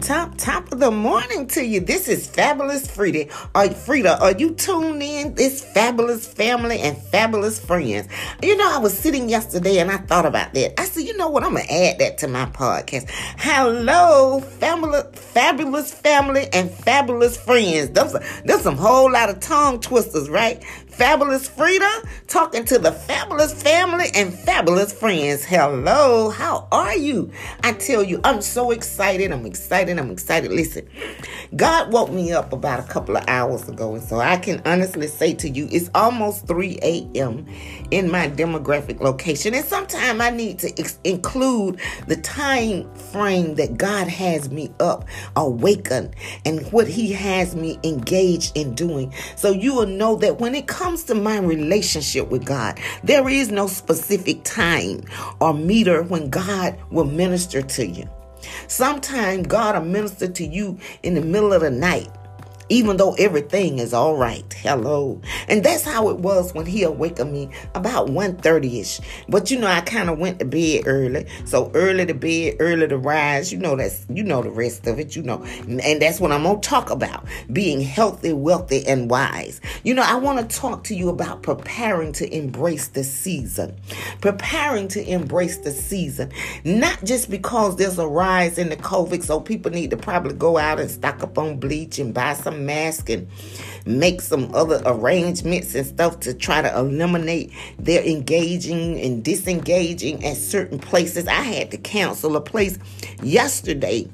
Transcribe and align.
top, 0.00 0.36
top 0.38 0.72
of 0.72 0.80
the 0.80 0.90
morning 0.90 1.46
to 1.46 1.64
you. 1.64 1.80
This 1.80 2.08
is 2.08 2.26
Fabulous 2.26 2.90
Frida. 2.90 3.26
Are 3.54 3.68
Frida, 3.68 4.20
are 4.20 4.32
you 4.32 4.54
tuned 4.54 5.02
in? 5.02 5.34
This 5.34 5.62
fabulous 5.62 6.26
family 6.26 6.80
and 6.80 6.96
fabulous 6.96 7.62
friends. 7.62 8.08
You 8.42 8.56
know, 8.56 8.72
I 8.72 8.78
was 8.78 8.96
sitting 8.96 9.28
yesterday 9.28 9.78
and 9.78 9.90
I 9.90 9.98
thought 9.98 10.24
about 10.24 10.54
that. 10.54 10.80
I 10.80 10.84
said, 10.84 11.04
you 11.04 11.16
know 11.16 11.28
what? 11.28 11.44
I'm 11.44 11.54
gonna 11.54 11.66
add 11.70 11.98
that 11.98 12.16
to 12.18 12.28
my 12.28 12.46
podcast. 12.46 13.10
Hello, 13.38 14.40
family, 14.40 15.00
fabulous 15.12 15.92
family 15.92 16.48
and 16.52 16.70
fabulous 16.70 17.36
friends. 17.36 17.90
There's 17.90 18.62
some 18.62 18.76
whole 18.76 19.12
lot 19.12 19.28
of 19.28 19.40
tongue 19.40 19.80
twisters, 19.80 20.30
right? 20.30 20.64
Fabulous 21.00 21.48
Frida 21.48 22.02
talking 22.26 22.66
to 22.66 22.78
the 22.78 22.92
fabulous 22.92 23.54
family 23.62 24.08
and 24.14 24.34
fabulous 24.34 24.92
friends. 24.92 25.42
Hello, 25.42 26.28
how 26.28 26.68
are 26.70 26.94
you? 26.94 27.32
I 27.64 27.72
tell 27.72 28.04
you, 28.04 28.20
I'm 28.22 28.42
so 28.42 28.70
excited. 28.70 29.32
I'm 29.32 29.46
excited. 29.46 29.98
I'm 29.98 30.10
excited. 30.10 30.52
Listen, 30.52 30.86
God 31.56 31.90
woke 31.90 32.10
me 32.10 32.34
up 32.34 32.52
about 32.52 32.80
a 32.80 32.82
couple 32.82 33.16
of 33.16 33.24
hours 33.28 33.66
ago, 33.66 33.94
and 33.94 34.04
so 34.04 34.18
I 34.18 34.36
can 34.36 34.60
honestly 34.66 35.06
say 35.06 35.32
to 35.36 35.48
you, 35.48 35.68
it's 35.72 35.88
almost 35.94 36.46
3 36.46 36.78
a.m. 36.82 37.46
in 37.90 38.10
my 38.10 38.28
demographic 38.28 39.00
location, 39.00 39.54
and 39.54 39.64
sometimes 39.64 40.20
I 40.20 40.28
need 40.28 40.58
to 40.58 40.78
ex- 40.78 41.00
include 41.04 41.80
the 42.08 42.16
time 42.16 42.92
frame 42.94 43.54
that 43.54 43.78
God 43.78 44.06
has 44.06 44.50
me 44.50 44.70
up, 44.80 45.06
awakened, 45.34 46.14
and 46.44 46.70
what 46.72 46.86
He 46.86 47.10
has 47.12 47.56
me 47.56 47.78
engaged 47.84 48.54
in 48.54 48.74
doing. 48.74 49.14
So 49.34 49.50
you 49.50 49.74
will 49.74 49.86
know 49.86 50.16
that 50.16 50.40
when 50.40 50.54
it 50.54 50.66
comes 50.66 50.89
comes 50.90 51.04
to 51.04 51.14
my 51.14 51.38
relationship 51.38 52.28
with 52.30 52.44
God, 52.44 52.80
there 53.04 53.28
is 53.28 53.52
no 53.52 53.68
specific 53.68 54.42
time 54.42 55.04
or 55.40 55.54
meter 55.54 56.02
when 56.02 56.28
God 56.30 56.76
will 56.90 57.04
minister 57.04 57.62
to 57.62 57.86
you. 57.86 58.10
Sometimes 58.66 59.46
God 59.46 59.76
will 59.76 59.88
minister 59.88 60.26
to 60.26 60.44
you 60.44 60.76
in 61.04 61.14
the 61.14 61.20
middle 61.20 61.52
of 61.52 61.60
the 61.60 61.70
night 61.70 62.08
even 62.70 62.96
though 62.96 63.14
everything 63.14 63.80
is 63.80 63.92
all 63.92 64.16
right. 64.16 64.50
Hello. 64.54 65.20
And 65.48 65.62
that's 65.62 65.84
how 65.84 66.08
it 66.08 66.18
was 66.18 66.54
when 66.54 66.66
he 66.66 66.84
awakened 66.84 67.32
me 67.32 67.50
about 67.74 68.06
1.30ish. 68.08 69.00
But 69.28 69.50
you 69.50 69.58
know, 69.58 69.66
I 69.66 69.80
kind 69.80 70.08
of 70.08 70.18
went 70.18 70.38
to 70.38 70.44
bed 70.44 70.84
early. 70.86 71.26
So 71.44 71.70
early 71.74 72.06
to 72.06 72.14
bed, 72.14 72.56
early 72.60 72.86
to 72.88 72.96
rise. 72.96 73.52
You 73.52 73.58
know 73.58 73.76
that's 73.76 74.06
you 74.08 74.22
know 74.22 74.40
the 74.40 74.50
rest 74.50 74.86
of 74.86 74.98
it, 74.98 75.16
you 75.16 75.22
know. 75.22 75.42
And 75.66 76.00
that's 76.00 76.20
what 76.20 76.32
I'm 76.32 76.44
gonna 76.44 76.60
talk 76.60 76.90
about. 76.90 77.26
Being 77.52 77.80
healthy, 77.80 78.32
wealthy, 78.32 78.86
and 78.86 79.10
wise. 79.10 79.60
You 79.82 79.94
know, 79.94 80.02
I 80.02 80.14
want 80.14 80.48
to 80.48 80.56
talk 80.56 80.84
to 80.84 80.94
you 80.94 81.08
about 81.08 81.42
preparing 81.42 82.12
to 82.12 82.34
embrace 82.34 82.88
the 82.88 83.02
season. 83.02 83.76
Preparing 84.20 84.86
to 84.88 85.04
embrace 85.10 85.58
the 85.58 85.72
season. 85.72 86.30
Not 86.64 87.02
just 87.04 87.30
because 87.30 87.76
there's 87.76 87.98
a 87.98 88.06
rise 88.06 88.58
in 88.58 88.68
the 88.68 88.76
COVID, 88.76 89.24
so 89.24 89.40
people 89.40 89.72
need 89.72 89.90
to 89.90 89.96
probably 89.96 90.34
go 90.34 90.56
out 90.56 90.78
and 90.78 90.90
stock 90.90 91.22
up 91.22 91.36
on 91.36 91.58
bleach 91.58 91.98
and 91.98 92.14
buy 92.14 92.34
some 92.34 92.59
mask 92.60 93.10
and 93.10 93.28
make 93.86 94.20
some 94.20 94.54
other 94.54 94.82
arrangements 94.84 95.74
and 95.74 95.86
stuff 95.86 96.20
to 96.20 96.34
try 96.34 96.62
to 96.62 96.78
eliminate 96.78 97.52
their 97.78 98.02
engaging 98.04 99.00
and 99.00 99.24
disengaging 99.24 100.24
at 100.24 100.36
certain 100.36 100.78
places. 100.78 101.26
I 101.26 101.42
had 101.42 101.70
to 101.72 101.78
cancel 101.78 102.36
a 102.36 102.40
place 102.40 102.78
yesterday 103.22 104.08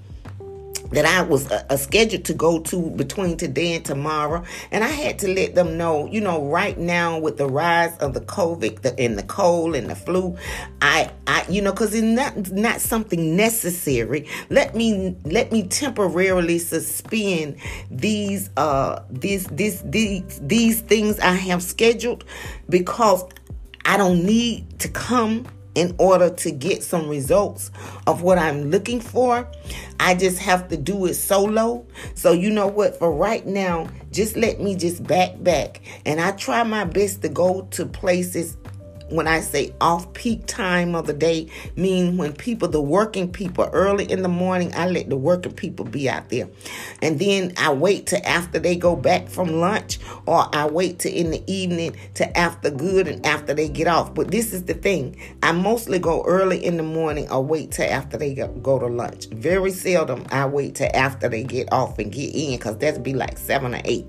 that 0.90 1.04
I 1.04 1.22
was 1.22 1.50
uh, 1.50 1.64
uh, 1.68 1.76
scheduled 1.76 2.24
to 2.26 2.34
go 2.34 2.60
to 2.60 2.90
between 2.90 3.36
today 3.36 3.74
and 3.74 3.84
tomorrow. 3.84 4.44
And 4.70 4.84
I 4.84 4.88
had 4.88 5.18
to 5.20 5.28
let 5.28 5.54
them 5.54 5.76
know, 5.76 6.06
you 6.06 6.20
know, 6.20 6.44
right 6.44 6.78
now 6.78 7.18
with 7.18 7.38
the 7.38 7.46
rise 7.46 7.96
of 7.98 8.14
the 8.14 8.20
COVID 8.20 8.82
the, 8.82 8.98
and 8.98 9.18
the 9.18 9.22
cold 9.22 9.74
and 9.74 9.88
the 9.90 9.94
flu, 9.94 10.36
I, 10.82 11.10
I, 11.26 11.44
you 11.48 11.62
know, 11.62 11.72
because 11.72 11.94
it's 11.94 12.02
not 12.02 12.52
not 12.52 12.80
something 12.80 13.36
necessary. 13.36 14.28
Let 14.50 14.74
me 14.74 15.16
let 15.24 15.52
me 15.52 15.64
temporarily 15.64 16.58
suspend 16.58 17.56
these 17.90 18.50
uh 18.56 19.02
these 19.10 19.46
these 19.46 19.82
these 19.82 20.40
these 20.42 20.80
things 20.80 21.18
I 21.20 21.32
have 21.32 21.62
scheduled 21.62 22.24
because 22.68 23.24
I 23.84 23.96
don't 23.96 24.24
need 24.24 24.78
to 24.80 24.88
come 24.88 25.46
in 25.76 25.94
order 25.98 26.30
to 26.30 26.50
get 26.50 26.82
some 26.82 27.08
results 27.08 27.70
of 28.06 28.22
what 28.22 28.38
I'm 28.38 28.70
looking 28.70 29.00
for. 29.00 29.46
I 30.00 30.14
just 30.14 30.38
have 30.38 30.68
to 30.68 30.76
do 30.76 31.06
it 31.06 31.14
solo. 31.14 31.86
So, 32.14 32.32
you 32.32 32.50
know 32.50 32.66
what? 32.66 32.98
For 32.98 33.12
right 33.12 33.46
now, 33.46 33.86
just 34.10 34.36
let 34.36 34.58
me 34.58 34.74
just 34.74 35.04
back 35.06 35.42
back. 35.42 35.82
And 36.04 36.20
I 36.20 36.32
try 36.32 36.62
my 36.64 36.84
best 36.84 37.22
to 37.22 37.28
go 37.28 37.62
to 37.72 37.86
places 37.86 38.56
when 39.08 39.28
I 39.28 39.40
say 39.40 39.72
off 39.80 40.12
peak 40.14 40.46
time 40.46 40.94
of 40.94 41.06
the 41.06 41.12
day, 41.12 41.48
mean 41.76 42.16
when 42.16 42.32
people, 42.32 42.68
the 42.68 42.80
working 42.80 43.30
people, 43.30 43.68
early 43.72 44.10
in 44.10 44.22
the 44.22 44.28
morning, 44.28 44.72
I 44.74 44.88
let 44.88 45.08
the 45.08 45.16
working 45.16 45.52
people 45.52 45.84
be 45.84 46.08
out 46.08 46.28
there. 46.28 46.48
And 47.02 47.18
then 47.18 47.52
I 47.56 47.72
wait 47.72 48.06
to 48.08 48.28
after 48.28 48.58
they 48.58 48.76
go 48.76 48.96
back 48.96 49.28
from 49.28 49.60
lunch, 49.60 49.98
or 50.26 50.48
I 50.54 50.66
wait 50.66 50.98
to 51.00 51.10
in 51.10 51.30
the 51.30 51.42
evening 51.46 51.96
to 52.14 52.36
after 52.36 52.70
good 52.70 53.06
and 53.08 53.24
after 53.24 53.54
they 53.54 53.68
get 53.68 53.86
off. 53.86 54.14
But 54.14 54.30
this 54.30 54.52
is 54.52 54.64
the 54.64 54.74
thing 54.74 55.16
I 55.42 55.52
mostly 55.52 55.98
go 55.98 56.24
early 56.24 56.64
in 56.64 56.76
the 56.76 56.82
morning 56.82 57.30
or 57.30 57.44
wait 57.44 57.72
to 57.72 57.90
after 57.90 58.16
they 58.16 58.34
go 58.34 58.78
to 58.78 58.86
lunch. 58.86 59.26
Very 59.26 59.70
seldom 59.70 60.26
I 60.30 60.46
wait 60.46 60.74
to 60.76 60.96
after 60.96 61.28
they 61.28 61.44
get 61.44 61.72
off 61.72 61.98
and 61.98 62.10
get 62.10 62.34
in 62.34 62.56
because 62.56 62.78
that'd 62.78 63.02
be 63.02 63.14
like 63.14 63.38
seven 63.38 63.74
or 63.74 63.80
eight. 63.84 64.06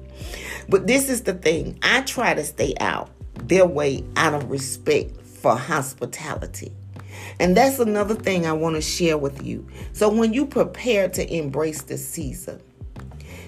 But 0.70 0.88
this 0.88 1.10
is 1.10 1.24
the 1.24 1.34
thing 1.34 1.78
I 1.84 2.02
try 2.02 2.34
to 2.34 2.44
stay 2.44 2.74
out 2.80 3.10
their 3.44 3.66
way 3.66 4.04
out 4.16 4.34
of 4.34 4.50
respect 4.50 5.22
for 5.22 5.56
hospitality. 5.56 6.74
And 7.40 7.56
that's 7.56 7.80
another 7.80 8.16
thing 8.16 8.46
I 8.46 8.54
want 8.54 8.76
to 8.76 8.82
share 8.82 9.18
with 9.18 9.44
you. 9.44 9.68
So 9.94 10.10
when 10.10 10.34
you 10.34 10.46
prepare 10.46 11.08
to 11.10 11.34
embrace 11.36 11.82
the 11.84 11.98
season, 11.98 12.62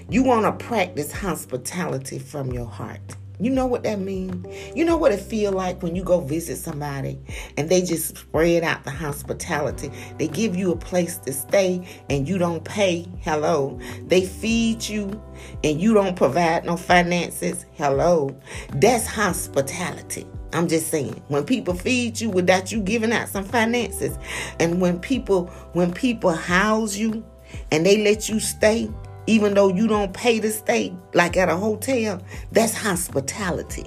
you 0.08 0.22
want 0.22 0.44
to 0.44 0.64
practice 0.64 1.12
hospitality 1.12 2.18
from 2.18 2.52
your 2.52 2.66
heart. 2.66 3.16
You 3.40 3.50
know 3.50 3.66
what 3.66 3.82
that 3.84 3.98
means? 3.98 4.46
You 4.76 4.84
know 4.84 4.98
what 4.98 5.12
it 5.12 5.20
feel 5.20 5.52
like 5.52 5.82
when 5.82 5.96
you 5.96 6.04
go 6.04 6.20
visit 6.20 6.58
somebody 6.58 7.18
and 7.56 7.70
they 7.70 7.80
just 7.80 8.18
spread 8.18 8.62
out 8.62 8.84
the 8.84 8.90
hospitality. 8.90 9.90
They 10.18 10.28
give 10.28 10.54
you 10.54 10.72
a 10.72 10.76
place 10.76 11.16
to 11.18 11.32
stay 11.32 11.86
and 12.10 12.28
you 12.28 12.36
don't 12.36 12.62
pay. 12.62 13.08
Hello. 13.20 13.78
They 14.06 14.26
feed 14.26 14.86
you 14.86 15.20
and 15.64 15.80
you 15.80 15.94
don't 15.94 16.16
provide 16.16 16.66
no 16.66 16.76
finances. 16.76 17.64
Hello. 17.72 18.36
That's 18.74 19.06
hospitality. 19.06 20.26
I'm 20.52 20.68
just 20.68 20.88
saying, 20.88 21.22
when 21.28 21.44
people 21.44 21.74
feed 21.74 22.20
you 22.20 22.28
without 22.28 22.72
you 22.72 22.80
giving 22.80 23.12
out 23.12 23.28
some 23.28 23.44
finances, 23.44 24.18
and 24.58 24.80
when 24.80 24.98
people 24.98 25.46
when 25.74 25.92
people 25.92 26.32
house 26.32 26.96
you 26.96 27.24
and 27.70 27.86
they 27.86 28.02
let 28.02 28.28
you 28.28 28.40
stay, 28.40 28.90
even 29.30 29.54
though 29.54 29.68
you 29.68 29.86
don't 29.86 30.12
pay 30.12 30.40
to 30.40 30.50
stay, 30.50 30.92
like 31.14 31.36
at 31.36 31.48
a 31.48 31.54
hotel, 31.56 32.20
that's 32.50 32.74
hospitality. 32.74 33.86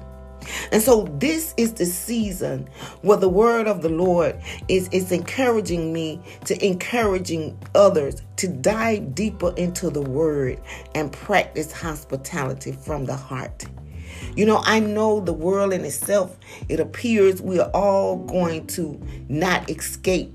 And 0.72 0.82
so 0.82 1.04
this 1.20 1.54
is 1.58 1.74
the 1.74 1.86
season 1.86 2.70
where 3.02 3.18
the 3.18 3.28
word 3.28 3.68
of 3.68 3.82
the 3.82 3.90
Lord 3.90 4.40
is, 4.70 4.88
is 4.94 5.12
encouraging 5.12 5.92
me 5.92 6.22
to 6.46 6.66
encouraging 6.66 7.60
others 7.76 8.22
to 8.38 8.48
dive 8.48 9.16
deeper 9.16 9.54
into 9.58 9.90
the 9.90 10.02
word 10.02 10.62
and 10.96 11.12
practice 11.12 11.74
hospitality 11.74 12.72
from 12.72 13.06
the 13.06 13.16
heart. 13.16 13.66
You 14.38 14.46
know, 14.46 14.62
I 14.64 14.80
know 14.80 15.20
the 15.20 15.34
world 15.34 15.74
in 15.74 15.84
itself, 15.84 16.38
it 16.70 16.80
appears 16.80 17.42
we 17.42 17.60
are 17.60 17.70
all 17.72 18.16
going 18.16 18.66
to 18.68 18.98
not 19.28 19.70
escape 19.70 20.34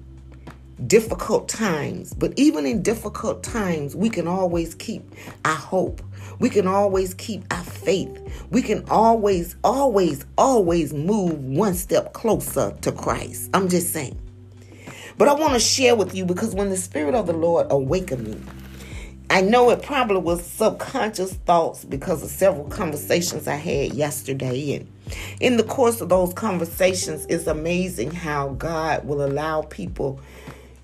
difficult 0.87 1.49
times. 1.49 2.15
But 2.15 2.33
even 2.37 2.67
in 2.67 2.83
difficult 2.83 3.43
times, 3.43 3.97
we 3.97 4.11
can 4.11 4.29
always 4.29 4.75
keep 4.75 5.03
our 5.45 5.57
hope. 5.57 6.03
We 6.39 6.51
can 6.51 6.67
always 6.67 7.15
keep 7.15 7.45
our 7.53 7.65
faith. 7.65 8.47
We 8.51 8.63
can 8.63 8.85
always, 8.89 9.57
always, 9.65 10.25
always 10.37 10.93
move 10.93 11.43
one 11.43 11.75
step 11.75 12.13
closer 12.13 12.77
to 12.83 12.93
Christ. 12.93 13.51
I'm 13.55 13.69
just 13.69 13.93
saying. 13.93 14.19
But 15.17 15.29
I 15.29 15.35
want 15.35 15.55
to 15.55 15.59
share 15.61 15.97
with 15.97 16.15
you 16.15 16.25
because 16.25 16.55
when 16.55 16.71
the 16.71 16.77
Spirit 16.77 17.15
of 17.15 17.27
the 17.27 17.33
Lord 17.33 17.67
awakened 17.71 18.29
me, 18.29 18.41
I 19.31 19.43
know 19.43 19.69
it 19.71 19.83
probably 19.83 20.19
was 20.19 20.43
subconscious 20.43 21.35
thoughts 21.35 21.85
because 21.85 22.23
of 22.23 22.31
several 22.31 22.65
conversations 22.69 23.47
I 23.47 23.57
had 23.57 23.93
yesterday. 23.93 24.77
And 24.77 24.89
in 25.41 25.57
the 25.59 25.65
course 25.65 26.01
of 26.01 26.09
those 26.09 26.33
conversations, 26.33 27.27
it's 27.29 27.47
amazing 27.47 28.13
how 28.13 28.51
God 28.51 29.07
will 29.07 29.23
allow 29.23 29.63
people 29.63 30.21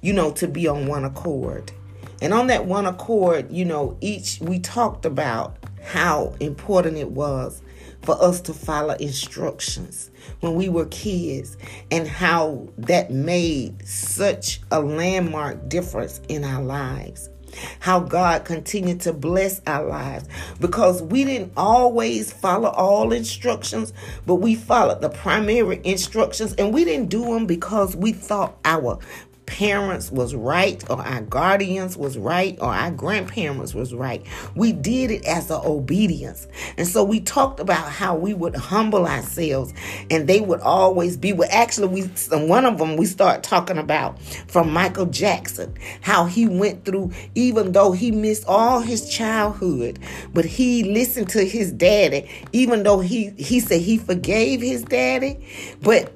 you 0.04 0.12
know, 0.12 0.30
to 0.30 0.46
be 0.46 0.68
on 0.68 0.86
one 0.86 1.02
accord. 1.02 1.72
And 2.20 2.34
on 2.34 2.48
that 2.48 2.66
one 2.66 2.84
accord, 2.84 3.50
you 3.50 3.64
know, 3.64 3.96
each 4.02 4.38
we 4.38 4.58
talked 4.58 5.06
about 5.06 5.56
how 5.82 6.34
important 6.40 6.98
it 6.98 7.10
was 7.10 7.62
for 8.02 8.22
us 8.22 8.42
to 8.42 8.52
follow 8.52 8.94
instructions 8.96 10.10
when 10.40 10.56
we 10.56 10.68
were 10.68 10.84
kids 10.86 11.56
and 11.90 12.06
how 12.06 12.68
that 12.76 13.12
made 13.12 13.88
such 13.88 14.60
a 14.70 14.78
landmark 14.78 15.70
difference 15.70 16.20
in 16.28 16.44
our 16.44 16.62
lives. 16.62 17.30
How 17.78 18.00
God 18.00 18.44
continued 18.44 19.00
to 19.02 19.12
bless 19.12 19.62
our 19.66 19.86
lives 19.86 20.28
because 20.60 21.02
we 21.02 21.24
didn't 21.24 21.52
always 21.56 22.30
follow 22.30 22.68
all 22.68 23.12
instructions, 23.12 23.94
but 24.26 24.36
we 24.36 24.54
followed 24.54 25.00
the 25.00 25.08
primary 25.08 25.80
instructions 25.84 26.52
and 26.54 26.74
we 26.74 26.84
didn't 26.84 27.08
do 27.08 27.24
them 27.24 27.46
because 27.46 27.96
we 27.96 28.12
thought 28.12 28.58
our 28.64 28.98
parents 29.46 30.10
was 30.10 30.34
right 30.34 30.82
or 30.90 31.00
our 31.00 31.20
guardians 31.22 31.96
was 31.96 32.16
right 32.16 32.58
or 32.60 32.68
our 32.68 32.90
grandparents 32.90 33.74
was 33.74 33.94
right. 33.94 34.24
We 34.54 34.72
did 34.72 35.10
it 35.10 35.24
as 35.24 35.50
an 35.50 35.60
obedience. 35.64 36.46
And 36.76 36.86
so 36.86 37.04
we 37.04 37.20
talked 37.20 37.60
about 37.60 37.90
how 37.90 38.16
we 38.16 38.34
would 38.34 38.56
humble 38.56 39.06
ourselves 39.06 39.72
and 40.10 40.28
they 40.28 40.40
would 40.40 40.60
always 40.60 41.16
be 41.16 41.32
well 41.32 41.48
actually 41.52 41.88
we 41.88 42.02
one 42.46 42.64
of 42.64 42.78
them 42.78 42.96
we 42.96 43.06
start 43.06 43.42
talking 43.42 43.78
about 43.78 44.20
from 44.22 44.72
Michael 44.72 45.06
Jackson 45.06 45.74
how 46.00 46.24
he 46.24 46.46
went 46.46 46.84
through 46.84 47.12
even 47.34 47.72
though 47.72 47.92
he 47.92 48.10
missed 48.10 48.44
all 48.46 48.80
his 48.80 49.08
childhood 49.08 49.98
but 50.32 50.44
he 50.44 50.84
listened 50.84 51.28
to 51.30 51.44
his 51.44 51.72
daddy 51.72 52.28
even 52.52 52.82
though 52.82 53.00
he 53.00 53.30
he 53.30 53.60
said 53.60 53.80
he 53.80 53.98
forgave 53.98 54.60
his 54.60 54.82
daddy 54.82 55.46
but 55.82 56.12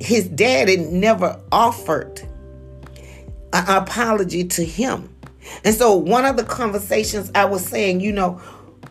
his 0.00 0.28
daddy 0.28 0.76
never 0.76 1.40
offered 1.52 2.26
an 3.54 3.64
apology 3.68 4.44
to 4.44 4.64
him. 4.64 5.08
And 5.62 5.74
so, 5.74 5.94
one 5.94 6.24
of 6.24 6.36
the 6.36 6.44
conversations 6.44 7.30
I 7.34 7.44
was 7.44 7.64
saying, 7.64 8.00
you 8.00 8.12
know, 8.12 8.40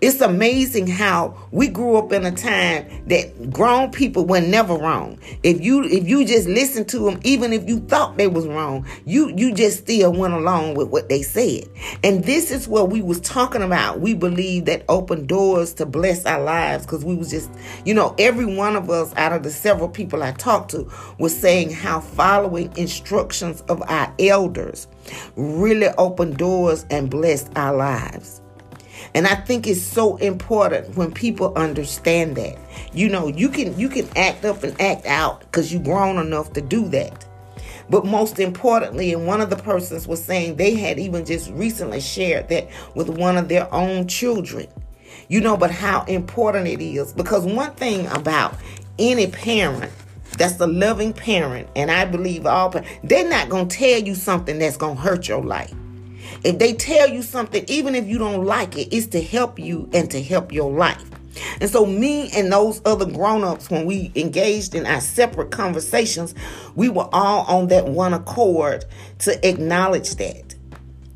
it's 0.03 0.19
amazing 0.19 0.85
how 0.85 1.33
we 1.51 1.69
grew 1.69 1.95
up 1.95 2.11
in 2.11 2.25
a 2.25 2.31
time 2.31 2.85
that 3.07 3.49
grown 3.49 3.89
people 3.89 4.25
were 4.25 4.41
never 4.41 4.75
wrong. 4.75 5.17
If 5.43 5.61
you 5.61 5.85
if 5.85 6.09
you 6.09 6.25
just 6.25 6.45
listened 6.45 6.89
to 6.89 6.99
them, 6.99 7.21
even 7.23 7.53
if 7.53 7.65
you 7.69 7.79
thought 7.79 8.17
they 8.17 8.27
was 8.27 8.45
wrong, 8.45 8.85
you 9.05 9.33
you 9.37 9.53
just 9.53 9.77
still 9.79 10.11
went 10.11 10.33
along 10.33 10.73
with 10.75 10.89
what 10.89 11.07
they 11.07 11.21
said. 11.21 11.69
And 12.03 12.25
this 12.25 12.51
is 12.51 12.67
what 12.67 12.89
we 12.89 13.01
was 13.01 13.21
talking 13.21 13.61
about. 13.61 14.01
We 14.01 14.13
believe 14.13 14.65
that 14.65 14.83
open 14.89 15.25
doors 15.25 15.73
to 15.75 15.85
bless 15.85 16.25
our 16.25 16.43
lives 16.43 16.85
because 16.85 17.05
we 17.05 17.15
was 17.15 17.29
just, 17.29 17.49
you 17.85 17.93
know, 17.93 18.13
every 18.19 18.45
one 18.45 18.75
of 18.75 18.89
us 18.89 19.13
out 19.15 19.31
of 19.31 19.43
the 19.43 19.51
several 19.51 19.87
people 19.87 20.21
I 20.21 20.33
talked 20.33 20.71
to 20.71 20.91
was 21.17 21.33
saying 21.33 21.71
how 21.71 22.01
following 22.01 22.75
instructions 22.75 23.61
of 23.69 23.81
our 23.83 24.13
elders 24.19 24.89
really 25.37 25.87
opened 25.97 26.35
doors 26.35 26.85
and 26.89 27.09
blessed 27.09 27.49
our 27.55 27.73
lives. 27.73 28.42
And 29.15 29.27
I 29.27 29.35
think 29.35 29.67
it's 29.67 29.81
so 29.81 30.17
important 30.17 30.95
when 30.95 31.11
people 31.11 31.53
understand 31.55 32.35
that. 32.37 32.57
You 32.93 33.09
know, 33.09 33.27
you 33.27 33.49
can 33.49 33.77
you 33.77 33.89
can 33.89 34.07
act 34.17 34.43
up 34.43 34.63
and 34.63 34.79
act 34.81 35.05
out 35.05 35.41
because 35.41 35.71
you've 35.71 35.83
grown 35.83 36.17
enough 36.17 36.53
to 36.53 36.61
do 36.61 36.87
that. 36.89 37.25
But 37.89 38.05
most 38.05 38.39
importantly, 38.39 39.13
and 39.13 39.27
one 39.27 39.41
of 39.41 39.49
the 39.49 39.55
persons 39.55 40.07
was 40.07 40.23
saying 40.23 40.55
they 40.55 40.75
had 40.75 40.97
even 40.97 41.25
just 41.25 41.51
recently 41.51 41.99
shared 41.99 42.49
that 42.49 42.69
with 42.95 43.09
one 43.09 43.37
of 43.37 43.49
their 43.49 43.71
own 43.73 44.07
children. 44.07 44.67
You 45.27 45.41
know, 45.41 45.57
but 45.57 45.71
how 45.71 46.03
important 46.05 46.67
it 46.67 46.81
is. 46.81 47.13
Because 47.13 47.45
one 47.45 47.71
thing 47.75 48.07
about 48.07 48.55
any 48.97 49.27
parent 49.27 49.91
that's 50.37 50.59
a 50.59 50.67
loving 50.67 51.13
parent, 51.13 51.69
and 51.75 51.91
I 51.91 52.05
believe 52.05 52.45
all 52.45 52.71
parents, 52.71 52.89
they're 53.03 53.29
not 53.29 53.49
going 53.49 53.67
to 53.67 53.77
tell 53.77 54.01
you 54.01 54.15
something 54.15 54.57
that's 54.57 54.77
going 54.77 54.95
to 54.95 55.01
hurt 55.01 55.27
your 55.27 55.43
life. 55.43 55.73
If 56.43 56.59
they 56.59 56.73
tell 56.73 57.09
you 57.09 57.21
something, 57.21 57.63
even 57.67 57.95
if 57.95 58.07
you 58.07 58.17
don't 58.17 58.45
like 58.45 58.77
it, 58.77 58.89
it's 58.91 59.07
to 59.07 59.21
help 59.21 59.59
you 59.59 59.89
and 59.93 60.11
to 60.11 60.21
help 60.21 60.51
your 60.51 60.71
life. 60.71 61.03
And 61.61 61.69
so, 61.69 61.85
me 61.85 62.29
and 62.35 62.51
those 62.51 62.81
other 62.85 63.05
grown 63.05 63.43
ups, 63.43 63.69
when 63.69 63.85
we 63.85 64.11
engaged 64.15 64.75
in 64.75 64.85
our 64.85 65.01
separate 65.01 65.51
conversations, 65.51 66.35
we 66.75 66.89
were 66.89 67.09
all 67.11 67.45
on 67.45 67.67
that 67.69 67.87
one 67.87 68.13
accord 68.13 68.85
to 69.19 69.47
acknowledge 69.47 70.15
that 70.15 70.52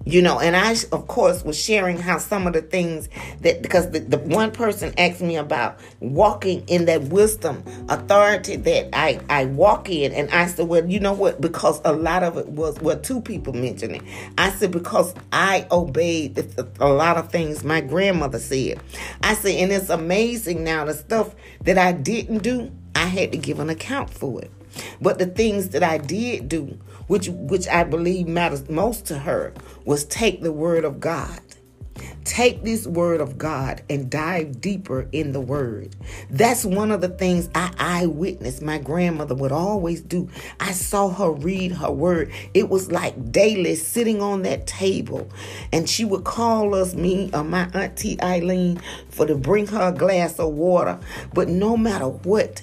you 0.07 0.21
know 0.21 0.39
and 0.39 0.55
i 0.55 0.71
of 0.91 1.07
course 1.07 1.43
was 1.43 1.59
sharing 1.61 1.97
how 1.97 2.17
some 2.17 2.47
of 2.47 2.53
the 2.53 2.61
things 2.61 3.09
that 3.41 3.61
because 3.61 3.91
the, 3.91 3.99
the 3.99 4.17
one 4.17 4.51
person 4.51 4.93
asked 4.97 5.21
me 5.21 5.35
about 5.35 5.77
walking 5.99 6.63
in 6.67 6.85
that 6.85 7.01
wisdom 7.03 7.61
authority 7.89 8.55
that 8.55 8.89
i 8.93 9.19
i 9.29 9.45
walk 9.45 9.89
in. 9.89 10.13
And 10.13 10.29
i 10.31 10.47
said 10.47 10.67
well 10.67 10.85
you 10.89 10.99
know 10.99 11.13
what? 11.13 11.41
Because 11.41 11.81
a 11.83 11.91
lot 11.91 12.23
of 12.23 12.37
it 12.37 12.47
was 12.47 12.79
well 12.79 12.99
two 12.99 13.21
people 13.21 13.53
mentioned 13.53 13.97
it. 13.97 14.01
I 14.37 14.51
said 14.51 14.71
because 14.71 15.13
i 15.33 15.67
obeyed 15.71 16.37
a 16.79 16.89
lot 16.89 17.17
of 17.17 17.29
things 17.29 17.63
my 17.63 17.81
grandmother 17.81 18.39
said. 18.39 18.79
I 19.23 19.33
said 19.33 19.55
and 19.55 19.71
it's 19.71 19.89
amazing 19.89 20.63
now 20.63 20.85
the 20.85 20.93
stuff 20.93 21.35
that 21.61 21.77
i 21.77 21.91
didn't 21.91 22.39
do 22.39 22.71
i 22.95 23.05
had 23.05 23.31
to 23.33 23.37
give 23.37 23.59
an 23.59 23.69
account 23.69 24.09
for 24.09 24.41
it. 24.41 24.51
But 25.01 25.19
the 25.19 25.25
things 25.25 25.69
that 25.69 25.83
i 25.83 25.97
did 25.97 26.47
do 26.47 26.77
which 27.07 27.29
which 27.29 27.67
I 27.67 27.83
believe 27.83 28.27
matters 28.27 28.69
most 28.69 29.05
to 29.07 29.19
her, 29.19 29.53
was 29.85 30.05
take 30.05 30.41
the 30.41 30.51
word 30.51 30.85
of 30.85 30.99
God. 30.99 31.39
Take 32.23 32.63
this 32.63 32.85
word 32.85 33.21
of 33.21 33.37
God 33.37 33.81
and 33.89 34.09
dive 34.09 34.59
deeper 34.59 35.07
in 35.13 35.31
the 35.31 35.39
word. 35.39 35.95
That's 36.29 36.65
one 36.65 36.91
of 36.91 36.99
the 36.99 37.07
things 37.07 37.49
I 37.55 37.73
eyewitnessed 37.79 38.61
my 38.61 38.77
grandmother 38.79 39.33
would 39.33 39.53
always 39.53 40.01
do. 40.01 40.29
I 40.59 40.73
saw 40.73 41.07
her 41.07 41.31
read 41.31 41.71
her 41.71 41.89
word. 41.89 42.31
It 42.53 42.69
was 42.69 42.91
like 42.91 43.31
daily 43.31 43.75
sitting 43.75 44.21
on 44.21 44.41
that 44.41 44.67
table. 44.67 45.29
And 45.71 45.89
she 45.89 46.03
would 46.03 46.25
call 46.25 46.75
us, 46.75 46.93
me 46.93 47.29
or 47.33 47.45
my 47.45 47.69
auntie 47.73 48.21
Eileen, 48.21 48.81
for 49.09 49.25
to 49.25 49.35
bring 49.35 49.67
her 49.67 49.87
a 49.87 49.93
glass 49.93 50.37
of 50.37 50.53
water. 50.53 50.99
But 51.33 51.47
no 51.47 51.77
matter 51.77 52.09
what, 52.09 52.61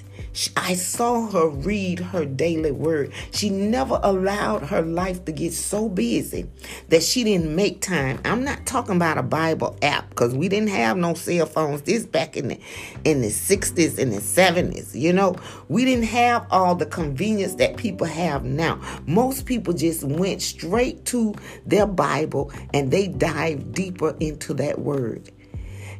I 0.57 0.73
saw 0.73 1.29
her 1.31 1.47
read 1.47 1.99
her 1.99 2.25
daily 2.25 2.71
word. 2.71 3.13
She 3.31 3.49
never 3.49 3.99
allowed 4.03 4.63
her 4.63 4.81
life 4.81 5.23
to 5.25 5.31
get 5.31 5.53
so 5.53 5.87
busy 5.87 6.49
that 6.89 7.03
she 7.03 7.23
didn't 7.23 7.55
make 7.55 7.81
time. 7.81 8.19
I'm 8.25 8.43
not 8.43 8.65
talking 8.65 8.97
about 8.97 9.17
a 9.17 9.23
Bible 9.23 9.77
app 9.81 10.09
because 10.09 10.35
we 10.35 10.49
didn't 10.49 10.69
have 10.69 10.97
no 10.97 11.13
cell 11.13 11.45
phones. 11.45 11.83
This 11.83 12.05
back 12.05 12.35
in 12.35 12.49
the 12.49 12.59
in 13.05 13.21
the 13.21 13.29
60s 13.29 13.97
and 13.97 14.11
the 14.11 14.19
70s. 14.19 14.99
You 14.99 15.13
know, 15.13 15.35
we 15.69 15.85
didn't 15.85 16.05
have 16.05 16.45
all 16.51 16.75
the 16.75 16.85
convenience 16.85 17.55
that 17.55 17.77
people 17.77 18.07
have 18.07 18.43
now. 18.43 18.81
Most 19.07 19.45
people 19.45 19.73
just 19.73 20.03
went 20.03 20.41
straight 20.41 21.05
to 21.05 21.33
their 21.65 21.87
Bible 21.87 22.51
and 22.73 22.91
they 22.91 23.07
dive 23.07 23.71
deeper 23.71 24.15
into 24.19 24.53
that 24.55 24.79
word. 24.79 25.31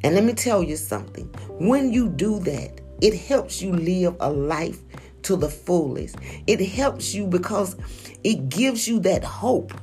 And 0.03 0.13
let 0.13 0.23
me 0.23 0.33
tell 0.33 0.61
you 0.61 0.75
something. 0.75 1.25
When 1.57 1.91
you 1.91 2.09
do 2.09 2.39
that, 2.41 2.81
it 3.01 3.13
helps 3.13 3.61
you 3.61 3.73
live 3.73 4.15
a 4.19 4.29
life 4.29 4.79
to 5.23 5.35
the 5.35 5.49
fullest. 5.49 6.15
It 6.47 6.63
helps 6.65 7.13
you 7.13 7.25
because 7.27 7.75
it 8.23 8.49
gives 8.49 8.87
you 8.87 8.99
that 9.01 9.23
hope 9.23 9.73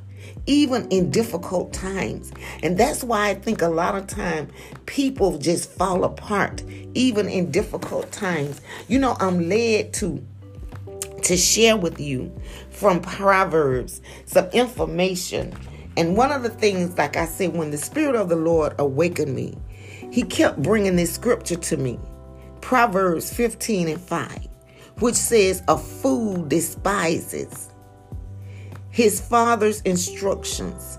even 0.45 0.87
in 0.89 1.09
difficult 1.09 1.73
times. 1.73 2.31
And 2.61 2.77
that's 2.77 3.03
why 3.03 3.29
I 3.29 3.33
think 3.35 3.61
a 3.61 3.69
lot 3.69 3.95
of 3.95 4.07
time 4.07 4.49
people 4.85 5.37
just 5.37 5.71
fall 5.71 6.03
apart 6.03 6.63
even 6.93 7.27
in 7.29 7.51
difficult 7.51 8.11
times. 8.11 8.61
You 8.87 8.99
know, 8.99 9.15
I'm 9.19 9.49
led 9.49 9.93
to 9.95 10.25
to 11.23 11.37
share 11.37 11.77
with 11.77 12.01
you 12.01 12.29
from 12.69 12.99
Proverbs 12.99 14.01
some 14.25 14.45
information. 14.47 15.53
And 15.95 16.17
one 16.17 16.31
of 16.31 16.43
the 16.43 16.49
things 16.49 16.97
like 16.97 17.15
I 17.15 17.25
said 17.25 17.53
when 17.53 17.71
the 17.71 17.77
spirit 17.77 18.15
of 18.15 18.27
the 18.27 18.35
Lord 18.35 18.75
awakened 18.77 19.33
me, 19.33 19.57
he 20.11 20.23
kept 20.23 20.61
bringing 20.61 20.95
this 20.95 21.13
scripture 21.13 21.55
to 21.55 21.77
me. 21.77 21.99
Proverbs 22.63 23.31
15 23.33 23.89
and 23.89 23.99
5, 24.01 24.47
which 24.99 25.15
says, 25.15 25.61
A 25.67 25.77
fool 25.77 26.45
despises 26.45 27.69
his 28.89 29.19
father's 29.19 29.81
instructions, 29.81 30.97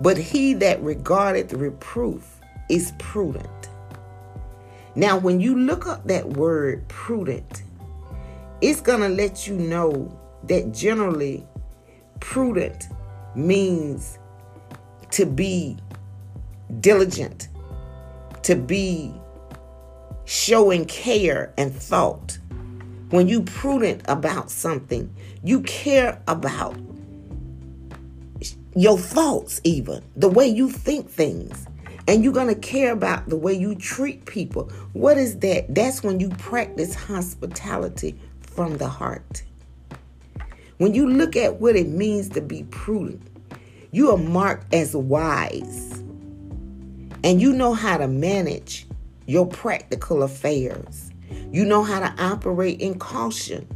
but 0.00 0.16
he 0.16 0.54
that 0.54 0.80
regardeth 0.80 1.52
reproof 1.52 2.40
is 2.70 2.92
prudent. 3.00 3.70
Now, 4.94 5.18
when 5.18 5.40
you 5.40 5.58
look 5.58 5.88
up 5.88 6.06
that 6.06 6.28
word 6.28 6.86
prudent, 6.86 7.64
it's 8.60 8.80
going 8.80 9.00
to 9.00 9.08
let 9.08 9.48
you 9.48 9.56
know 9.56 10.16
that 10.44 10.72
generally 10.72 11.44
prudent 12.20 12.86
means 13.34 14.20
to 15.10 15.26
be 15.26 15.76
diligent, 16.80 17.48
to 18.44 18.54
be 18.54 19.12
showing 20.24 20.84
care 20.86 21.52
and 21.56 21.74
thought. 21.74 22.38
When 23.10 23.28
you 23.28 23.42
prudent 23.42 24.02
about 24.06 24.50
something, 24.50 25.14
you 25.44 25.60
care 25.62 26.22
about 26.26 26.76
your 28.74 28.98
thoughts 28.98 29.60
even, 29.64 30.02
the 30.16 30.28
way 30.28 30.46
you 30.46 30.70
think 30.70 31.10
things. 31.10 31.66
And 32.08 32.24
you're 32.24 32.32
going 32.32 32.48
to 32.52 32.60
care 32.60 32.92
about 32.92 33.28
the 33.28 33.36
way 33.36 33.52
you 33.52 33.74
treat 33.76 34.24
people. 34.24 34.64
What 34.92 35.18
is 35.18 35.38
that? 35.40 35.72
That's 35.72 36.02
when 36.02 36.18
you 36.18 36.30
practice 36.30 36.94
hospitality 36.94 38.18
from 38.40 38.78
the 38.78 38.88
heart. 38.88 39.42
When 40.78 40.94
you 40.94 41.08
look 41.08 41.36
at 41.36 41.60
what 41.60 41.76
it 41.76 41.88
means 41.88 42.28
to 42.30 42.40
be 42.40 42.64
prudent, 42.64 43.22
you 43.92 44.10
are 44.10 44.18
marked 44.18 44.74
as 44.74 44.96
wise. 44.96 46.02
And 47.22 47.40
you 47.40 47.52
know 47.52 47.72
how 47.72 47.98
to 47.98 48.08
manage 48.08 48.86
your 49.32 49.46
practical 49.46 50.22
affairs. 50.22 51.10
You 51.50 51.64
know 51.64 51.82
how 51.82 52.00
to 52.00 52.22
operate 52.22 52.82
in 52.82 52.98
caution, 52.98 53.66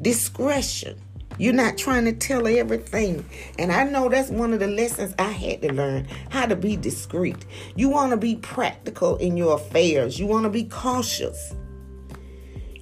discretion. 0.00 0.98
You're 1.36 1.52
not 1.52 1.76
trying 1.76 2.06
to 2.06 2.14
tell 2.14 2.46
everything. 2.46 3.22
And 3.58 3.70
I 3.72 3.84
know 3.84 4.08
that's 4.08 4.30
one 4.30 4.54
of 4.54 4.60
the 4.60 4.68
lessons 4.68 5.14
I 5.18 5.30
had 5.30 5.60
to 5.62 5.72
learn 5.74 6.08
how 6.30 6.46
to 6.46 6.56
be 6.56 6.76
discreet. 6.76 7.44
You 7.76 7.90
want 7.90 8.12
to 8.12 8.16
be 8.16 8.36
practical 8.36 9.18
in 9.18 9.36
your 9.36 9.56
affairs, 9.56 10.18
you 10.18 10.26
want 10.26 10.44
to 10.44 10.50
be 10.50 10.64
cautious. 10.64 11.54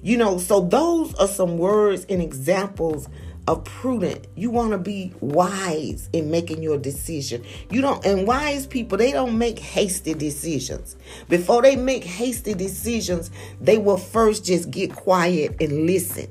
You 0.01 0.15
know, 0.15 0.37
so 0.37 0.61
those 0.61 1.13
are 1.15 1.27
some 1.27 1.57
words 1.57 2.05
and 2.07 2.21
examples 2.21 3.09
a 3.47 3.55
prudent. 3.55 4.27
You 4.35 4.51
want 4.51 4.71
to 4.71 4.77
be 4.77 5.13
wise 5.19 6.09
in 6.13 6.29
making 6.31 6.61
your 6.61 6.77
decision. 6.77 7.43
You 7.69 7.81
don't 7.81 8.05
and 8.05 8.27
wise 8.27 8.67
people, 8.67 8.97
they 8.97 9.11
don't 9.11 9.37
make 9.37 9.59
hasty 9.59 10.13
decisions. 10.13 10.95
Before 11.29 11.61
they 11.61 11.75
make 11.75 12.03
hasty 12.03 12.53
decisions, 12.53 13.31
they 13.59 13.77
will 13.77 13.97
first 13.97 14.45
just 14.45 14.71
get 14.71 14.95
quiet 14.95 15.55
and 15.61 15.85
listen. 15.85 16.27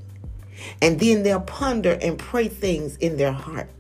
And 0.83 1.01
then 1.01 1.23
they'll 1.23 1.41
ponder 1.41 1.99
and 2.03 2.19
pray 2.19 2.49
things 2.49 2.97
in 2.97 3.17
their 3.17 3.33
heart. 3.33 3.80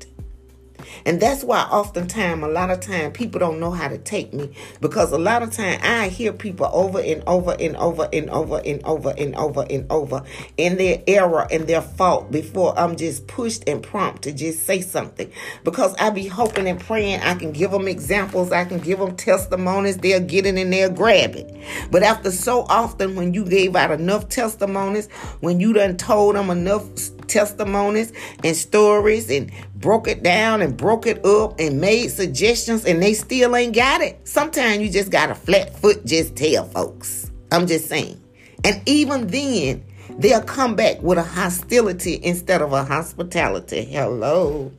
And 1.05 1.21
that's 1.21 1.45
why 1.45 1.63
oftentimes, 1.63 2.43
a 2.43 2.49
lot 2.49 2.71
of 2.71 2.81
time, 2.81 3.13
people 3.13 3.39
don't 3.39 3.61
know 3.61 3.71
how 3.71 3.89
to 3.89 3.99
take 3.99 4.33
me 4.33 4.51
because 4.81 5.13
a 5.13 5.19
lot 5.19 5.43
of 5.43 5.51
time 5.51 5.79
I 5.83 6.09
hear 6.09 6.33
people 6.33 6.71
over 6.73 7.01
and 7.01 7.23
over 7.27 7.57
and 7.59 7.77
over 7.77 8.09
and 8.13 8.31
over 8.31 8.61
and 8.65 8.85
over 8.85 9.15
and 9.17 9.37
over 9.37 9.67
and 9.69 9.87
over 9.91 10.23
in 10.57 10.77
their 10.77 11.03
error 11.07 11.47
and 11.51 11.67
their 11.67 11.83
fault 11.83 12.31
before 12.31 12.79
I'm 12.79 12.97
just 12.97 13.27
pushed 13.27 13.69
and 13.69 13.83
prompt 13.83 14.23
to 14.23 14.33
just 14.33 14.65
say 14.65 14.81
something. 14.81 15.31
Because 15.65 15.95
I 15.95 16.11
be 16.11 16.27
hoping 16.27 16.69
and 16.69 16.81
praying 16.81 17.21
I 17.21 17.35
can 17.35 17.53
give 17.53 17.71
them 17.71 17.89
examples, 17.89 18.53
I 18.53 18.65
can 18.65 18.79
give 18.79 18.99
them 18.99 19.17
testimonies, 19.17 19.99
they'll 19.99 20.21
get 20.21 20.47
it 20.47 20.57
and 20.57 20.73
they'll 20.73 20.91
grab 20.91 21.35
it. 21.37 21.55
But 21.91 22.03
after 22.03 22.31
so 22.31 22.67
often, 22.69 23.17
when 23.17 23.35
you 23.35 23.45
gave 23.45 23.77
out 23.77 23.91
enough 23.91 24.29
testimonies, 24.29 25.09
when 25.41 25.61
you 25.61 25.73
done 25.73 25.97
told 25.97 26.37
them 26.37 26.51
enough 26.51 26.85
testimonies 27.31 28.13
and 28.45 28.57
stories 28.57 29.31
and 29.31 29.51
broke 29.77 30.09
it 30.09 30.23
down 30.23 30.61
and 30.63 30.77
broke 30.77 31.07
it 31.07 31.25
up 31.25 31.59
and 31.59 31.81
made 31.81 32.09
suggestions 32.09 32.85
and 32.85 33.03
they 33.03 33.15
still 33.15 33.57
ain't 33.57 33.75
got 33.75 34.01
it. 34.01 34.21
Sometimes 34.27 34.83
you 34.83 34.91
just 34.91 35.11
got 35.11 35.31
a 35.31 35.35
flat 35.35 35.79
foot, 35.79 36.05
just 36.05 36.37
tell 36.37 36.65
folks. 36.65 37.31
I'm 37.53 37.67
just 37.67 37.89
saying. 37.89 38.21
And 38.65 38.83
even 38.87 39.29
then, 39.29 39.85
they'll 40.21 40.43
come 40.43 40.77
back 40.77 41.01
with 41.03 41.19
a 41.19 41.23
hostility 41.23 42.21
instead 42.23 42.63
of 42.63 42.73
a 42.73 42.85
hospitality. 42.85 43.85
Hello. 43.85 44.71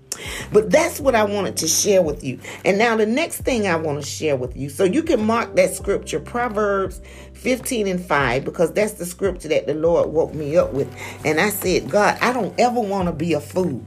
But 0.53 0.69
that's 0.69 0.99
what 0.99 1.15
I 1.15 1.23
wanted 1.23 1.57
to 1.57 1.67
share 1.67 2.01
with 2.01 2.23
you. 2.23 2.39
And 2.63 2.77
now 2.77 2.95
the 2.95 3.05
next 3.05 3.41
thing 3.41 3.67
I 3.67 3.75
want 3.75 4.03
to 4.03 4.07
share 4.07 4.35
with 4.35 4.55
you. 4.55 4.69
So 4.69 4.83
you 4.83 5.01
can 5.01 5.25
mark 5.25 5.55
that 5.55 5.73
scripture, 5.73 6.19
Proverbs 6.19 7.01
15 7.33 7.87
and 7.87 8.05
5, 8.05 8.45
because 8.45 8.71
that's 8.73 8.93
the 8.93 9.05
scripture 9.05 9.47
that 9.47 9.65
the 9.65 9.73
Lord 9.73 10.09
woke 10.09 10.33
me 10.33 10.57
up 10.57 10.73
with. 10.73 10.93
And 11.25 11.39
I 11.39 11.49
said, 11.49 11.89
God, 11.89 12.17
I 12.21 12.33
don't 12.33 12.53
ever 12.59 12.79
want 12.79 13.07
to 13.07 13.13
be 13.13 13.33
a 13.33 13.41
fool. 13.41 13.83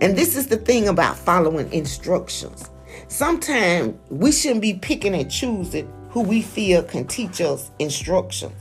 And 0.00 0.16
this 0.16 0.36
is 0.36 0.48
the 0.48 0.56
thing 0.56 0.88
about 0.88 1.16
following 1.16 1.72
instructions. 1.72 2.70
Sometimes 3.08 3.94
we 4.10 4.32
shouldn't 4.32 4.62
be 4.62 4.74
picking 4.74 5.14
and 5.14 5.30
choosing 5.30 5.92
who 6.10 6.22
we 6.22 6.42
feel 6.42 6.82
can 6.82 7.06
teach 7.06 7.40
us 7.40 7.70
instructions. 7.78 8.52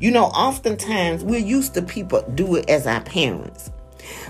You 0.00 0.10
know, 0.12 0.26
oftentimes 0.26 1.24
we're 1.24 1.38
used 1.38 1.74
to 1.74 1.82
people 1.82 2.22
do 2.34 2.56
it 2.56 2.70
as 2.70 2.86
our 2.86 3.00
parents. 3.00 3.70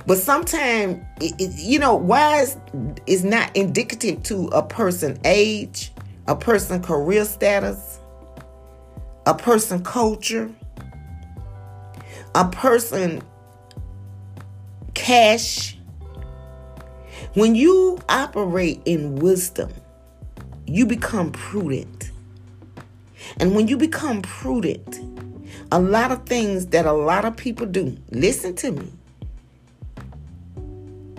But 0.07 0.19
sometimes, 0.19 1.05
you 1.39 1.79
know, 1.79 1.95
wise 1.95 2.57
is 3.07 3.23
not 3.23 3.55
indicative 3.57 4.23
to 4.25 4.47
a 4.49 4.63
person 4.63 5.19
age, 5.25 5.93
a 6.27 6.35
person 6.35 6.83
career 6.83 7.25
status, 7.25 8.01
a 9.27 9.35
person 9.35 9.85
culture, 9.85 10.51
a 12.35 12.49
person 12.49 13.23
cash. 14.95 15.77
When 17.35 17.55
you 17.55 17.99
operate 18.09 18.81
in 18.87 19.17
wisdom, 19.17 19.71
you 20.67 20.87
become 20.87 21.31
prudent. 21.31 22.11
And 23.39 23.55
when 23.55 23.69
you 23.69 23.77
become 23.77 24.23
prudent, 24.23 24.99
a 25.71 25.79
lot 25.79 26.13
of 26.13 26.25
things 26.27 26.67
that 26.69 26.87
a 26.87 26.93
lot 26.93 27.25
of 27.25 27.37
people 27.37 27.67
do, 27.67 27.97
listen 28.11 28.55
to 28.57 28.73
me, 28.73 28.93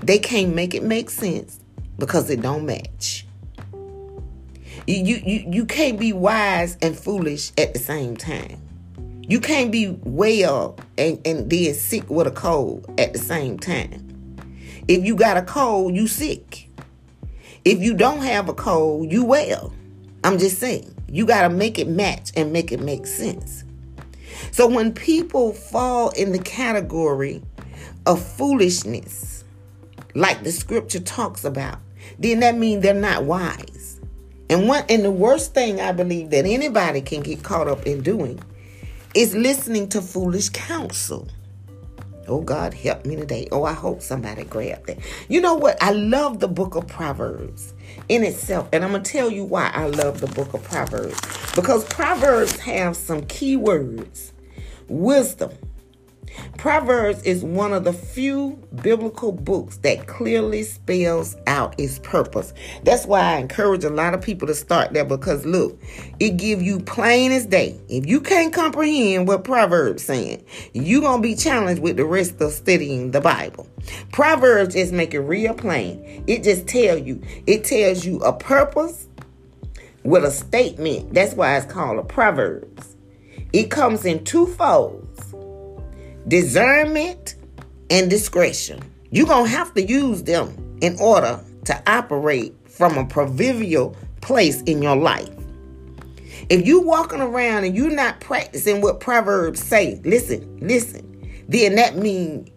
they 0.03 0.17
can't 0.17 0.55
make 0.55 0.73
it 0.73 0.83
make 0.83 1.09
sense 1.09 1.59
because 1.97 2.29
it 2.29 2.41
don't 2.41 2.65
match. 2.65 3.25
You, 4.87 5.17
you, 5.17 5.45
you 5.51 5.65
can't 5.65 5.99
be 5.99 6.13
wise 6.13 6.77
and 6.81 6.97
foolish 6.97 7.51
at 7.57 7.73
the 7.73 7.79
same 7.79 8.17
time. 8.17 8.59
You 9.21 9.39
can't 9.39 9.71
be 9.71 9.89
well 10.01 10.77
and, 10.97 11.21
and 11.25 11.47
then 11.47 11.73
sick 11.75 12.09
with 12.09 12.25
a 12.25 12.31
cold 12.31 12.91
at 12.97 13.13
the 13.13 13.19
same 13.19 13.59
time. 13.59 14.07
If 14.87 15.05
you 15.05 15.15
got 15.15 15.37
a 15.37 15.43
cold, 15.43 15.93
you 15.95 16.07
sick. 16.07 16.67
If 17.63 17.79
you 17.79 17.93
don't 17.93 18.21
have 18.21 18.49
a 18.49 18.53
cold, 18.55 19.11
you 19.11 19.23
well. 19.23 19.71
I'm 20.23 20.39
just 20.39 20.57
saying, 20.57 20.95
you 21.07 21.27
got 21.27 21.43
to 21.43 21.49
make 21.49 21.77
it 21.77 21.87
match 21.87 22.31
and 22.35 22.51
make 22.51 22.71
it 22.71 22.79
make 22.79 23.05
sense. 23.05 23.63
So 24.51 24.67
when 24.67 24.93
people 24.93 25.53
fall 25.53 26.09
in 26.11 26.31
the 26.31 26.39
category 26.39 27.41
of 28.05 28.23
foolishness, 28.23 29.43
like 30.15 30.43
the 30.43 30.51
scripture 30.51 30.99
talks 30.99 31.43
about, 31.43 31.79
then 32.17 32.39
that 32.41 32.55
means 32.57 32.83
they're 32.83 32.93
not 32.93 33.23
wise. 33.23 33.99
And 34.49 34.67
one 34.67 34.83
and 34.89 35.05
the 35.05 35.11
worst 35.11 35.53
thing 35.53 35.79
I 35.79 35.91
believe 35.91 36.31
that 36.31 36.45
anybody 36.45 37.01
can 37.01 37.21
get 37.21 37.43
caught 37.43 37.67
up 37.67 37.85
in 37.85 38.01
doing 38.01 38.39
is 39.13 39.35
listening 39.35 39.89
to 39.89 40.01
foolish 40.01 40.49
counsel. 40.49 41.27
Oh 42.27 42.41
God, 42.41 42.73
help 42.73 43.05
me 43.05 43.15
today. 43.15 43.47
Oh, 43.51 43.63
I 43.63 43.73
hope 43.73 44.01
somebody 44.01 44.43
grabbed 44.43 44.87
that. 44.87 44.99
You 45.29 45.41
know 45.41 45.55
what? 45.55 45.81
I 45.81 45.91
love 45.91 46.39
the 46.39 46.47
book 46.47 46.75
of 46.75 46.87
Proverbs 46.87 47.73
in 48.07 48.23
itself. 48.23 48.69
And 48.73 48.83
I'm 48.83 48.91
going 48.91 49.03
to 49.03 49.11
tell 49.11 49.29
you 49.29 49.43
why 49.43 49.71
I 49.73 49.87
love 49.87 50.19
the 50.19 50.27
book 50.27 50.53
of 50.53 50.63
Proverbs. 50.63 51.19
Because 51.55 51.85
Proverbs 51.85 52.57
have 52.59 52.95
some 52.95 53.25
key 53.25 53.55
words 53.55 54.33
wisdom, 54.87 55.51
Proverbs 56.57 57.23
is 57.23 57.43
one 57.43 57.71
of 57.71 57.85
the 57.85 57.93
few 57.93 58.61
biblical 58.81 59.31
books 59.31 59.77
that 59.77 60.07
clearly 60.07 60.63
spells 60.63 61.35
out 61.47 61.79
its 61.79 61.99
purpose. 61.99 62.53
That's 62.83 63.05
why 63.05 63.21
I 63.21 63.37
encourage 63.37 63.83
a 63.83 63.89
lot 63.89 64.13
of 64.13 64.21
people 64.21 64.47
to 64.47 64.53
start 64.53 64.93
there 64.93 65.05
because 65.05 65.45
look, 65.45 65.79
it 66.19 66.37
give 66.37 66.61
you 66.61 66.79
plain 66.81 67.31
as 67.31 67.45
day. 67.45 67.79
If 67.87 68.05
you 68.05 68.19
can't 68.19 68.53
comprehend 68.53 69.27
what 69.27 69.43
Proverbs 69.43 70.03
saying, 70.03 70.43
you're 70.73 71.01
going 71.01 71.21
to 71.21 71.27
be 71.27 71.35
challenged 71.35 71.81
with 71.81 71.97
the 71.97 72.05
rest 72.05 72.41
of 72.41 72.51
studying 72.51 73.11
the 73.11 73.21
Bible. 73.21 73.67
Proverbs 74.11 74.75
just 74.75 74.91
make 74.91 75.13
it 75.13 75.21
real 75.21 75.53
plain. 75.53 76.23
It 76.27 76.43
just 76.43 76.67
tell 76.67 76.97
you, 76.97 77.21
it 77.47 77.63
tells 77.63 78.05
you 78.05 78.19
a 78.19 78.33
purpose 78.33 79.07
with 80.03 80.25
a 80.25 80.31
statement. 80.31 81.13
That's 81.13 81.33
why 81.33 81.57
it's 81.57 81.71
called 81.71 81.99
a 81.99 82.03
Proverbs. 82.03 82.95
It 83.51 83.71
comes 83.71 84.05
in 84.05 84.23
two 84.25 84.45
folds 84.45 85.08
discernment 86.29 87.35
and 87.89 88.09
discretion. 88.09 88.79
You're 89.09 89.25
going 89.25 89.45
to 89.45 89.51
have 89.51 89.73
to 89.73 89.85
use 89.85 90.23
them 90.23 90.77
in 90.81 90.95
order 90.99 91.43
to 91.65 91.91
operate 91.91 92.53
from 92.69 92.97
a 92.97 93.05
proverbial 93.05 93.97
place 94.21 94.61
in 94.61 94.81
your 94.81 94.95
life. 94.95 95.29
If 96.49 96.65
you 96.65 96.81
walking 96.81 97.19
around 97.19 97.65
and 97.65 97.75
you're 97.75 97.89
not 97.89 98.19
practicing 98.21 98.81
what 98.81 98.99
Proverbs 98.99 99.61
say, 99.61 99.99
listen, 100.05 100.59
listen, 100.61 101.43
then 101.47 101.75
that 101.75 101.97
means 101.97 102.49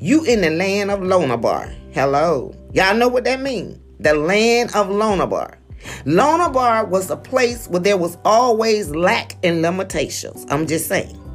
you 0.00 0.24
in 0.24 0.40
the 0.40 0.50
land 0.50 0.90
of 0.90 1.00
Lonabar. 1.00 1.74
Hello. 1.92 2.54
Y'all 2.72 2.96
know 2.96 3.08
what 3.08 3.24
that 3.24 3.40
means? 3.40 3.78
The 4.00 4.14
land 4.14 4.74
of 4.74 4.88
Lonabar. 4.88 5.56
Lonabar 6.04 6.88
was 6.88 7.10
a 7.10 7.16
place 7.16 7.68
where 7.68 7.80
there 7.80 7.96
was 7.96 8.16
always 8.24 8.90
lack 8.90 9.36
and 9.42 9.62
limitations. 9.62 10.46
I'm 10.48 10.66
just 10.66 10.88
saying. 10.88 11.25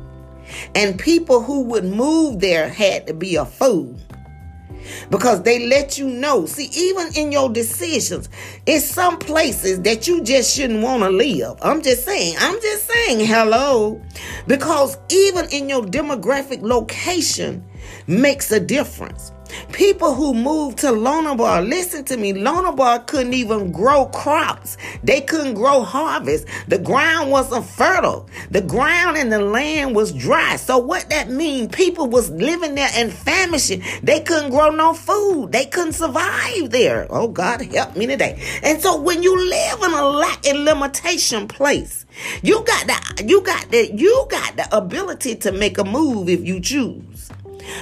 And 0.75 0.99
people 0.99 1.41
who 1.41 1.61
would 1.63 1.85
move 1.85 2.39
there 2.39 2.69
had 2.69 3.07
to 3.07 3.13
be 3.13 3.35
a 3.35 3.45
fool. 3.45 3.95
Because 5.09 5.43
they 5.43 5.67
let 5.67 5.97
you 5.97 6.07
know. 6.07 6.45
See, 6.45 6.69
even 6.73 7.13
in 7.15 7.31
your 7.31 7.49
decisions, 7.49 8.29
it's 8.65 8.85
some 8.85 9.17
places 9.19 9.81
that 9.81 10.07
you 10.07 10.23
just 10.23 10.55
shouldn't 10.55 10.83
want 10.83 11.03
to 11.03 11.09
live. 11.09 11.57
I'm 11.61 11.81
just 11.81 12.05
saying, 12.05 12.35
I'm 12.39 12.59
just 12.61 12.87
saying, 12.87 13.25
hello. 13.25 14.01
Because 14.47 14.97
even 15.09 15.47
in 15.51 15.69
your 15.69 15.83
demographic 15.83 16.61
location 16.61 17.63
makes 18.07 18.51
a 18.51 18.59
difference. 18.59 19.31
People 19.71 20.13
who 20.13 20.33
moved 20.33 20.77
to 20.79 20.87
Lonabar, 20.87 21.67
listen 21.67 22.05
to 22.05 22.17
me, 22.17 22.33
Lonabar 22.33 23.05
couldn't 23.05 23.33
even 23.33 23.71
grow 23.71 24.05
crops. 24.05 24.77
They 25.03 25.21
couldn't 25.21 25.55
grow 25.55 25.83
harvest. 25.83 26.47
The 26.67 26.77
ground 26.77 27.31
wasn't 27.31 27.65
fertile. 27.65 28.29
The 28.49 28.61
ground 28.61 29.17
and 29.17 29.31
the 29.31 29.39
land 29.39 29.95
was 29.95 30.13
dry. 30.13 30.55
So 30.55 30.77
what 30.77 31.09
that 31.09 31.29
mean? 31.29 31.69
People 31.69 32.07
was 32.07 32.29
living 32.31 32.75
there 32.75 32.89
and 32.93 33.11
famishing. 33.11 33.83
They 34.03 34.21
couldn't 34.21 34.51
grow 34.51 34.69
no 34.69 34.93
food. 34.93 35.51
They 35.51 35.65
couldn't 35.65 35.93
survive 35.93 36.69
there. 36.69 37.07
Oh 37.09 37.27
God, 37.27 37.61
help 37.61 37.95
me 37.95 38.07
today. 38.07 38.41
And 38.63 38.81
so 38.81 38.99
when 38.99 39.23
you 39.23 39.37
live 39.37 39.83
in 39.83 39.91
a 39.91 40.05
lack 40.05 40.45
and 40.45 40.65
limitation 40.65 41.47
place, 41.47 42.05
you 42.41 42.63
got 42.63 42.87
the 42.87 43.25
you 43.25 43.41
got 43.41 43.69
the 43.71 43.91
you 43.93 44.27
got 44.29 44.55
the 44.57 44.75
ability 44.75 45.35
to 45.35 45.51
make 45.51 45.77
a 45.77 45.83
move 45.83 46.29
if 46.29 46.45
you 46.45 46.59
choose. 46.59 47.31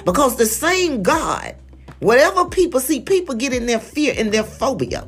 Because 0.06 0.36
the 0.36 0.46
same 0.46 1.04
God, 1.04 1.56
whatever 2.00 2.46
people 2.46 2.80
see, 2.80 3.02
people 3.02 3.36
get 3.36 3.54
in 3.54 3.66
their 3.66 3.80
fear 3.80 4.14
and 4.18 4.32
their 4.32 4.44
phobia. 4.44 5.08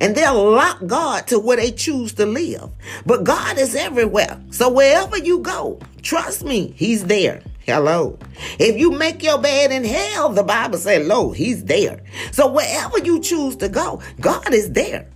And 0.00 0.14
they'll 0.14 0.50
lock 0.50 0.86
God 0.86 1.26
to 1.28 1.38
where 1.38 1.56
they 1.56 1.72
choose 1.72 2.12
to 2.14 2.26
live. 2.26 2.70
But 3.06 3.24
God 3.24 3.58
is 3.58 3.74
everywhere. 3.74 4.40
So 4.50 4.70
wherever 4.70 5.18
you 5.18 5.38
go, 5.40 5.80
trust 6.02 6.44
me, 6.44 6.74
He's 6.76 7.04
there. 7.04 7.42
Hello. 7.64 8.18
If 8.58 8.76
you 8.76 8.90
make 8.90 9.22
your 9.22 9.40
bed 9.40 9.70
in 9.70 9.84
hell, 9.84 10.30
the 10.30 10.42
Bible 10.42 10.78
said, 10.78 11.06
lo, 11.06 11.30
he's 11.30 11.64
there. 11.64 12.00
So 12.32 12.50
wherever 12.50 12.98
you 12.98 13.20
choose 13.20 13.54
to 13.56 13.68
go, 13.68 14.02
God 14.20 14.52
is 14.52 14.72
there. 14.72 15.06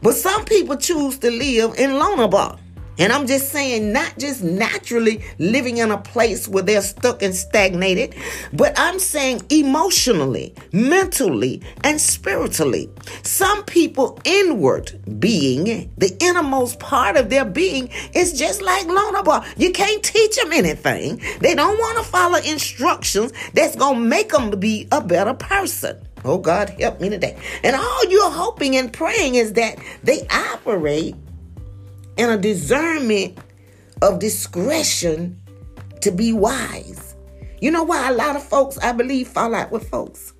But 0.00 0.14
some 0.14 0.44
people 0.44 0.76
choose 0.76 1.18
to 1.18 1.30
live 1.30 1.74
in 1.76 1.90
Lonabar. 1.90 2.56
And 2.98 3.12
I'm 3.12 3.26
just 3.26 3.50
saying, 3.50 3.92
not 3.92 4.18
just 4.18 4.42
naturally 4.42 5.22
living 5.38 5.78
in 5.78 5.90
a 5.90 5.98
place 5.98 6.48
where 6.48 6.62
they're 6.64 6.82
stuck 6.82 7.22
and 7.22 7.34
stagnated, 7.34 8.14
but 8.52 8.72
I'm 8.76 8.98
saying 8.98 9.42
emotionally, 9.50 10.54
mentally, 10.72 11.62
and 11.84 12.00
spiritually. 12.00 12.90
Some 13.22 13.64
people 13.64 14.20
inward 14.24 15.00
being, 15.20 15.92
the 15.96 16.16
innermost 16.20 16.80
part 16.80 17.16
of 17.16 17.30
their 17.30 17.44
being, 17.44 17.88
is 18.14 18.38
just 18.38 18.62
like 18.62 18.86
Lonabar. 18.86 19.46
You 19.56 19.70
can't 19.72 20.02
teach 20.02 20.36
them 20.36 20.52
anything. 20.52 21.22
They 21.40 21.54
don't 21.54 21.78
want 21.78 21.98
to 21.98 22.04
follow 22.04 22.38
instructions 22.38 23.32
that's 23.54 23.76
going 23.76 23.94
to 23.94 24.00
make 24.00 24.30
them 24.30 24.50
be 24.58 24.88
a 24.90 25.00
better 25.00 25.34
person. 25.34 26.02
Oh, 26.24 26.38
God, 26.38 26.70
help 26.80 27.00
me 27.00 27.08
today. 27.08 27.38
And 27.62 27.76
all 27.76 28.04
you're 28.06 28.30
hoping 28.30 28.76
and 28.76 28.92
praying 28.92 29.36
is 29.36 29.52
that 29.52 29.78
they 30.02 30.26
operate 30.28 31.14
and 32.18 32.30
a 32.30 32.36
discernment 32.36 33.38
of 34.02 34.18
discretion 34.18 35.40
to 36.00 36.10
be 36.10 36.32
wise. 36.32 37.14
You 37.60 37.70
know 37.70 37.82
why 37.82 38.08
a 38.08 38.12
lot 38.12 38.36
of 38.36 38.42
folks, 38.42 38.78
I 38.78 38.92
believe, 38.92 39.28
fall 39.28 39.54
out 39.54 39.72
with 39.72 39.88
folks 39.88 40.32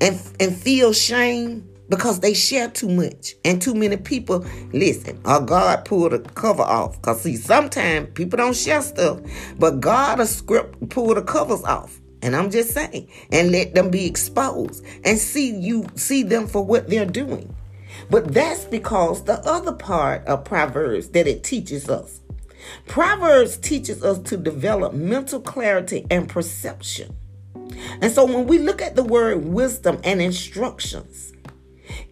and, 0.00 0.20
and 0.38 0.54
feel 0.54 0.92
shame 0.92 1.68
because 1.88 2.20
they 2.20 2.34
share 2.34 2.68
too 2.68 2.88
much 2.88 3.34
and 3.44 3.62
too 3.62 3.74
many 3.74 3.96
people 3.96 4.44
listen 4.72 5.20
or 5.24 5.40
God 5.40 5.84
pull 5.84 6.08
the 6.08 6.18
cover 6.18 6.62
off. 6.62 6.96
Because 6.96 7.22
see, 7.22 7.36
sometimes 7.36 8.08
people 8.14 8.36
don't 8.36 8.56
share 8.56 8.82
stuff, 8.82 9.20
but 9.58 9.80
God 9.80 10.20
a 10.20 10.26
script 10.26 10.88
pull 10.90 11.14
the 11.14 11.22
covers 11.22 11.62
off. 11.64 12.00
And 12.22 12.34
I'm 12.34 12.50
just 12.50 12.70
saying, 12.72 13.08
and 13.30 13.52
let 13.52 13.74
them 13.74 13.90
be 13.90 14.06
exposed 14.06 14.84
and 15.04 15.18
see 15.18 15.54
you 15.54 15.86
see 15.94 16.22
them 16.22 16.46
for 16.46 16.64
what 16.64 16.88
they're 16.88 17.06
doing. 17.06 17.54
But 18.10 18.32
that's 18.32 18.64
because 18.64 19.24
the 19.24 19.40
other 19.46 19.72
part 19.72 20.24
of 20.26 20.44
Proverbs 20.44 21.08
that 21.10 21.26
it 21.26 21.44
teaches 21.44 21.88
us. 21.88 22.20
Proverbs 22.86 23.56
teaches 23.56 24.02
us 24.02 24.18
to 24.20 24.36
develop 24.36 24.92
mental 24.92 25.40
clarity 25.40 26.06
and 26.10 26.28
perception. 26.28 27.14
And 28.00 28.12
so 28.12 28.24
when 28.24 28.46
we 28.46 28.58
look 28.58 28.80
at 28.80 28.96
the 28.96 29.04
word 29.04 29.44
wisdom 29.44 30.00
and 30.04 30.20
instructions, 30.20 31.32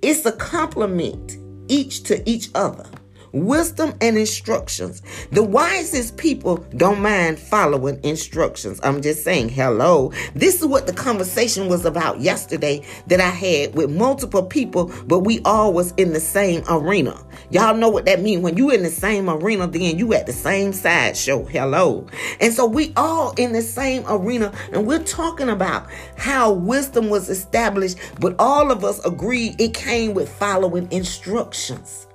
it's 0.02 0.26
a 0.26 0.32
complement 0.32 1.36
each 1.68 2.02
to 2.04 2.28
each 2.28 2.50
other 2.54 2.86
wisdom 3.34 3.92
and 4.00 4.16
instructions. 4.16 5.02
The 5.32 5.42
wisest 5.42 6.16
people 6.16 6.58
don't 6.76 7.00
mind 7.00 7.38
following 7.38 8.02
instructions. 8.04 8.80
I'm 8.82 9.02
just 9.02 9.24
saying, 9.24 9.48
hello. 9.48 10.12
This 10.34 10.60
is 10.60 10.66
what 10.66 10.86
the 10.86 10.92
conversation 10.92 11.68
was 11.68 11.84
about 11.84 12.20
yesterday 12.20 12.82
that 13.08 13.20
I 13.20 13.30
had 13.30 13.74
with 13.74 13.90
multiple 13.90 14.44
people, 14.44 14.92
but 15.06 15.20
we 15.20 15.40
all 15.44 15.72
was 15.72 15.92
in 15.96 16.12
the 16.12 16.20
same 16.20 16.62
arena. 16.68 17.20
Y'all 17.50 17.76
know 17.76 17.88
what 17.88 18.06
that 18.06 18.22
means. 18.22 18.42
When 18.42 18.56
you 18.56 18.70
in 18.70 18.82
the 18.82 18.90
same 18.90 19.28
arena, 19.28 19.66
then 19.66 19.98
you 19.98 20.14
at 20.14 20.26
the 20.26 20.32
same 20.32 20.72
side 20.72 21.16
show. 21.16 21.44
Hello. 21.44 22.06
And 22.40 22.54
so 22.54 22.64
we 22.64 22.92
all 22.96 23.32
in 23.32 23.52
the 23.52 23.62
same 23.62 24.04
arena, 24.08 24.52
and 24.72 24.86
we're 24.86 25.02
talking 25.02 25.48
about 25.48 25.88
how 26.16 26.52
wisdom 26.52 27.08
was 27.10 27.28
established, 27.28 27.98
but 28.20 28.36
all 28.38 28.70
of 28.70 28.84
us 28.84 29.04
agreed 29.04 29.60
it 29.60 29.74
came 29.74 30.14
with 30.14 30.28
following 30.28 30.90
instructions. 30.92 32.06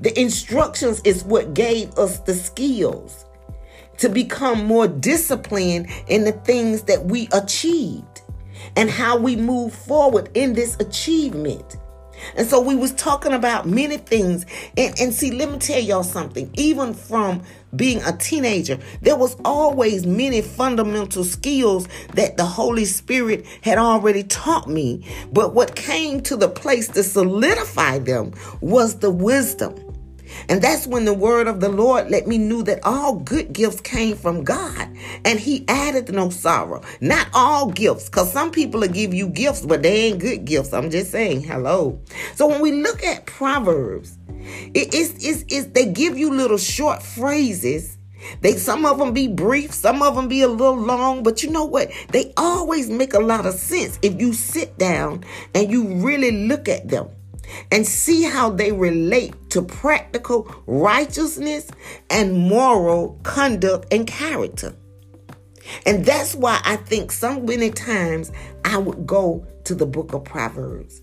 The 0.00 0.18
instructions 0.18 1.00
is 1.04 1.24
what 1.24 1.54
gave 1.54 1.96
us 1.98 2.20
the 2.20 2.34
skills 2.34 3.26
to 3.98 4.08
become 4.08 4.64
more 4.64 4.88
disciplined 4.88 5.88
in 6.08 6.24
the 6.24 6.32
things 6.32 6.82
that 6.84 7.04
we 7.04 7.28
achieved 7.32 8.22
and 8.76 8.88
how 8.88 9.18
we 9.18 9.36
move 9.36 9.74
forward 9.74 10.30
in 10.34 10.54
this 10.54 10.76
achievement. 10.80 11.76
And 12.36 12.46
so 12.46 12.60
we 12.60 12.76
was 12.76 12.92
talking 12.92 13.32
about 13.32 13.66
many 13.66 13.96
things. 13.96 14.46
And, 14.76 14.98
and 15.00 15.12
see, 15.12 15.30
let 15.30 15.50
me 15.50 15.58
tell 15.58 15.80
y'all 15.80 16.02
something. 16.02 16.50
Even 16.54 16.94
from 16.94 17.42
being 17.76 18.02
a 18.02 18.16
teenager, 18.16 18.78
there 19.02 19.16
was 19.16 19.36
always 19.44 20.06
many 20.06 20.42
fundamental 20.42 21.24
skills 21.24 21.88
that 22.14 22.36
the 22.36 22.44
Holy 22.44 22.84
Spirit 22.84 23.46
had 23.62 23.78
already 23.78 24.22
taught 24.22 24.68
me. 24.68 25.04
But 25.32 25.54
what 25.54 25.76
came 25.76 26.20
to 26.22 26.36
the 26.36 26.48
place 26.48 26.88
to 26.88 27.02
solidify 27.02 27.98
them 27.98 28.32
was 28.60 28.98
the 28.98 29.10
wisdom. 29.10 29.89
And 30.48 30.62
that's 30.62 30.86
when 30.86 31.04
the 31.04 31.14
word 31.14 31.46
of 31.46 31.60
the 31.60 31.68
Lord 31.68 32.10
let 32.10 32.26
me 32.26 32.38
know 32.38 32.62
that 32.62 32.80
all 32.84 33.16
good 33.16 33.52
gifts 33.52 33.80
came 33.80 34.16
from 34.16 34.44
God 34.44 34.88
and 35.24 35.38
he 35.38 35.64
added 35.68 36.12
no 36.12 36.30
sorrow. 36.30 36.82
Not 37.00 37.28
all 37.34 37.70
gifts, 37.70 38.08
because 38.08 38.32
some 38.32 38.50
people 38.50 38.80
will 38.80 38.88
give 38.88 39.14
you 39.14 39.28
gifts, 39.28 39.64
but 39.64 39.82
they 39.82 40.06
ain't 40.06 40.20
good 40.20 40.44
gifts. 40.44 40.72
I'm 40.72 40.90
just 40.90 41.10
saying, 41.10 41.42
hello. 41.42 42.00
So 42.34 42.46
when 42.46 42.60
we 42.60 42.72
look 42.72 43.02
at 43.02 43.26
Proverbs, 43.26 44.18
it 44.74 44.94
is 44.94 45.14
it's, 45.24 45.44
it's, 45.48 45.66
they 45.68 45.86
give 45.86 46.18
you 46.18 46.32
little 46.32 46.58
short 46.58 47.02
phrases. 47.02 47.96
They 48.42 48.52
some 48.52 48.84
of 48.84 48.98
them 48.98 49.14
be 49.14 49.28
brief, 49.28 49.72
some 49.72 50.02
of 50.02 50.14
them 50.14 50.28
be 50.28 50.42
a 50.42 50.48
little 50.48 50.76
long, 50.76 51.22
but 51.22 51.42
you 51.42 51.50
know 51.50 51.64
what? 51.64 51.90
They 52.10 52.34
always 52.36 52.90
make 52.90 53.14
a 53.14 53.18
lot 53.18 53.46
of 53.46 53.54
sense 53.54 53.98
if 54.02 54.20
you 54.20 54.34
sit 54.34 54.76
down 54.76 55.24
and 55.54 55.70
you 55.70 55.94
really 55.94 56.46
look 56.46 56.68
at 56.68 56.88
them 56.88 57.08
and 57.70 57.86
see 57.86 58.22
how 58.22 58.50
they 58.50 58.72
relate 58.72 59.34
to 59.50 59.62
practical 59.62 60.52
righteousness 60.66 61.70
and 62.08 62.36
moral 62.36 63.18
conduct 63.22 63.92
and 63.92 64.06
character. 64.06 64.74
And 65.86 66.04
that's 66.04 66.34
why 66.34 66.60
I 66.64 66.76
think 66.76 67.12
so 67.12 67.40
many 67.40 67.70
times 67.70 68.32
I 68.64 68.76
would 68.78 69.06
go 69.06 69.46
to 69.64 69.74
the 69.74 69.86
book 69.86 70.12
of 70.12 70.24
Proverbs. 70.24 71.02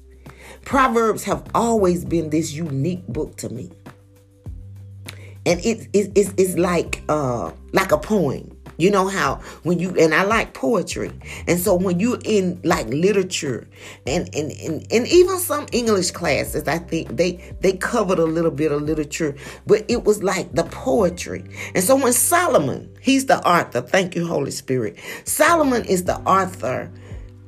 Proverbs 0.66 1.24
have 1.24 1.44
always 1.56 2.04
been 2.04 2.30
this 2.30 2.52
unique 2.52 3.06
book 3.08 3.38
to 3.38 3.50
me. 3.50 3.72
And 5.46 5.60
it, 5.62 5.88
it, 5.94 6.12
it's, 6.16 6.34
it's 6.38 6.58
like 6.58 7.04
uh, 7.08 7.52
like 7.72 7.94
a 7.94 7.98
poem. 7.98 8.57
You 8.78 8.92
know 8.92 9.08
how 9.08 9.36
when 9.64 9.80
you 9.80 9.96
and 9.98 10.14
I 10.14 10.24
like 10.24 10.54
poetry. 10.54 11.12
And 11.48 11.60
so 11.60 11.76
when 11.76 12.00
you're 12.00 12.20
in 12.24 12.60
like 12.64 12.88
literature 12.88 13.68
and 14.06 14.30
and, 14.36 14.52
and, 14.52 14.88
and 14.92 15.08
even 15.08 15.40
some 15.40 15.66
English 15.72 16.12
classes, 16.12 16.68
I 16.68 16.78
think 16.78 17.18
they 17.18 17.34
they 17.62 17.74
covered 17.74 18.20
a 18.20 18.26
little 18.26 18.52
bit 18.52 18.72
of 18.72 18.84
literature, 18.84 19.36
but 19.66 19.84
it 19.88 20.04
was 20.04 20.24
like 20.24 20.54
the 20.54 20.64
poetry. 20.66 21.44
And 21.74 21.84
so 21.84 21.96
when 21.96 22.14
Solomon, 22.14 22.96
he's 23.02 23.26
the 23.26 23.46
author, 23.48 23.82
thank 23.82 24.16
you, 24.16 24.26
Holy 24.28 24.52
Spirit. 24.52 24.98
Solomon 25.26 25.84
is 25.86 26.04
the 26.04 26.18
author 26.20 26.92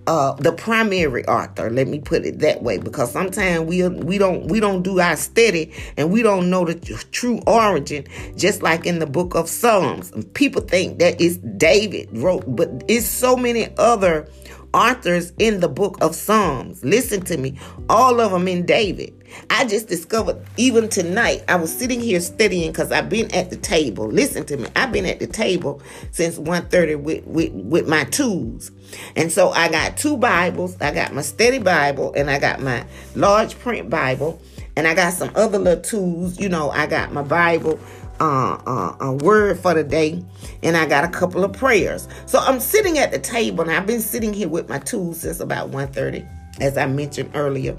uh, 0.10 0.34
the 0.34 0.52
primary 0.52 1.24
author. 1.28 1.70
Let 1.70 1.88
me 1.88 2.00
put 2.00 2.26
it 2.26 2.40
that 2.40 2.64
way, 2.64 2.80
because 2.80 3.12
sometimes 3.12 3.62
we 3.62 3.88
we 3.88 4.18
don't 4.18 4.48
we 4.48 4.60
don't 4.60 4.82
do 4.82 5.00
our 5.00 5.16
study 5.16 5.72
and 5.98 6.12
we 6.12 6.24
don't 6.24 6.50
know 6.50 6.66
the 6.66 6.74
true 7.12 7.40
origin. 7.46 8.06
Just 8.36 8.64
like 8.64 8.88
in 8.88 8.98
the 8.98 9.06
book 9.06 9.36
of 9.36 9.48
Psalms, 9.48 10.12
people 10.34 10.64
think 10.64 10.98
that 10.98 11.22
it's 11.22 11.38
David 11.38 12.10
wrote, 12.12 12.44
but 12.48 12.70
it's 12.88 13.06
so 13.06 13.38
many 13.38 13.70
other 13.78 14.28
authors 14.74 15.34
in 15.40 15.60
the 15.60 15.68
book 15.68 15.98
of 16.02 16.16
Psalms. 16.16 16.84
Listen 16.84 17.22
to 17.22 17.38
me, 17.38 17.58
all 17.90 18.20
of 18.20 18.32
them 18.32 18.48
in 18.48 18.66
David. 18.66 19.14
I 19.50 19.66
just 19.66 19.88
discovered 19.88 20.44
even 20.58 20.90
tonight, 20.90 21.44
I 21.48 21.56
was 21.56 21.76
sitting 21.76 22.00
here 22.00 22.20
studying 22.20 22.72
because 22.72 22.92
I've 22.92 23.10
been 23.10 23.34
at 23.34 23.50
the 23.50 23.56
table. 23.58 24.08
Listen 24.08 24.46
to 24.48 24.58
me, 24.58 24.68
I've 24.76 24.92
been 24.92 25.06
at 25.06 25.20
the 25.20 25.28
table 25.28 25.82
since 26.12 26.38
1.30 26.38 27.02
with, 27.02 27.26
with, 27.26 27.52
with 27.54 27.88
my 27.88 28.04
tools. 28.06 28.72
And 29.16 29.32
so 29.32 29.50
I 29.50 29.70
got 29.70 29.98
two 29.98 30.18
Bibles. 30.18 30.80
I 30.82 30.94
got 30.94 31.14
my 31.14 31.22
study 31.22 31.60
Bible 31.60 32.14
and 32.16 32.30
I 32.30 32.40
got 32.40 32.62
my 32.62 32.86
large 33.16 33.58
print 33.60 33.90
Bible. 33.90 34.42
And 34.76 34.88
I 34.88 34.94
got 34.94 35.14
some 35.14 35.32
other 35.36 35.60
little 35.60 35.84
tools. 35.84 36.40
You 36.40 36.48
know, 36.48 36.70
I 36.70 36.88
got 36.88 37.12
my 37.12 37.22
Bible 37.22 37.80
uh, 38.20 38.62
uh, 38.66 38.96
a 39.00 39.14
word 39.14 39.60
for 39.60 39.74
the 39.74 39.84
day, 39.84 40.24
and 40.64 40.76
I 40.78 40.86
got 40.86 41.04
a 41.04 41.10
couple 41.10 41.44
of 41.44 41.54
prayers. 41.54 42.08
So 42.26 42.40
I'm 42.40 42.60
sitting 42.60 42.98
at 42.98 43.12
the 43.12 43.20
table, 43.20 43.62
and 43.62 43.72
I've 43.72 43.88
been 43.88 44.02
sitting 44.02 44.34
here 44.34 44.50
with 44.50 44.70
my 44.70 44.80
tools 44.80 45.22
since 45.22 45.40
about 45.40 45.72
1.30, 45.72 46.28
as 46.62 46.78
I 46.78 46.86
mentioned 46.86 47.32
earlier. 47.34 47.78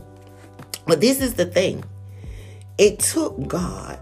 But 0.86 1.00
this 1.00 1.20
is 1.20 1.34
the 1.34 1.46
thing. 1.46 1.84
It 2.78 2.98
took 2.98 3.46
God 3.46 4.00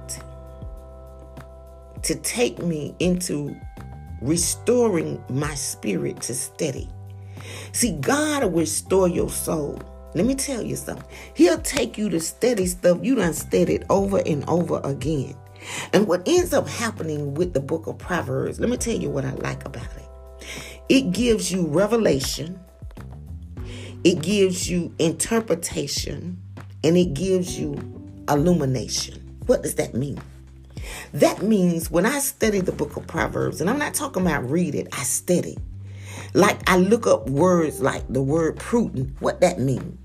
to 2.03 2.15
take 2.17 2.63
me 2.63 2.95
into 2.99 3.57
restoring 4.23 5.23
my 5.29 5.55
spirit 5.55 6.21
to 6.23 6.35
steady. 6.35 6.89
See, 7.73 7.93
God 7.93 8.45
will 8.45 8.61
restore 8.61 9.09
your 9.09 9.31
soul. 9.31 9.81
Let 10.15 10.27
me 10.27 10.35
tell 10.35 10.63
you 10.63 10.77
something. 10.77 11.05
He'll 11.35 11.61
take 11.61 11.99
you 11.99 12.09
to 12.11 12.21
steady 12.21 12.67
stuff 12.67 12.99
you 13.03 13.15
done 13.15 13.35
studied 13.35 13.85
over 13.91 14.23
and 14.25 14.49
over 14.49 14.81
again. 14.85 15.35
And 15.93 16.07
what 16.07 16.27
ends 16.27 16.53
up 16.53 16.69
happening 16.69 17.35
with 17.35 17.55
the 17.55 17.61
book 17.61 17.87
of 17.87 17.99
Proverbs, 17.99 18.61
let 18.61 18.69
me 18.69 18.77
tell 18.77 18.97
you 18.97 19.11
what 19.11 19.25
I 19.25 19.33
like 19.33 19.65
about 19.65 19.89
it. 19.97 20.47
It 20.89 21.13
gives 21.13 21.53
you 21.53 21.67
revelation, 21.67 22.59
it 24.05 24.23
gives 24.23 24.71
you 24.71 24.95
interpretation, 24.99 26.41
and 26.85 26.97
it 26.97 27.15
gives 27.15 27.59
you 27.59 27.77
illumination. 28.29 29.39
What 29.47 29.63
does 29.63 29.75
that 29.77 29.95
mean? 29.95 30.21
That 31.13 31.43
means 31.43 31.91
when 31.91 32.07
I 32.07 32.19
study 32.19 32.61
the 32.61 32.73
book 32.73 32.97
of 32.97 33.07
Proverbs, 33.07 33.61
and 33.61 33.69
I'm 33.69 33.79
not 33.79 33.95
talking 33.95 34.23
about 34.23 34.49
read 34.49 34.75
it, 34.75 34.89
I 34.93 35.03
study. 35.03 35.57
Like 36.35 36.69
I 36.69 36.77
look 36.77 37.07
up 37.07 37.29
words 37.29 37.81
like 37.81 38.05
the 38.09 38.23
word 38.23 38.57
prudent, 38.57 39.17
what 39.21 39.41
that 39.41 39.59
mean? 39.59 39.99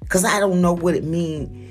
Because 0.00 0.24
I 0.24 0.40
don't 0.40 0.60
know 0.60 0.72
what 0.72 0.94
it 0.94 1.04
mean 1.04 1.68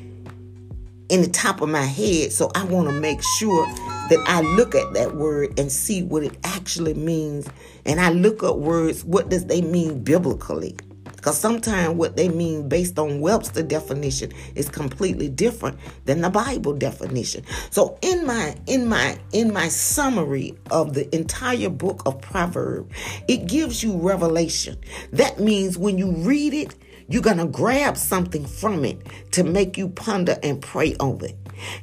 in 1.10 1.22
the 1.22 1.30
top 1.30 1.62
of 1.62 1.70
my 1.70 1.86
head. 1.86 2.32
So 2.32 2.52
I 2.56 2.64
want 2.66 2.88
to 2.88 2.94
make 2.94 3.22
sure 3.38 3.66
that 4.10 4.24
I 4.26 4.42
look 4.42 4.76
at 4.76 4.94
that 4.94 5.16
word 5.16 5.60
and 5.60 5.72
see 5.72 6.04
what 6.04 6.24
it 6.24 6.38
actually 6.44 6.94
means. 6.94 7.48
And 7.86 8.00
I 8.00 8.10
look 8.10 8.44
up 8.44 8.58
words, 8.58 9.04
what 9.04 9.30
does 9.30 9.46
they 9.46 9.62
mean 9.62 10.04
biblically? 10.04 10.76
Because 11.16 11.40
sometimes 11.40 11.96
what 11.96 12.16
they 12.16 12.30
mean 12.30 12.70
based 12.70 12.98
on 13.00 13.20
Webster 13.20 13.64
definition 13.64 14.32
is 14.56 14.70
completely 14.70 15.28
different 15.28 15.78
than 16.06 16.22
the 16.22 16.30
Bible 16.30 16.74
definition. 16.74 17.44
So 17.70 17.98
in 18.02 18.26
my 18.26 18.56
in 18.68 18.88
my 18.88 19.18
in 19.34 19.52
my 19.52 19.68
summary 19.68 20.56
of 20.72 20.94
the 20.94 21.14
entire 21.14 21.70
book 21.70 22.04
of 22.06 22.22
Proverbs, 22.22 22.96
it 23.28 23.48
gives 23.48 23.84
you 23.84 23.98
revelation. 23.98 24.78
That 25.12 25.40
means 25.40 25.78
when 25.78 25.98
you 25.98 26.12
read 26.12 26.54
it, 26.54 26.76
you're 27.10 27.22
going 27.22 27.38
to 27.38 27.48
grab 27.48 27.98
something 27.98 28.46
from 28.46 28.86
it 28.86 29.00
to 29.32 29.44
make 29.44 29.78
you 29.78 29.90
ponder 29.90 30.38
and 30.44 30.62
pray 30.62 30.96
over 31.00 31.28
it. 31.28 31.36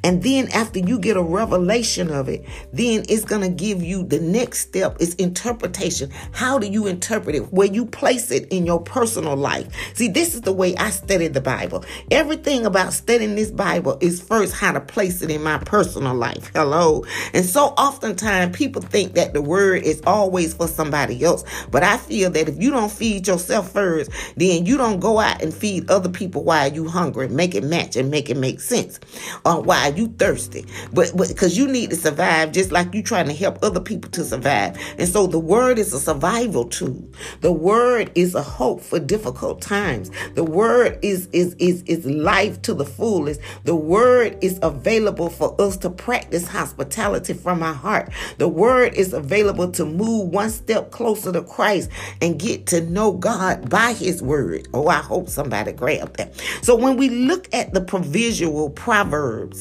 And 0.03 0.23
then 0.23 0.49
after 0.53 0.79
you 0.79 0.99
get 0.99 1.17
a 1.17 1.23
revelation 1.23 2.11
of 2.11 2.29
it, 2.29 2.45
then 2.73 3.05
it's 3.09 3.25
going 3.25 3.43
to 3.43 3.49
give 3.49 3.83
you 3.83 4.03
the 4.03 4.21
next 4.21 4.61
step 4.61 4.97
is 5.01 5.15
interpretation. 5.15 6.11
How 6.33 6.59
do 6.59 6.67
you 6.67 6.87
interpret 6.87 7.37
it? 7.37 7.53
Where 7.53 7.67
you 7.67 7.87
place 7.87 8.31
it 8.31 8.49
in 8.49 8.67
your 8.67 8.81
personal 8.81 9.37
life. 9.37 9.69
See, 9.95 10.09
this 10.09 10.35
is 10.35 10.43
the 10.43 10.53
way 10.53 10.75
I 10.77 10.91
study 10.91 11.29
the 11.29 11.41
Bible. 11.41 11.85
Everything 12.11 12.67
about 12.67 12.93
studying 12.93 13.35
this 13.35 13.51
Bible 13.51 13.99
is 14.01 14.21
first 14.21 14.55
how 14.55 14.73
to 14.73 14.81
place 14.81 15.23
it 15.23 15.31
in 15.31 15.43
my 15.43 15.59
personal 15.59 16.15
life. 16.15 16.51
Hello. 16.55 17.05
And 17.33 17.45
so 17.45 17.67
oftentimes 17.79 18.57
people 18.57 18.83
think 18.83 19.15
that 19.15 19.33
the 19.33 19.43
word 19.43 19.83
is 19.83 20.03
always 20.07 20.55
for 20.55 20.69
somebody 20.69 21.23
else. 21.25 21.45
But 21.71 21.83
I 21.83 21.97
feel 21.97 22.31
that 22.31 22.49
if 22.49 22.61
you 22.61 22.71
don't 22.71 22.91
feed 22.91 23.27
yourself 23.27 23.73
first, 23.73 24.11
then 24.37 24.67
you 24.67 24.77
don't 24.77 25.01
go 25.01 25.19
out 25.19 25.43
and 25.43 25.53
feed 25.53 25.91
other 25.91 26.09
people 26.09 26.45
while 26.45 26.73
you 26.73 26.89
hungry. 26.89 27.29
Make 27.29 27.55
it 27.55 27.65
match 27.65 27.97
and 27.97 28.11
make 28.11 28.31
it 28.31 28.37
make 28.37 28.61
sense. 28.61 29.01
Uh, 29.45 29.61
why 29.65 29.89
you 29.89 30.09
thirsty, 30.09 30.67
but 30.93 31.13
because 31.17 31.57
you 31.57 31.67
need 31.69 31.91
to 31.91 31.97
survive, 31.97 32.53
just 32.53 32.73
like 32.73 32.95
you 32.95 33.03
trying 33.03 33.27
to 33.27 33.35
help 33.35 33.59
other 33.63 33.81
people 33.81 34.11
to 34.13 34.25
survive. 34.25 34.79
And 34.99 35.09
so 35.09 35.27
the 35.27 35.39
word 35.39 35.79
is 35.79 35.93
a 35.93 36.01
survival 36.01 36.67
tool. 36.67 37.05
The 37.41 37.53
word 37.53 38.11
is 38.15 38.35
a 38.35 38.43
hope 38.43 38.81
for 38.81 38.99
difficult 38.99 39.61
times. 39.61 40.11
The 40.35 40.45
word 40.45 40.99
is 41.03 41.29
is 41.33 41.55
is 41.59 41.83
is 41.83 42.05
life 42.07 42.61
to 42.63 42.75
the 42.75 42.85
fullest. 42.85 43.41
The 43.65 43.75
word 43.77 44.39
is 44.43 44.59
available 44.63 45.31
for 45.31 45.61
us 45.61 45.77
to 45.79 45.91
practice 45.91 46.47
hospitality 46.49 47.33
from 47.35 47.63
our 47.63 47.75
heart. 47.75 48.11
The 48.39 48.49
word 48.49 48.95
is 48.95 49.13
available 49.13 49.71
to 49.73 49.85
move 49.85 50.29
one 50.29 50.51
step 50.51 50.91
closer 50.91 51.33
to 51.33 51.43
Christ 51.43 51.91
and 52.21 52.39
get 52.39 52.67
to 52.69 52.81
know 52.83 53.13
God 53.13 53.69
by 53.71 53.93
His 53.93 54.23
word. 54.23 54.69
Oh, 54.75 54.89
I 54.89 54.99
hope 54.99 55.29
somebody 55.29 55.73
grabbed 55.73 56.17
that. 56.17 56.35
So 56.63 56.75
when 56.75 56.97
we 56.97 57.09
look 57.11 57.49
at 57.53 57.73
the 57.75 57.81
provisional 57.81 58.71
proverbs 58.71 59.54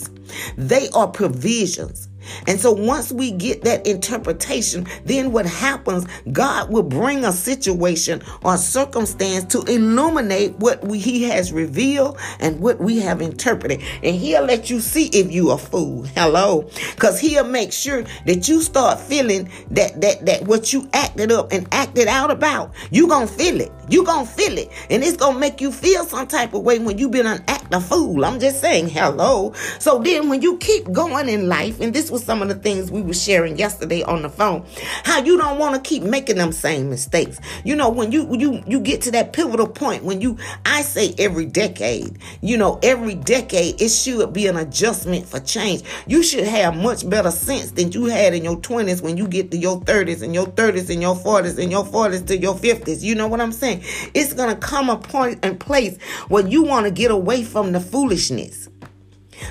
they 0.57 0.89
are 0.89 1.07
provisions. 1.07 2.09
And 2.47 2.59
so 2.59 2.71
once 2.71 3.11
we 3.11 3.31
get 3.31 3.63
that 3.63 3.85
interpretation, 3.87 4.87
then 5.05 5.31
what 5.31 5.45
happens, 5.45 6.05
God 6.31 6.71
will 6.71 6.83
bring 6.83 7.25
a 7.25 7.31
situation 7.31 8.21
or 8.43 8.57
circumstance 8.57 9.45
to 9.53 9.61
illuminate 9.71 10.57
what 10.59 10.83
we, 10.83 10.99
he 10.99 11.23
has 11.23 11.51
revealed 11.51 12.17
and 12.39 12.59
what 12.59 12.79
we 12.79 12.99
have 12.99 13.21
interpreted. 13.21 13.81
And 14.03 14.15
he'll 14.15 14.45
let 14.45 14.69
you 14.69 14.79
see 14.79 15.07
if 15.07 15.31
you 15.31 15.51
a 15.51 15.57
fool. 15.57 16.03
Hello. 16.15 16.69
Cause 16.97 17.19
he'll 17.19 17.43
make 17.43 17.71
sure 17.71 18.03
that 18.25 18.47
you 18.47 18.61
start 18.61 18.99
feeling 18.99 19.49
that, 19.71 19.99
that, 20.01 20.25
that 20.25 20.43
what 20.43 20.73
you 20.73 20.89
acted 20.93 21.31
up 21.31 21.51
and 21.51 21.67
acted 21.73 22.07
out 22.07 22.31
about, 22.31 22.73
you 22.91 23.07
gonna 23.07 23.27
feel 23.27 23.59
it. 23.59 23.71
You 23.89 24.03
gonna 24.03 24.25
feel 24.25 24.57
it. 24.57 24.69
And 24.89 25.03
it's 25.03 25.17
gonna 25.17 25.39
make 25.39 25.61
you 25.61 25.71
feel 25.71 26.05
some 26.05 26.27
type 26.27 26.53
of 26.53 26.63
way 26.63 26.79
when 26.79 26.97
you've 26.97 27.11
been 27.11 27.27
an 27.27 27.43
act 27.47 27.63
a 27.73 27.81
fool. 27.81 28.23
I'm 28.23 28.39
just 28.39 28.61
saying 28.61 28.89
hello. 28.89 29.53
So 29.79 29.99
then 29.99 30.29
when 30.29 30.41
you 30.41 30.57
keep 30.57 30.91
going 30.91 31.27
in 31.27 31.47
life, 31.47 31.81
and 31.81 31.93
this 31.93 32.11
some 32.19 32.41
of 32.41 32.47
the 32.47 32.55
things 32.55 32.91
we 32.91 33.01
were 33.01 33.13
sharing 33.13 33.57
yesterday 33.57 34.03
on 34.03 34.21
the 34.21 34.29
phone. 34.29 34.65
How 35.03 35.19
you 35.23 35.37
don't 35.37 35.59
want 35.59 35.75
to 35.75 35.87
keep 35.87 36.03
making 36.03 36.37
them 36.37 36.51
same 36.51 36.89
mistakes. 36.89 37.39
You 37.63 37.75
know, 37.75 37.89
when 37.89 38.11
you 38.11 38.27
you 38.37 38.63
you 38.67 38.79
get 38.79 39.01
to 39.01 39.11
that 39.11 39.33
pivotal 39.33 39.67
point 39.67 40.03
when 40.03 40.21
you 40.21 40.37
I 40.65 40.81
say 40.81 41.13
every 41.17 41.45
decade, 41.45 42.17
you 42.41 42.57
know, 42.57 42.79
every 42.83 43.15
decade 43.15 43.81
it 43.81 43.89
should 43.89 44.33
be 44.33 44.47
an 44.47 44.57
adjustment 44.57 45.25
for 45.27 45.39
change. 45.39 45.83
You 46.07 46.23
should 46.23 46.45
have 46.45 46.75
much 46.75 47.07
better 47.09 47.31
sense 47.31 47.71
than 47.71 47.91
you 47.91 48.05
had 48.05 48.33
in 48.33 48.43
your 48.43 48.57
20s 48.57 49.01
when 49.01 49.17
you 49.17 49.27
get 49.27 49.51
to 49.51 49.57
your 49.57 49.79
30s 49.81 50.21
and 50.21 50.33
your 50.33 50.47
30s 50.47 50.89
and 50.89 51.01
your 51.01 51.15
40s 51.15 51.57
and 51.57 51.71
your 51.71 51.85
40s 51.85 52.27
to 52.27 52.37
your 52.37 52.55
50s. 52.55 53.01
You 53.01 53.15
know 53.15 53.27
what 53.27 53.41
I'm 53.41 53.51
saying? 53.51 53.83
It's 54.13 54.33
going 54.33 54.53
to 54.53 54.59
come 54.59 54.89
a 54.89 54.97
point 54.97 55.39
and 55.43 55.59
place 55.59 55.97
where 56.27 56.45
you 56.47 56.63
want 56.63 56.85
to 56.85 56.91
get 56.91 57.11
away 57.11 57.43
from 57.43 57.71
the 57.71 57.79
foolishness 57.79 58.69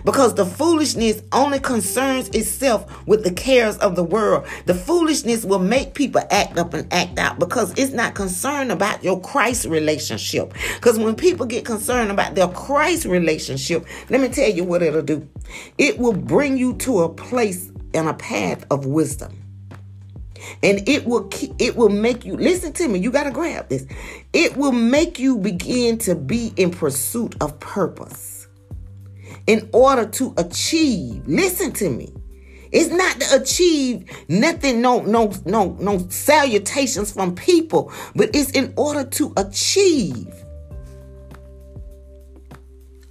because 0.05 0.35
the 0.35 0.47
foolishness 0.47 1.23
only 1.33 1.59
concerns 1.59 2.29
itself 2.31 3.07
with 3.07 3.25
the 3.25 3.33
cares 3.33 3.77
of 3.79 3.97
the 3.97 4.05
world. 4.05 4.47
The 4.67 4.75
foolishness 4.75 5.45
will 5.45 5.59
make 5.59 5.95
people 5.95 6.23
act 6.31 6.59
up 6.59 6.75
and 6.75 6.93
act 6.93 7.19
out 7.19 7.39
because 7.39 7.77
it's 7.79 7.93
not 7.93 8.15
concerned 8.15 8.73
about 8.73 9.03
your 9.03 9.21
Christ 9.21 9.67
relationship. 9.67 10.55
Because 10.77 10.99
when 10.99 11.15
people 11.15 11.47
get 11.47 11.65
concerned 11.65 12.11
about 12.11 12.35
their 12.35 12.49
Christ 12.49 13.05
relationship, 13.07 13.87
let 14.11 14.21
me 14.21 14.29
tell 14.29 14.51
you 14.51 14.65
what 14.65 14.83
it'll 14.83 15.03
do. 15.03 15.29
It 15.79 15.99
will 15.99 16.13
bring 16.13 16.57
you 16.57 16.75
to 16.79 17.01
a 17.01 17.09
place 17.09 17.71
and 17.95 18.09
a 18.09 18.15
path 18.15 18.65
of 18.71 18.87
wisdom 18.87 19.43
and 20.63 20.89
it 20.89 21.07
will 21.07 21.29
it 21.59 21.77
will 21.77 21.89
make 21.89 22.25
you 22.25 22.37
listen 22.37 22.73
to 22.73 22.89
me 22.89 22.99
you 22.99 23.11
got 23.11 23.25
to 23.25 23.31
grab 23.31 23.69
this 23.69 23.87
it 24.33 24.57
will 24.57 24.73
make 24.73 25.19
you 25.19 25.39
begin 25.39 25.99
to 25.99 26.15
be 26.15 26.53
in 26.57 26.71
pursuit 26.71 27.35
of 27.41 27.59
purpose 27.61 28.32
in 29.47 29.69
order 29.73 30.07
to 30.07 30.35
achieve. 30.37 31.27
Listen 31.27 31.73
to 31.73 31.91
me. 31.91 32.13
It's 32.71 32.89
not 32.89 33.21
to 33.21 33.43
achieve 33.43 34.09
nothing, 34.29 34.81
no, 34.81 35.03
no, 35.03 35.33
no, 35.45 35.77
no 35.79 35.99
salutations 36.09 37.13
from 37.13 37.35
people, 37.35 37.93
but 38.17 38.31
it's 38.35 38.51
in 38.53 38.73
order 38.77 39.05
to 39.05 39.33
achieve 39.37 40.35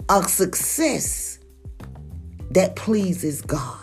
a 0.10 0.24
success 0.24 1.40
that 2.50 2.76
pleases 2.76 3.42
God. 3.42 3.78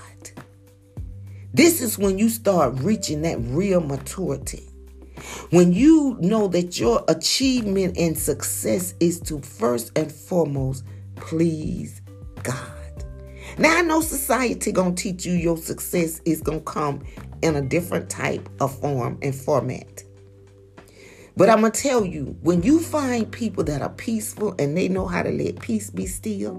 This 1.55 1.81
is 1.81 1.97
when 1.97 2.19
you 2.19 2.29
start 2.29 2.75
reaching 2.81 3.23
that 3.23 3.39
real 3.41 3.81
maturity. 3.81 4.69
When 5.51 5.73
you 5.73 6.17
know 6.21 6.49
that 6.49 6.79
your 6.79 7.05
achievement 7.09 7.97
and 7.97 8.19
success 8.19 8.95
is 9.01 9.21
to 9.21 9.41
first 9.41 9.97
and 9.97 10.11
foremost 10.11 10.85
please 11.17 12.01
God. 12.49 13.05
Now 13.59 13.79
I 13.79 13.83
know 13.83 14.01
society 14.01 14.73
gonna 14.73 14.95
teach 14.95 15.27
you 15.27 15.35
your 15.35 15.57
success 15.59 16.23
is 16.25 16.41
gonna 16.41 16.61
come 16.61 17.05
in 17.43 17.57
a 17.57 17.61
different 17.61 18.09
type 18.09 18.49
of 18.61 18.75
form 18.79 19.19
and 19.21 19.35
format. 19.35 20.03
But 21.37 21.51
I'm 21.51 21.61
gonna 21.61 21.71
tell 21.71 22.05
you, 22.05 22.37
when 22.41 22.63
you 22.63 22.81
find 22.81 23.31
people 23.31 23.65
that 23.65 23.83
are 23.83 23.91
peaceful 23.91 24.55
and 24.59 24.77
they 24.77 24.89
know 24.89 25.07
how 25.07 25.23
to 25.23 25.31
let 25.31 25.61
peace 25.61 25.91
be 25.91 26.07
still, 26.07 26.55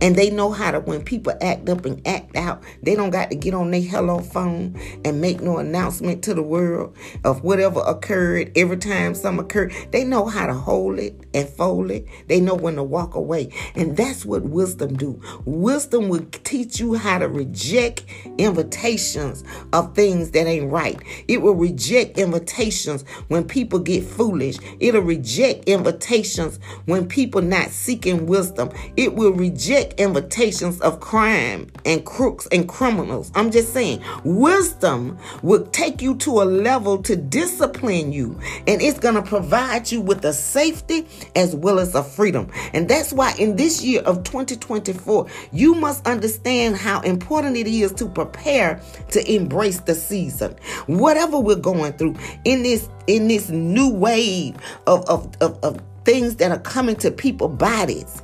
and 0.00 0.16
they 0.16 0.30
know 0.30 0.50
how 0.50 0.70
to, 0.70 0.80
when 0.80 1.02
people 1.02 1.32
act 1.40 1.68
up 1.68 1.84
and 1.84 2.06
act 2.06 2.36
out, 2.36 2.62
they 2.82 2.94
don't 2.94 3.10
got 3.10 3.30
to 3.30 3.36
get 3.36 3.54
on 3.54 3.70
their 3.70 3.80
hello 3.80 4.20
phone 4.20 4.78
and 5.04 5.20
make 5.20 5.40
no 5.40 5.58
announcement 5.58 6.22
to 6.24 6.34
the 6.34 6.42
world 6.42 6.96
of 7.24 7.42
whatever 7.42 7.80
occurred 7.86 8.52
every 8.56 8.76
time 8.76 9.14
some 9.14 9.38
occurred. 9.38 9.72
They 9.90 10.04
know 10.04 10.26
how 10.26 10.46
to 10.46 10.54
hold 10.54 10.98
it 10.98 11.14
and 11.34 11.48
fold 11.48 11.90
it. 11.90 12.06
They 12.28 12.40
know 12.40 12.54
when 12.54 12.76
to 12.76 12.82
walk 12.82 13.14
away. 13.14 13.52
And 13.74 13.96
that's 13.96 14.24
what 14.24 14.42
wisdom 14.42 14.96
do. 14.96 15.20
Wisdom 15.44 16.08
will 16.08 16.26
teach 16.44 16.80
you 16.80 16.94
how 16.94 17.18
to 17.18 17.28
reject 17.28 18.04
invitations 18.38 19.44
of 19.72 19.94
things 19.94 20.30
that 20.32 20.46
ain't 20.46 20.70
right. 20.70 21.00
It 21.28 21.42
will 21.42 21.54
reject 21.54 22.18
invitations 22.18 23.04
when 23.28 23.44
people 23.44 23.78
get 23.78 24.04
foolish. 24.04 24.56
It'll 24.80 25.02
reject 25.02 25.64
invitations 25.68 26.58
when 26.86 27.08
people 27.08 27.42
not 27.42 27.70
seeking 27.70 28.26
wisdom. 28.26 28.70
It 28.96 29.14
will 29.14 29.32
reject 29.32 29.65
reject 29.66 29.98
invitations 29.98 30.80
of 30.80 31.00
crime 31.00 31.68
and 31.84 32.06
crooks 32.06 32.46
and 32.52 32.68
criminals. 32.68 33.32
I'm 33.34 33.50
just 33.50 33.72
saying, 33.72 34.00
wisdom 34.22 35.18
will 35.42 35.66
take 35.66 36.00
you 36.00 36.14
to 36.18 36.42
a 36.42 36.44
level 36.44 37.02
to 37.02 37.16
discipline 37.16 38.12
you, 38.12 38.38
and 38.68 38.80
it's 38.80 39.00
going 39.00 39.16
to 39.16 39.22
provide 39.22 39.90
you 39.90 40.00
with 40.00 40.24
a 40.24 40.32
safety 40.32 41.08
as 41.34 41.56
well 41.56 41.80
as 41.80 41.96
a 41.96 42.04
freedom. 42.04 42.48
And 42.74 42.88
that's 42.88 43.12
why 43.12 43.34
in 43.40 43.56
this 43.56 43.82
year 43.82 44.02
of 44.02 44.22
2024, 44.22 45.26
you 45.52 45.74
must 45.74 46.06
understand 46.06 46.76
how 46.76 47.00
important 47.00 47.56
it 47.56 47.66
is 47.66 47.92
to 47.94 48.08
prepare 48.08 48.80
to 49.10 49.34
embrace 49.34 49.80
the 49.80 49.96
season. 49.96 50.54
Whatever 50.86 51.40
we're 51.40 51.56
going 51.56 51.94
through 51.94 52.14
in 52.44 52.62
this 52.62 52.88
in 53.08 53.28
this 53.28 53.48
new 53.50 53.90
wave 53.90 54.56
of, 54.86 55.04
of, 55.06 55.36
of, 55.40 55.58
of 55.62 55.80
things 56.04 56.36
that 56.36 56.50
are 56.52 56.58
coming 56.60 56.96
to 56.96 57.10
people's 57.10 57.56
bodies 57.56 58.22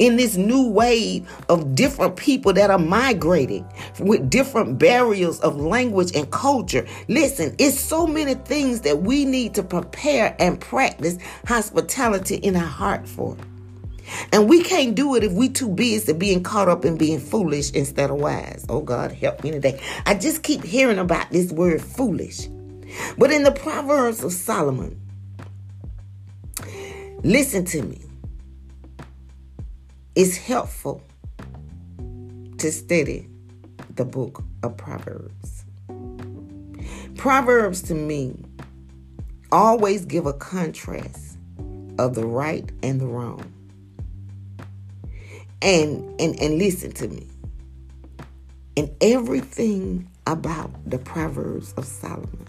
in 0.00 0.16
this 0.16 0.36
new 0.36 0.68
wave 0.68 1.30
of 1.48 1.74
different 1.74 2.16
people 2.16 2.52
that 2.54 2.70
are 2.70 2.78
migrating 2.78 3.64
with 4.00 4.28
different 4.30 4.78
barriers 4.78 5.38
of 5.40 5.60
language 5.60 6.16
and 6.16 6.28
culture. 6.32 6.86
Listen, 7.06 7.54
it's 7.58 7.78
so 7.78 8.06
many 8.06 8.34
things 8.34 8.80
that 8.80 9.02
we 9.02 9.24
need 9.24 9.54
to 9.54 9.62
prepare 9.62 10.34
and 10.40 10.58
practice 10.58 11.18
hospitality 11.46 12.36
in 12.36 12.56
our 12.56 12.62
heart 12.62 13.06
for. 13.06 13.36
And 14.32 14.48
we 14.48 14.62
can't 14.62 14.94
do 14.94 15.14
it 15.14 15.22
if 15.22 15.32
we 15.32 15.50
too 15.50 15.68
busy 15.68 16.12
being 16.14 16.42
caught 16.42 16.68
up 16.68 16.84
in 16.84 16.96
being 16.96 17.20
foolish 17.20 17.70
instead 17.72 18.10
of 18.10 18.16
wise. 18.16 18.64
Oh 18.68 18.80
God, 18.80 19.12
help 19.12 19.44
me 19.44 19.50
today. 19.50 19.80
I 20.06 20.14
just 20.14 20.42
keep 20.42 20.64
hearing 20.64 20.98
about 20.98 21.30
this 21.30 21.52
word 21.52 21.80
foolish. 21.82 22.48
But 23.18 23.30
in 23.30 23.44
the 23.44 23.52
Proverbs 23.52 24.24
of 24.24 24.32
Solomon, 24.32 24.98
listen 27.22 27.66
to 27.66 27.82
me. 27.82 28.09
It's 30.16 30.36
helpful 30.36 31.02
to 32.58 32.72
study 32.72 33.28
the 33.94 34.04
book 34.04 34.42
of 34.64 34.76
Proverbs. 34.76 35.64
Proverbs 37.16 37.80
to 37.82 37.94
me 37.94 38.44
always 39.52 40.04
give 40.04 40.26
a 40.26 40.32
contrast 40.32 41.38
of 42.00 42.16
the 42.16 42.26
right 42.26 42.68
and 42.82 43.00
the 43.00 43.06
wrong. 43.06 43.52
And 45.62 46.20
and 46.20 46.40
and 46.40 46.58
listen 46.58 46.90
to 46.92 47.06
me. 47.06 47.28
And 48.76 48.90
everything 49.00 50.08
about 50.26 50.72
the 50.90 50.98
Proverbs 50.98 51.72
of 51.74 51.84
Solomon. 51.84 52.48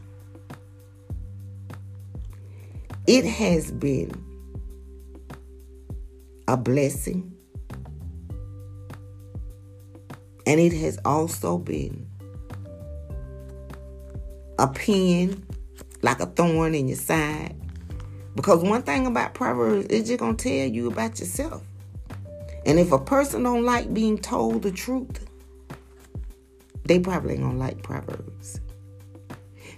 It 3.06 3.26
has 3.26 3.72
been 3.72 4.12
a 6.48 6.58
blessing 6.58 7.31
And 10.46 10.60
it 10.60 10.74
has 10.74 11.00
also 11.06 11.58
been 11.58 12.10
a 14.58 14.68
pin, 14.68 15.46
like 16.02 16.20
a 16.20 16.26
thorn 16.26 16.76
in 16.76 16.88
your 16.88 16.98
side. 16.98 17.56
Because 18.36 18.64
one 18.64 18.84
thing 18.84 19.06
about 19.06 19.34
Proverbs 19.34 19.88
is 19.88 20.08
just 20.08 20.20
to 20.38 20.44
tell 20.44 20.68
you 20.68 20.88
about 20.88 21.20
yourself. 21.20 21.64
And 22.66 22.80
if 22.80 22.92
a 22.92 23.00
person 23.00 23.44
don't 23.44 23.66
like 23.66 23.94
being 23.94 24.18
told 24.18 24.62
the 24.62 24.72
truth, 24.72 25.28
they 26.86 27.00
probably 27.00 27.34
ain't 27.34 27.42
to 27.42 27.60
like 27.60 27.82
Proverbs. 27.84 28.60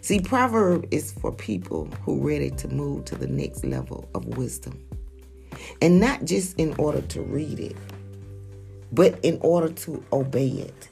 See, 0.01 0.19
Proverb 0.19 0.87
is 0.91 1.13
for 1.13 1.31
people 1.31 1.85
who 2.01 2.27
ready 2.27 2.49
to 2.51 2.67
move 2.67 3.05
to 3.05 3.15
the 3.15 3.27
next 3.27 3.63
level 3.63 4.09
of 4.13 4.37
wisdom. 4.37 4.83
And 5.81 5.99
not 5.99 6.25
just 6.25 6.59
in 6.59 6.75
order 6.77 7.01
to 7.01 7.21
read 7.21 7.59
it, 7.59 7.77
but 8.93 9.19
in 9.23 9.39
order 9.41 9.69
to 9.69 10.03
obey 10.13 10.47
it. 10.47 10.87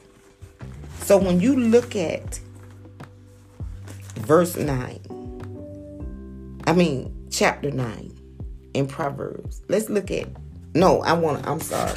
So 1.01 1.17
when 1.17 1.39
you 1.39 1.55
look 1.55 1.95
at 1.95 2.39
verse 4.15 4.57
9, 4.57 4.99
I 6.65 6.73
mean, 6.73 7.27
chapter 7.29 7.71
9 7.71 8.11
in 8.73 8.87
Proverbs, 8.87 9.61
let's 9.67 9.89
look 9.89 10.09
at, 10.11 10.27
no, 10.73 11.01
I 11.01 11.13
want 11.13 11.43
to, 11.43 11.49
I'm 11.49 11.59
sorry. 11.59 11.93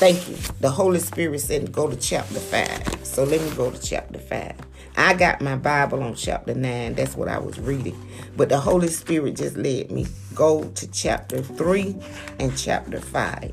Thank 0.00 0.28
you. 0.28 0.36
The 0.60 0.70
Holy 0.70 0.98
Spirit 0.98 1.40
said 1.40 1.72
go 1.72 1.90
to 1.90 1.96
chapter 1.96 2.40
5. 2.40 3.04
So 3.04 3.24
let 3.24 3.42
me 3.42 3.50
go 3.54 3.70
to 3.70 3.78
chapter 3.78 4.18
5. 4.18 4.54
I 4.96 5.14
got 5.14 5.42
my 5.42 5.56
Bible 5.56 6.02
on 6.02 6.14
chapter 6.14 6.54
9. 6.54 6.94
That's 6.94 7.16
what 7.16 7.28
I 7.28 7.38
was 7.38 7.60
reading. 7.60 8.00
But 8.36 8.48
the 8.48 8.58
Holy 8.58 8.88
Spirit 8.88 9.36
just 9.36 9.56
led 9.56 9.90
me 9.90 10.06
go 10.34 10.64
to 10.64 10.90
chapter 10.90 11.42
3 11.42 11.96
and 12.38 12.56
chapter 12.56 13.00
5. 13.00 13.52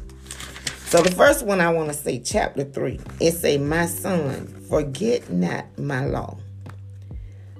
So 0.87 1.01
the 1.01 1.11
first 1.11 1.45
one 1.45 1.59
I 1.59 1.69
want 1.69 1.89
to 1.89 1.93
say, 1.93 2.17
chapter 2.17 2.63
3, 2.63 2.97
it 3.19 3.33
say, 3.33 3.57
My 3.57 3.87
son, 3.87 4.47
forget 4.69 5.29
not 5.29 5.65
my 5.77 6.05
law. 6.05 6.37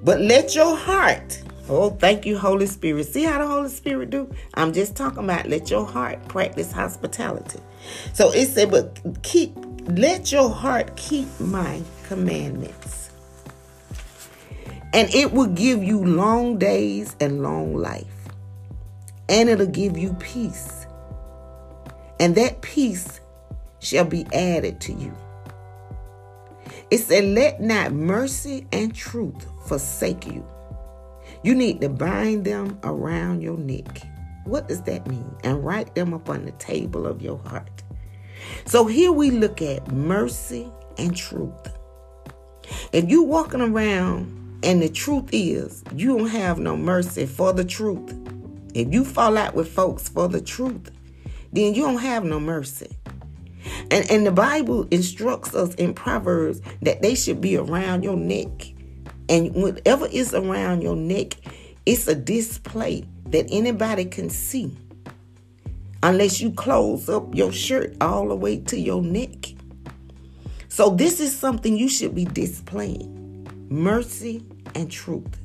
But 0.01 0.21
let 0.21 0.55
your 0.55 0.77
heart, 0.77 1.43
oh, 1.67 1.89
thank 1.89 2.25
you, 2.25 2.37
Holy 2.37 2.67
Spirit. 2.67 3.05
See 3.05 3.23
how 3.23 3.39
the 3.39 3.45
Holy 3.45 3.67
Spirit 3.67 4.11
do? 4.11 4.33
I'm 4.53 4.71
just 4.71 4.95
talking 4.95 5.25
about 5.25 5.45
let 5.45 5.69
your 5.69 5.85
heart 5.85 6.25
practice 6.29 6.71
hospitality. 6.71 7.59
So 8.13 8.31
it 8.31 8.45
said, 8.45 8.71
but 8.71 8.97
keep, 9.23 9.53
let 9.89 10.31
your 10.31 10.49
heart 10.49 10.95
keep 10.95 11.27
my 11.37 11.81
commandments. 12.07 13.09
And 14.93 15.13
it 15.13 15.33
will 15.33 15.47
give 15.47 15.83
you 15.83 16.01
long 16.01 16.59
days 16.59 17.17
and 17.19 17.43
long 17.43 17.75
life. 17.75 18.05
And 19.27 19.49
it'll 19.49 19.65
give 19.65 19.97
you 19.97 20.13
peace 20.13 20.76
and 22.19 22.35
that 22.35 22.61
peace 22.61 23.19
shall 23.79 24.05
be 24.05 24.25
added 24.33 24.79
to 24.81 24.93
you. 24.93 25.15
It 26.89 26.99
said, 26.99 27.25
Let 27.25 27.61
not 27.61 27.91
mercy 27.91 28.67
and 28.71 28.93
truth 28.93 29.45
forsake 29.67 30.25
you. 30.25 30.45
You 31.43 31.55
need 31.55 31.81
to 31.81 31.89
bind 31.89 32.45
them 32.45 32.79
around 32.83 33.41
your 33.41 33.57
neck. 33.57 34.01
What 34.45 34.67
does 34.67 34.81
that 34.83 35.07
mean? 35.07 35.29
And 35.43 35.63
write 35.63 35.93
them 35.93 36.13
upon 36.13 36.45
the 36.45 36.51
table 36.53 37.05
of 37.05 37.21
your 37.21 37.37
heart. 37.39 37.83
So 38.65 38.85
here 38.85 39.11
we 39.11 39.31
look 39.31 39.61
at 39.61 39.91
mercy 39.91 40.71
and 40.97 41.15
truth. 41.15 41.53
If 42.91 43.09
you're 43.09 43.23
walking 43.23 43.61
around 43.61 44.59
and 44.63 44.81
the 44.81 44.89
truth 44.89 45.29
is 45.31 45.83
you 45.93 46.17
don't 46.17 46.27
have 46.27 46.59
no 46.59 46.75
mercy 46.75 47.25
for 47.25 47.53
the 47.53 47.65
truth, 47.65 48.13
if 48.73 48.93
you 48.93 49.03
fall 49.03 49.37
out 49.37 49.55
with 49.55 49.71
folks 49.71 50.07
for 50.07 50.27
the 50.27 50.41
truth, 50.41 50.91
then 51.57 51.73
you 51.73 51.83
don't 51.83 51.97
have 51.97 52.23
no 52.23 52.39
mercy. 52.39 52.95
And, 53.91 54.09
and 54.11 54.25
the 54.25 54.31
Bible 54.31 54.87
instructs 54.91 55.55
us 55.55 55.73
in 55.75 55.93
Proverbs 55.93 56.61
that 56.81 57.01
they 57.01 57.15
should 57.15 57.41
be 57.41 57.57
around 57.57 58.03
your 58.03 58.15
neck. 58.15 58.73
And 59.29 59.53
whatever 59.53 60.05
is 60.07 60.33
around 60.33 60.81
your 60.81 60.95
neck, 60.95 61.33
it's 61.85 62.07
a 62.07 62.15
display 62.15 63.05
that 63.27 63.47
anybody 63.49 64.05
can 64.05 64.29
see. 64.29 64.77
Unless 66.03 66.39
you 66.39 66.51
close 66.51 67.09
up 67.09 67.33
your 67.33 67.51
shirt 67.51 67.95
all 68.01 68.27
the 68.27 68.35
way 68.35 68.59
to 68.59 68.79
your 68.79 69.01
neck. 69.01 69.53
So, 70.69 70.91
this 70.91 71.19
is 71.19 71.35
something 71.35 71.75
you 71.75 71.89
should 71.89 72.13
be 72.13 72.25
displaying 72.25 73.47
mercy 73.69 74.45
and 74.75 74.91
truth. 74.91 75.39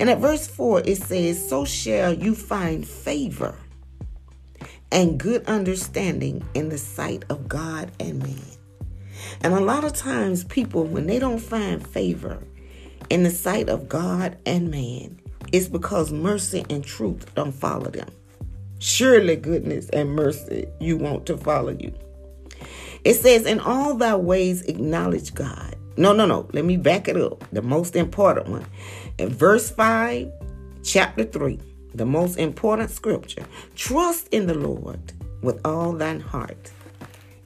And 0.00 0.08
at 0.08 0.18
verse 0.18 0.46
4, 0.46 0.82
it 0.86 0.96
says, 0.96 1.46
So 1.48 1.66
shall 1.66 2.14
you 2.14 2.34
find 2.34 2.88
favor 2.88 3.54
and 4.92 5.18
good 5.18 5.44
understanding 5.46 6.44
in 6.54 6.68
the 6.68 6.78
sight 6.78 7.24
of 7.30 7.48
God 7.48 7.90
and 7.98 8.22
man. 8.22 8.36
And 9.42 9.54
a 9.54 9.60
lot 9.60 9.84
of 9.84 9.94
times, 9.94 10.44
people, 10.44 10.84
when 10.84 11.06
they 11.06 11.18
don't 11.18 11.38
find 11.38 11.84
favor 11.84 12.38
in 13.10 13.22
the 13.22 13.30
sight 13.30 13.68
of 13.68 13.88
God 13.88 14.36
and 14.46 14.70
man, 14.70 15.18
it's 15.52 15.68
because 15.68 16.12
mercy 16.12 16.64
and 16.70 16.84
truth 16.84 17.34
don't 17.34 17.52
follow 17.52 17.90
them. 17.90 18.08
Surely, 18.78 19.36
goodness 19.36 19.88
and 19.90 20.14
mercy 20.14 20.66
you 20.80 20.96
want 20.96 21.26
to 21.26 21.36
follow 21.36 21.70
you. 21.70 21.92
It 23.04 23.14
says, 23.14 23.46
In 23.46 23.60
all 23.60 23.94
thy 23.94 24.14
ways 24.14 24.62
acknowledge 24.62 25.34
God. 25.34 25.76
No, 25.96 26.12
no, 26.12 26.26
no. 26.26 26.48
Let 26.52 26.64
me 26.64 26.76
back 26.76 27.08
it 27.08 27.16
up. 27.16 27.44
The 27.52 27.62
most 27.62 27.96
important 27.96 28.48
one. 28.48 28.66
In 29.18 29.28
verse 29.30 29.70
5, 29.70 30.30
chapter 30.82 31.24
3 31.24 31.58
the 31.94 32.06
most 32.06 32.38
important 32.38 32.90
scripture. 32.90 33.44
Trust 33.74 34.28
in 34.28 34.46
the 34.46 34.54
Lord 34.54 35.12
with 35.42 35.60
all 35.64 35.92
thine 35.92 36.20
heart, 36.20 36.70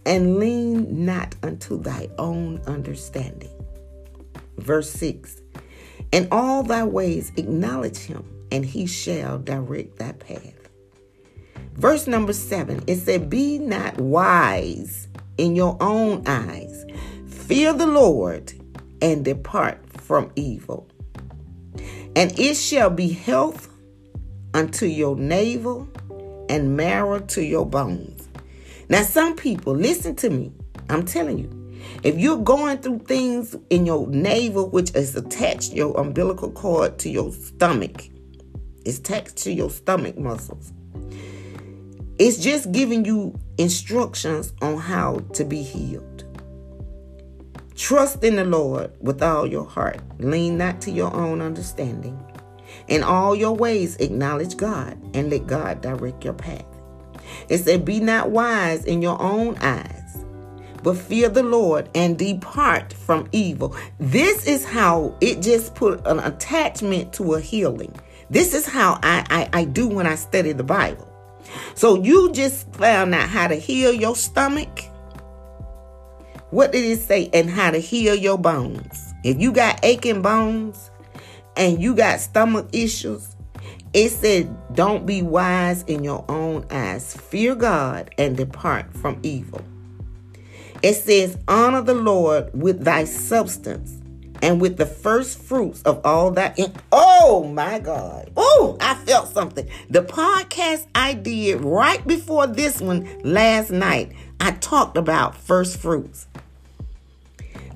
and 0.05 0.39
lean 0.39 1.05
not 1.05 1.35
unto 1.43 1.81
thy 1.81 2.09
own 2.19 2.61
understanding. 2.67 3.51
Verse 4.59 4.91
6 4.91 5.41
In 6.13 6.29
all 6.31 6.63
thy 6.63 6.85
ways 6.85 7.33
acknowledge 7.37 7.99
him, 7.99 8.25
and 8.51 8.65
he 8.65 8.87
shall 8.87 9.39
direct 9.39 9.99
thy 9.99 10.13
path. 10.13 10.55
Verse 11.75 12.07
number 12.07 12.33
7 12.33 12.85
it 12.87 12.97
said, 12.97 13.29
Be 13.29 13.59
not 13.59 13.99
wise 13.99 15.09
in 15.37 15.55
your 15.55 15.77
own 15.81 16.27
eyes, 16.27 16.87
fear 17.27 17.73
the 17.73 17.87
Lord, 17.87 18.53
and 19.03 19.25
depart 19.25 19.79
from 20.01 20.31
evil. 20.37 20.89
And 22.15 22.39
it 22.39 22.55
shall 22.55 22.89
be 22.89 23.11
health 23.11 23.69
unto 24.57 24.87
your 24.87 25.15
navel 25.17 25.87
and 26.49 26.79
marrow 26.79 27.19
to 27.19 27.45
your 27.45 27.67
bones. 27.67 28.27
Now, 28.89 29.03
some 29.03 29.37
people, 29.37 29.75
listen 29.75 30.17
to 30.17 30.31
me. 30.31 30.51
I'm 30.89 31.05
telling 31.05 31.39
you, 31.39 31.53
if 32.03 32.17
you're 32.17 32.39
going 32.39 32.79
through 32.79 33.01
things 33.01 33.55
in 33.69 33.85
your 33.85 34.07
navel, 34.07 34.71
which 34.71 34.95
is 34.95 35.15
attached 35.15 35.75
your 35.75 35.95
umbilical 36.01 36.51
cord 36.51 36.99
to 37.01 37.11
your 37.11 37.33
stomach, 37.33 38.09
it's 38.87 38.99
attached 38.99 39.37
to 39.39 39.53
your 39.53 39.69
stomach 39.69 40.17
muscles. 40.17 40.73
It's 42.19 42.39
just 42.39 42.73
giving 42.73 43.05
you 43.05 43.39
instructions 43.59 44.55
on 44.63 44.79
how 44.79 45.19
to 45.35 45.45
be 45.45 45.63
healed. 45.63 46.25
Trust 47.75 48.25
in 48.25 48.37
the 48.37 48.45
Lord 48.45 48.91
with 49.01 49.23
all 49.23 49.47
your 49.47 49.67
heart. 49.67 50.01
Lean 50.19 50.57
not 50.57 50.81
to 50.83 50.91
your 50.91 51.13
own 51.13 51.43
understanding. 51.43 52.19
In 52.89 53.03
all 53.03 53.35
your 53.35 53.55
ways, 53.55 53.97
acknowledge 53.97 54.57
God 54.57 54.97
and 55.15 55.31
let 55.31 55.47
God 55.47 55.81
direct 55.81 56.25
your 56.25 56.35
path. 56.35 56.65
It 57.49 57.59
said, 57.59 57.85
Be 57.85 58.01
not 58.01 58.31
wise 58.31 58.85
in 58.85 59.03
your 59.03 59.21
own 59.21 59.57
eyes, 59.59 60.25
but 60.83 60.97
fear 60.97 61.29
the 61.29 61.43
Lord 61.43 61.89
and 61.95 62.19
depart 62.19 62.93
from 62.93 63.29
evil. 63.33 63.77
This 63.99 64.47
is 64.47 64.65
how 64.65 65.17
it 65.21 65.43
just 65.43 65.75
put 65.75 66.07
an 66.07 66.21
attachment 66.21 67.13
to 67.15 67.35
a 67.35 67.41
healing. 67.41 67.95
This 68.31 68.55
is 68.55 68.67
how 68.67 68.99
I, 69.03 69.25
I, 69.31 69.61
I 69.61 69.65
do 69.65 69.89
when 69.89 70.07
I 70.07 70.15
study 70.15 70.53
the 70.53 70.65
Bible. 70.65 71.13
So 71.75 72.03
you 72.03 72.33
just 72.33 72.73
found 72.75 73.15
out 73.15 73.29
how 73.29 73.49
to 73.49 73.55
heal 73.55 73.93
your 73.93 74.17
stomach. 74.17 74.85
What 76.51 76.73
did 76.73 76.85
it 76.85 77.01
say? 77.01 77.31
And 77.33 77.51
how 77.51 77.71
to 77.71 77.79
heal 77.79 78.15
your 78.15 78.39
bones. 78.39 79.15
If 79.25 79.41
you 79.41 79.53
got 79.53 79.85
aching 79.85 80.23
bones 80.23 80.91
and 81.57 81.81
you 81.81 81.95
got 81.95 82.21
stomach 82.21 82.69
issues, 82.73 83.37
it 83.93 84.11
said, 84.11 84.55
Don't 84.75 85.07
be 85.07 85.23
wise 85.23 85.83
in 85.85 86.05
your 86.05 86.25
own 86.29 86.67
eyes. 86.71 87.15
Fear 87.17 87.55
God 87.55 88.11
and 88.19 88.37
depart 88.37 88.93
from 88.95 89.19
evil. 89.23 89.63
It 90.83 90.95
says, 90.95 91.39
Honor 91.49 91.83
the 91.83 91.95
Lord 91.95 92.51
with 92.53 92.85
thy 92.85 93.05
substance 93.05 93.99
and 94.43 94.61
with 94.61 94.77
the 94.77 94.87
first 94.87 95.41
fruits 95.43 95.83
of 95.83 96.01
all 96.05 96.31
that. 96.33 96.59
In- 96.59 96.75
oh 96.93 97.45
my 97.45 97.79
God. 97.79 98.31
Oh, 98.37 98.77
I 98.81 98.95
felt 98.95 99.33
something. 99.33 99.69
The 99.89 100.03
podcast 100.03 100.87
I 100.95 101.15
did 101.15 101.63
right 101.63 102.07
before 102.07 102.47
this 102.47 102.81
one 102.81 103.09
last 103.25 103.71
night, 103.71 104.13
I 104.41 104.53
talked 104.53 104.97
about 104.97 105.37
first 105.37 105.79
fruits. 105.79 106.27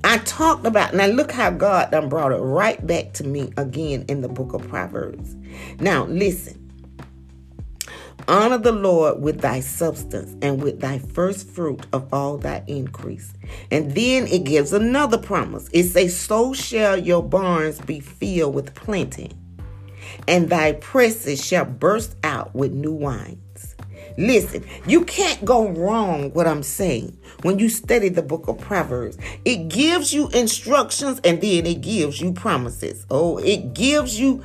I 0.02 0.18
talked 0.18 0.66
about, 0.66 0.94
now 0.94 1.06
look 1.06 1.30
how 1.30 1.50
God 1.50 1.90
done 1.90 2.08
brought 2.08 2.32
it 2.32 2.36
right 2.36 2.84
back 2.86 3.12
to 3.14 3.24
me 3.24 3.52
again 3.56 4.04
in 4.08 4.22
the 4.22 4.28
book 4.28 4.52
of 4.54 4.66
Proverbs. 4.68 5.36
Now, 5.78 6.04
listen. 6.06 6.56
Honor 8.28 8.58
the 8.58 8.72
Lord 8.72 9.20
with 9.20 9.40
thy 9.40 9.60
substance 9.60 10.36
and 10.42 10.62
with 10.62 10.80
thy 10.80 10.98
first 10.98 11.48
fruit 11.48 11.86
of 11.92 12.12
all 12.12 12.38
thy 12.38 12.62
increase. 12.66 13.32
And 13.70 13.92
then 13.94 14.26
it 14.26 14.44
gives 14.44 14.72
another 14.72 15.18
promise. 15.18 15.68
It 15.72 15.84
says, 15.84 16.16
So 16.16 16.54
shall 16.54 16.96
your 16.96 17.22
barns 17.22 17.80
be 17.80 18.00
filled 18.00 18.54
with 18.54 18.74
plenty, 18.74 19.32
and 20.28 20.48
thy 20.48 20.72
presses 20.72 21.44
shall 21.44 21.64
burst 21.64 22.14
out 22.22 22.54
with 22.54 22.72
new 22.72 22.92
wine. 22.92 23.40
Listen, 24.18 24.64
you 24.86 25.04
can't 25.04 25.44
go 25.44 25.68
wrong 25.70 26.32
what 26.32 26.46
I'm 26.46 26.62
saying 26.62 27.16
when 27.42 27.58
you 27.58 27.68
study 27.68 28.08
the 28.08 28.22
book 28.22 28.48
of 28.48 28.58
Proverbs. 28.58 29.18
It 29.44 29.68
gives 29.68 30.12
you 30.12 30.28
instructions 30.30 31.20
and 31.24 31.40
then 31.40 31.66
it 31.66 31.80
gives 31.80 32.20
you 32.20 32.32
promises. 32.32 33.06
Oh, 33.10 33.38
it 33.38 33.74
gives 33.74 34.18
you 34.18 34.42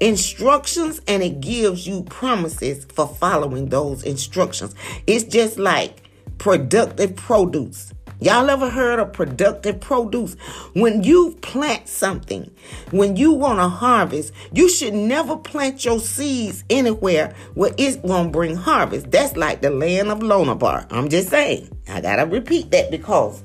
instructions 0.00 1.00
and 1.08 1.22
it 1.22 1.40
gives 1.40 1.86
you 1.86 2.04
promises 2.04 2.84
for 2.86 3.08
following 3.08 3.68
those 3.68 4.02
instructions. 4.04 4.74
It's 5.06 5.24
just 5.24 5.58
like 5.58 6.08
productive 6.38 7.16
produce. 7.16 7.92
Y'all 8.20 8.50
ever 8.50 8.68
heard 8.68 8.98
of 8.98 9.12
productive 9.12 9.78
produce? 9.80 10.34
When 10.72 11.04
you 11.04 11.38
plant 11.40 11.86
something, 11.86 12.50
when 12.90 13.14
you 13.14 13.30
want 13.32 13.60
to 13.60 13.68
harvest, 13.68 14.32
you 14.52 14.68
should 14.68 14.92
never 14.92 15.36
plant 15.36 15.84
your 15.84 16.00
seeds 16.00 16.64
anywhere 16.68 17.32
where 17.54 17.72
it's 17.78 17.94
going 17.96 18.24
to 18.24 18.30
bring 18.32 18.56
harvest. 18.56 19.12
That's 19.12 19.36
like 19.36 19.60
the 19.60 19.70
land 19.70 20.08
of 20.08 20.18
Lodebar. 20.18 20.88
I'm 20.90 21.08
just 21.08 21.28
saying. 21.28 21.70
I 21.88 22.00
got 22.00 22.16
to 22.16 22.22
repeat 22.22 22.72
that 22.72 22.90
because 22.90 23.44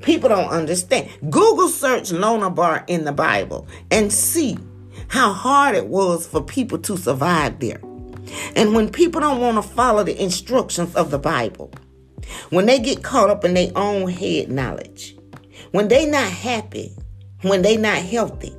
people 0.00 0.30
don't 0.30 0.48
understand. 0.48 1.10
Google 1.28 1.68
search 1.68 2.10
Lodebar 2.10 2.84
in 2.86 3.04
the 3.04 3.12
Bible 3.12 3.68
and 3.90 4.10
see 4.10 4.56
how 5.08 5.34
hard 5.34 5.76
it 5.76 5.88
was 5.88 6.26
for 6.26 6.42
people 6.42 6.78
to 6.78 6.96
survive 6.96 7.60
there. 7.60 7.80
And 8.56 8.74
when 8.74 8.88
people 8.88 9.20
don't 9.20 9.42
want 9.42 9.62
to 9.62 9.62
follow 9.62 10.02
the 10.02 10.18
instructions 10.20 10.94
of 10.94 11.10
the 11.10 11.18
Bible, 11.18 11.70
when 12.50 12.66
they 12.66 12.78
get 12.78 13.02
caught 13.02 13.30
up 13.30 13.44
in 13.44 13.54
their 13.54 13.70
own 13.76 14.08
head 14.08 14.50
knowledge, 14.50 15.16
when 15.72 15.88
they 15.88 16.06
not 16.06 16.30
happy, 16.30 16.92
when 17.42 17.62
they 17.62 17.76
not 17.76 17.98
healthy, 17.98 18.54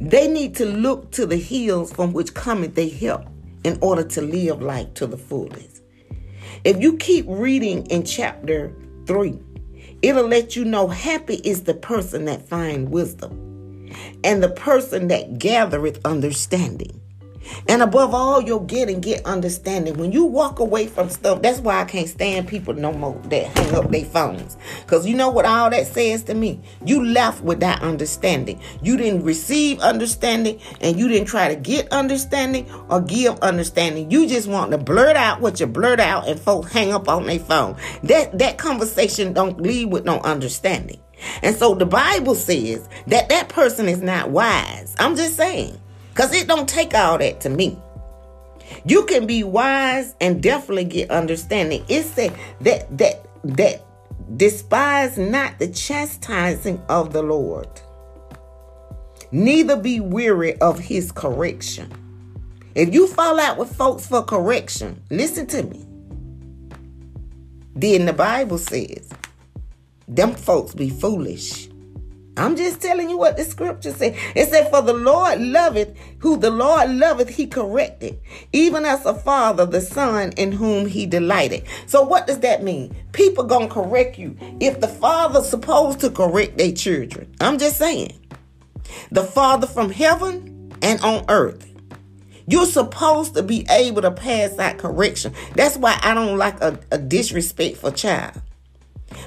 they 0.00 0.28
need 0.28 0.54
to 0.56 0.64
look 0.64 1.10
to 1.12 1.26
the 1.26 1.36
hills 1.36 1.92
from 1.92 2.12
which 2.12 2.34
cometh 2.34 2.74
their 2.74 2.90
help 2.90 3.26
in 3.64 3.78
order 3.80 4.02
to 4.02 4.22
live 4.22 4.60
life 4.60 4.92
to 4.94 5.06
the 5.06 5.16
fullest. 5.16 5.82
If 6.64 6.80
you 6.80 6.96
keep 6.96 7.26
reading 7.28 7.86
in 7.86 8.04
chapter 8.04 8.74
3, 9.06 9.38
it'll 10.02 10.26
let 10.26 10.56
you 10.56 10.64
know 10.64 10.88
happy 10.88 11.36
is 11.44 11.64
the 11.64 11.74
person 11.74 12.24
that 12.26 12.48
find 12.48 12.90
wisdom 12.90 13.90
and 14.24 14.42
the 14.42 14.48
person 14.48 15.08
that 15.08 15.38
gathereth 15.38 16.00
understanding. 16.04 17.01
And 17.68 17.82
above 17.82 18.14
all, 18.14 18.42
you're 18.42 18.60
getting 18.60 19.00
get 19.00 19.24
understanding. 19.24 19.96
When 19.96 20.12
you 20.12 20.24
walk 20.24 20.58
away 20.58 20.86
from 20.86 21.08
stuff, 21.08 21.42
that's 21.42 21.60
why 21.60 21.80
I 21.80 21.84
can't 21.84 22.08
stand 22.08 22.48
people 22.48 22.74
no 22.74 22.92
more 22.92 23.20
that 23.24 23.56
hang 23.58 23.74
up 23.74 23.90
their 23.90 24.04
phones. 24.04 24.56
Because 24.80 25.06
you 25.06 25.14
know 25.14 25.30
what 25.30 25.44
all 25.44 25.70
that 25.70 25.86
says 25.86 26.22
to 26.24 26.34
me? 26.34 26.60
You 26.84 27.04
left 27.04 27.42
without 27.42 27.82
understanding. 27.82 28.60
You 28.82 28.96
didn't 28.96 29.24
receive 29.24 29.80
understanding 29.80 30.60
and 30.80 30.98
you 30.98 31.08
didn't 31.08 31.28
try 31.28 31.48
to 31.48 31.56
get 31.56 31.90
understanding 31.92 32.70
or 32.88 33.00
give 33.00 33.38
understanding. 33.40 34.10
You 34.10 34.26
just 34.26 34.48
want 34.48 34.70
to 34.72 34.78
blurt 34.78 35.16
out 35.16 35.40
what 35.40 35.60
you 35.60 35.66
blurt 35.66 36.00
out 36.00 36.28
and 36.28 36.38
folks 36.38 36.72
hang 36.72 36.92
up 36.92 37.08
on 37.08 37.26
their 37.26 37.38
phone. 37.38 37.76
That 38.04 38.38
that 38.38 38.58
conversation 38.58 39.32
don't 39.32 39.60
leave 39.60 39.88
with 39.88 40.04
no 40.04 40.20
understanding. 40.20 41.00
And 41.42 41.56
so 41.56 41.74
the 41.74 41.86
Bible 41.86 42.34
says 42.34 42.88
that 43.06 43.28
that 43.28 43.48
person 43.48 43.88
is 43.88 44.02
not 44.02 44.30
wise. 44.30 44.94
I'm 44.98 45.16
just 45.16 45.36
saying. 45.36 45.78
Because 46.12 46.34
it 46.34 46.46
don't 46.46 46.68
take 46.68 46.94
all 46.94 47.16
that 47.18 47.40
to 47.40 47.48
me. 47.48 47.78
You 48.84 49.04
can 49.06 49.26
be 49.26 49.44
wise 49.44 50.14
and 50.20 50.42
definitely 50.42 50.84
get 50.84 51.10
understanding. 51.10 51.84
It 51.88 52.02
said 52.04 52.34
that 52.60 52.98
that 52.98 53.26
that 53.44 53.84
despise 54.36 55.16
not 55.16 55.58
the 55.58 55.68
chastising 55.68 56.82
of 56.88 57.12
the 57.12 57.22
Lord, 57.22 57.68
neither 59.30 59.76
be 59.76 60.00
weary 60.00 60.58
of 60.60 60.78
his 60.78 61.10
correction. 61.12 61.90
If 62.74 62.92
you 62.92 63.06
fall 63.06 63.40
out 63.40 63.58
with 63.58 63.74
folks 63.74 64.06
for 64.06 64.22
correction, 64.22 65.02
listen 65.10 65.46
to 65.48 65.62
me. 65.62 65.86
Then 67.74 68.06
the 68.06 68.12
Bible 68.12 68.58
says, 68.58 69.10
them 70.08 70.34
folks 70.34 70.74
be 70.74 70.90
foolish. 70.90 71.68
I'm 72.36 72.56
just 72.56 72.80
telling 72.80 73.10
you 73.10 73.18
what 73.18 73.36
the 73.36 73.44
scripture 73.44 73.92
said. 73.92 74.16
It 74.34 74.48
said, 74.48 74.70
For 74.70 74.80
the 74.80 74.94
Lord 74.94 75.40
loveth, 75.40 75.96
who 76.18 76.38
the 76.38 76.50
Lord 76.50 76.90
loveth, 76.90 77.28
he 77.28 77.46
corrected, 77.46 78.18
even 78.52 78.86
as 78.86 79.04
a 79.04 79.12
father, 79.14 79.66
the 79.66 79.82
son 79.82 80.32
in 80.38 80.52
whom 80.52 80.86
he 80.86 81.04
delighted. 81.04 81.64
So 81.86 82.02
what 82.02 82.26
does 82.26 82.40
that 82.40 82.62
mean? 82.62 82.96
People 83.12 83.44
gonna 83.44 83.68
correct 83.68 84.18
you. 84.18 84.36
If 84.60 84.80
the 84.80 84.88
father's 84.88 85.48
supposed 85.48 86.00
to 86.00 86.10
correct 86.10 86.56
their 86.56 86.72
children. 86.72 87.34
I'm 87.40 87.58
just 87.58 87.76
saying. 87.76 88.18
The 89.10 89.24
father 89.24 89.66
from 89.66 89.90
heaven 89.90 90.72
and 90.80 91.00
on 91.02 91.26
earth. 91.28 91.68
You're 92.46 92.66
supposed 92.66 93.34
to 93.34 93.42
be 93.42 93.66
able 93.70 94.02
to 94.02 94.10
pass 94.10 94.54
that 94.54 94.78
correction. 94.78 95.32
That's 95.54 95.76
why 95.76 95.98
I 96.02 96.14
don't 96.14 96.38
like 96.38 96.60
a, 96.60 96.78
a 96.90 96.98
disrespectful 96.98 97.92
child. 97.92 98.40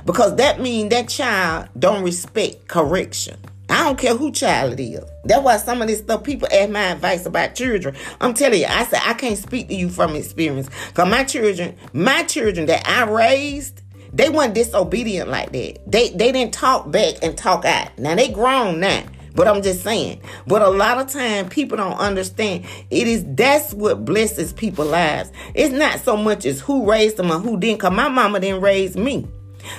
Because 0.05 0.35
that 0.35 0.61
means 0.61 0.91
that 0.91 1.09
child 1.09 1.69
don't 1.77 2.03
respect 2.03 2.67
correction. 2.67 3.37
I 3.69 3.83
don't 3.83 3.97
care 3.97 4.15
who 4.15 4.31
child 4.31 4.79
it 4.79 4.83
is. 4.83 5.03
That's 5.23 5.43
why 5.43 5.57
some 5.57 5.81
of 5.81 5.87
this 5.87 5.99
stuff 5.99 6.23
people 6.23 6.47
ask 6.51 6.69
my 6.69 6.91
advice 6.91 7.25
about 7.25 7.55
children. 7.55 7.95
I'm 8.21 8.35
telling 8.35 8.59
you, 8.59 8.67
I 8.67 8.85
said 8.85 9.01
I 9.03 9.15
can't 9.15 9.37
speak 9.37 9.67
to 9.69 9.75
you 9.75 9.89
from 9.89 10.15
experience. 10.15 10.69
Cause 10.93 11.09
my 11.09 11.23
children, 11.23 11.75
my 11.91 12.23
children 12.23 12.67
that 12.67 12.87
I 12.87 13.09
raised, 13.09 13.81
they 14.13 14.29
weren't 14.29 14.53
disobedient 14.53 15.29
like 15.29 15.51
that. 15.51 15.91
They 15.91 16.09
they 16.09 16.31
didn't 16.31 16.53
talk 16.53 16.91
back 16.91 17.15
and 17.23 17.35
talk 17.35 17.65
out. 17.65 17.97
Now 17.97 18.15
they 18.15 18.29
grown 18.29 18.79
now. 18.79 19.03
But 19.33 19.49
I'm 19.49 19.61
just 19.61 19.83
saying. 19.83 20.21
But 20.47 20.61
a 20.61 20.69
lot 20.69 20.97
of 20.97 21.09
time 21.09 21.49
people 21.49 21.75
don't 21.75 21.97
understand. 21.97 22.65
It 22.89 23.07
is 23.07 23.25
that's 23.27 23.73
what 23.73 24.05
blesses 24.05 24.53
people's 24.53 24.89
lives. 24.89 25.31
It's 25.53 25.73
not 25.73 25.99
so 25.99 26.15
much 26.15 26.45
as 26.45 26.61
who 26.61 26.89
raised 26.89 27.17
them 27.17 27.31
or 27.31 27.39
who 27.39 27.59
didn't. 27.59 27.81
Cause 27.81 27.91
my 27.91 28.07
mama 28.07 28.39
didn't 28.39 28.61
raise 28.61 28.95
me. 28.95 29.27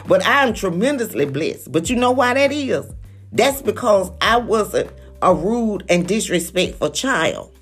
But 0.07 0.25
I'm 0.27 0.55
tremendously 0.55 1.27
blessed. 1.27 1.73
But 1.73 1.91
you 1.91 1.97
know 1.97 2.11
why 2.11 2.35
that 2.35 2.53
is? 2.53 2.87
That's 3.33 3.63
because 3.63 4.11
I 4.21 4.39
wasn't 4.39 4.91
a 5.23 5.35
rude 5.35 5.85
and 5.89 6.07
disrespectful 6.07 6.91
child. 6.91 7.57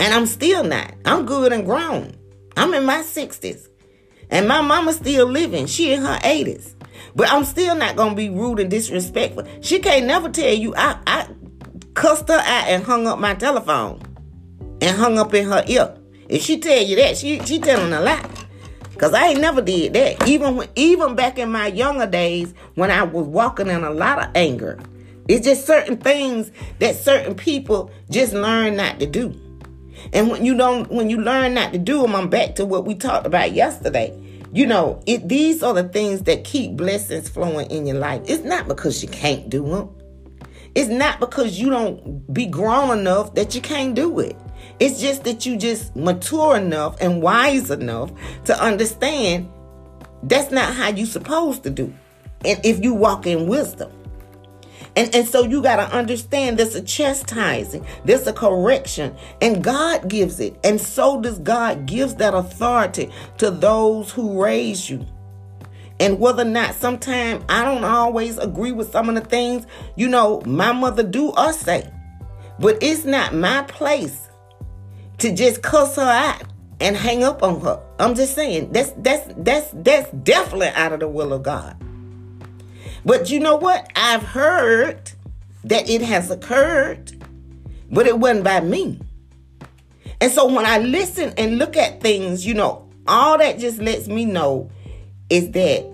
And 0.00 0.12
I'm 0.12 0.26
still 0.26 0.64
not. 0.64 0.94
I'm 1.04 1.26
good 1.26 1.52
and 1.52 1.64
grown. 1.64 2.16
I'm 2.56 2.74
in 2.74 2.84
my 2.84 2.98
60s. 2.98 3.68
And 4.30 4.48
my 4.48 4.60
mama's 4.60 4.96
still 4.96 5.26
living. 5.26 5.66
She 5.66 5.92
in 5.92 6.02
her 6.02 6.18
80s. 6.18 6.74
But 7.14 7.30
I'm 7.30 7.44
still 7.44 7.74
not 7.74 7.96
gonna 7.96 8.14
be 8.14 8.30
rude 8.30 8.60
and 8.60 8.70
disrespectful. 8.70 9.46
She 9.60 9.78
can't 9.78 10.06
never 10.06 10.28
tell 10.28 10.52
you 10.52 10.74
I, 10.74 10.98
I 11.06 11.28
cussed 11.94 12.28
her 12.28 12.34
out 12.38 12.68
and 12.68 12.82
hung 12.84 13.06
up 13.06 13.18
my 13.18 13.34
telephone 13.34 14.00
and 14.80 14.96
hung 14.96 15.18
up 15.18 15.34
in 15.34 15.46
her 15.46 15.62
ear. 15.66 15.94
If 16.28 16.42
she 16.42 16.58
tell 16.58 16.82
you 16.82 16.96
that, 16.96 17.16
she 17.18 17.40
she 17.40 17.58
telling 17.58 17.92
a 17.92 18.00
lie. 18.00 18.28
Cause 19.02 19.14
I 19.14 19.30
ain't 19.30 19.40
never 19.40 19.60
did 19.60 19.94
that. 19.94 20.28
Even 20.28 20.54
when, 20.54 20.68
even 20.76 21.16
back 21.16 21.36
in 21.36 21.50
my 21.50 21.66
younger 21.66 22.06
days 22.06 22.54
when 22.76 22.92
I 22.92 23.02
was 23.02 23.26
walking 23.26 23.66
in 23.66 23.82
a 23.82 23.90
lot 23.90 24.22
of 24.22 24.30
anger. 24.36 24.78
It's 25.26 25.44
just 25.44 25.66
certain 25.66 25.96
things 25.96 26.52
that 26.78 26.94
certain 26.94 27.34
people 27.34 27.90
just 28.10 28.32
learn 28.32 28.76
not 28.76 29.00
to 29.00 29.06
do. 29.06 29.34
And 30.12 30.30
when 30.30 30.46
you 30.46 30.56
don't, 30.56 30.88
when 30.88 31.10
you 31.10 31.20
learn 31.20 31.54
not 31.54 31.72
to 31.72 31.80
do 31.80 32.00
them, 32.00 32.14
I'm 32.14 32.30
back 32.30 32.54
to 32.54 32.64
what 32.64 32.84
we 32.84 32.94
talked 32.94 33.26
about 33.26 33.50
yesterday. 33.50 34.16
You 34.52 34.68
know, 34.68 35.02
it 35.04 35.28
these 35.28 35.64
are 35.64 35.74
the 35.74 35.88
things 35.88 36.22
that 36.22 36.44
keep 36.44 36.76
blessings 36.76 37.28
flowing 37.28 37.68
in 37.72 37.88
your 37.88 37.98
life. 37.98 38.22
It's 38.26 38.44
not 38.44 38.68
because 38.68 39.02
you 39.02 39.08
can't 39.08 39.50
do 39.50 39.68
them. 39.68 39.90
It's 40.76 40.88
not 40.88 41.18
because 41.18 41.58
you 41.58 41.70
don't 41.70 42.32
be 42.32 42.46
grown 42.46 42.96
enough 42.96 43.34
that 43.34 43.56
you 43.56 43.62
can't 43.62 43.96
do 43.96 44.20
it. 44.20 44.36
It's 44.80 45.00
just 45.00 45.24
that 45.24 45.46
you 45.46 45.56
just 45.56 45.94
mature 45.94 46.56
enough 46.56 46.96
and 47.00 47.22
wise 47.22 47.70
enough 47.70 48.10
to 48.44 48.60
understand 48.60 49.50
that's 50.22 50.50
not 50.50 50.74
how 50.74 50.88
you 50.88 51.06
supposed 51.06 51.62
to 51.64 51.70
do. 51.70 51.92
And 52.44 52.60
if 52.64 52.82
you 52.82 52.94
walk 52.94 53.26
in 53.26 53.46
wisdom. 53.46 53.92
And, 54.94 55.14
and 55.14 55.26
so 55.26 55.44
you 55.44 55.62
got 55.62 55.76
to 55.76 55.96
understand 55.96 56.58
there's 56.58 56.74
a 56.74 56.82
chastising, 56.82 57.86
there's 58.04 58.26
a 58.26 58.32
correction, 58.32 59.16
and 59.40 59.64
God 59.64 60.08
gives 60.08 60.38
it. 60.38 60.58
And 60.64 60.80
so 60.80 61.20
does 61.20 61.38
God 61.38 61.86
gives 61.86 62.16
that 62.16 62.34
authority 62.34 63.10
to 63.38 63.50
those 63.50 64.10
who 64.10 64.42
raise 64.42 64.90
you. 64.90 65.06
And 65.98 66.18
whether 66.18 66.42
or 66.42 66.46
not 66.46 66.74
sometimes 66.74 67.44
I 67.48 67.64
don't 67.64 67.84
always 67.84 68.36
agree 68.36 68.72
with 68.72 68.90
some 68.90 69.08
of 69.08 69.14
the 69.14 69.22
things, 69.22 69.66
you 69.96 70.08
know, 70.08 70.42
my 70.44 70.72
mother 70.72 71.02
do 71.02 71.30
or 71.30 71.52
say. 71.52 71.90
But 72.58 72.82
it's 72.82 73.04
not 73.04 73.34
my 73.34 73.62
place 73.62 74.28
to 75.18 75.34
just 75.34 75.62
cuss 75.62 75.96
her 75.96 76.02
out 76.02 76.42
and 76.80 76.96
hang 76.96 77.22
up 77.22 77.42
on 77.42 77.60
her. 77.60 77.80
I'm 77.98 78.14
just 78.14 78.34
saying 78.34 78.72
that's 78.72 78.92
that's 78.96 79.32
that's 79.36 79.70
that's 79.72 80.10
definitely 80.10 80.68
out 80.68 80.92
of 80.92 81.00
the 81.00 81.08
will 81.08 81.32
of 81.32 81.42
God. 81.42 81.76
But 83.04 83.30
you 83.30 83.40
know 83.40 83.56
what? 83.56 83.90
I've 83.96 84.22
heard 84.22 85.12
that 85.64 85.88
it 85.88 86.02
has 86.02 86.30
occurred, 86.30 87.12
but 87.90 88.06
it 88.06 88.18
wasn't 88.18 88.44
by 88.44 88.60
me. 88.60 89.00
And 90.20 90.30
so 90.30 90.52
when 90.52 90.66
I 90.66 90.78
listen 90.78 91.32
and 91.36 91.58
look 91.58 91.76
at 91.76 92.00
things, 92.00 92.46
you 92.46 92.54
know, 92.54 92.88
all 93.08 93.38
that 93.38 93.58
just 93.58 93.78
lets 93.78 94.06
me 94.06 94.24
know 94.24 94.70
is 95.28 95.50
that 95.52 95.92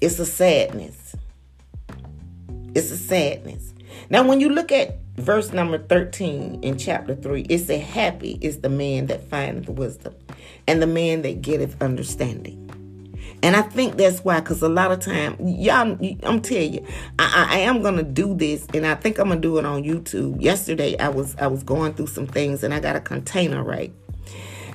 it's 0.00 0.18
a 0.18 0.26
sadness. 0.26 1.14
It's 2.74 2.90
a 2.90 2.96
sadness. 2.96 3.74
Now, 4.08 4.26
when 4.26 4.40
you 4.40 4.48
look 4.48 4.72
at 4.72 4.96
verse 5.20 5.52
number 5.52 5.78
13 5.78 6.62
in 6.62 6.78
chapter 6.78 7.14
3, 7.14 7.42
it 7.48 7.58
says, 7.60 7.82
Happy 7.82 8.38
is 8.40 8.60
the 8.60 8.68
man 8.68 9.06
that 9.06 9.22
findeth 9.28 9.68
wisdom, 9.68 10.14
and 10.66 10.82
the 10.82 10.86
man 10.86 11.22
that 11.22 11.42
getteth 11.42 11.80
understanding. 11.82 12.70
And 13.42 13.56
I 13.56 13.62
think 13.62 13.96
that's 13.96 14.20
why, 14.20 14.40
because 14.40 14.60
a 14.60 14.68
lot 14.68 14.92
of 14.92 15.00
time, 15.00 15.36
y'all, 15.40 15.98
I'm 16.24 16.42
telling 16.42 16.74
you, 16.74 16.86
I, 17.18 17.48
I, 17.50 17.58
am 17.60 17.82
gonna 17.82 18.02
do 18.02 18.34
this, 18.34 18.66
and 18.74 18.86
I 18.86 18.94
think 18.94 19.18
I'm 19.18 19.28
gonna 19.28 19.40
do 19.40 19.56
it 19.58 19.64
on 19.64 19.82
YouTube. 19.82 20.42
Yesterday, 20.42 20.98
I 20.98 21.08
was 21.08 21.36
I 21.36 21.46
was 21.46 21.62
going 21.62 21.94
through 21.94 22.08
some 22.08 22.26
things, 22.26 22.62
and 22.62 22.74
I 22.74 22.80
got 22.80 22.96
a 22.96 23.00
container 23.00 23.62
right, 23.62 23.92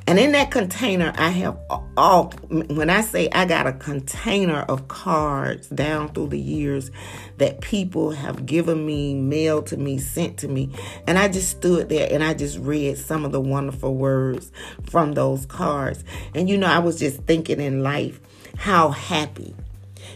and 0.07 0.19
in 0.19 0.33
that 0.33 0.51
container, 0.51 1.11
I 1.15 1.29
have 1.29 1.57
all. 1.97 2.31
When 2.49 2.91
I 2.91 3.01
say 3.01 3.27
I 3.31 3.45
got 3.45 3.65
a 3.65 3.73
container 3.73 4.59
of 4.61 4.87
cards 4.87 5.67
down 5.67 6.09
through 6.09 6.27
the 6.27 6.39
years 6.39 6.91
that 7.37 7.61
people 7.61 8.11
have 8.11 8.45
given 8.45 8.85
me, 8.85 9.15
mailed 9.15 9.65
to 9.67 9.77
me, 9.77 9.97
sent 9.97 10.37
to 10.39 10.47
me, 10.47 10.69
and 11.07 11.17
I 11.17 11.27
just 11.27 11.49
stood 11.49 11.89
there 11.89 12.07
and 12.11 12.23
I 12.23 12.35
just 12.35 12.59
read 12.59 12.99
some 12.99 13.25
of 13.25 13.31
the 13.31 13.41
wonderful 13.41 13.95
words 13.95 14.51
from 14.89 15.13
those 15.13 15.47
cards. 15.47 16.03
And 16.35 16.47
you 16.49 16.57
know, 16.57 16.67
I 16.67 16.79
was 16.79 16.99
just 16.99 17.23
thinking 17.23 17.59
in 17.59 17.81
life 17.81 18.21
how 18.57 18.89
happy. 18.89 19.55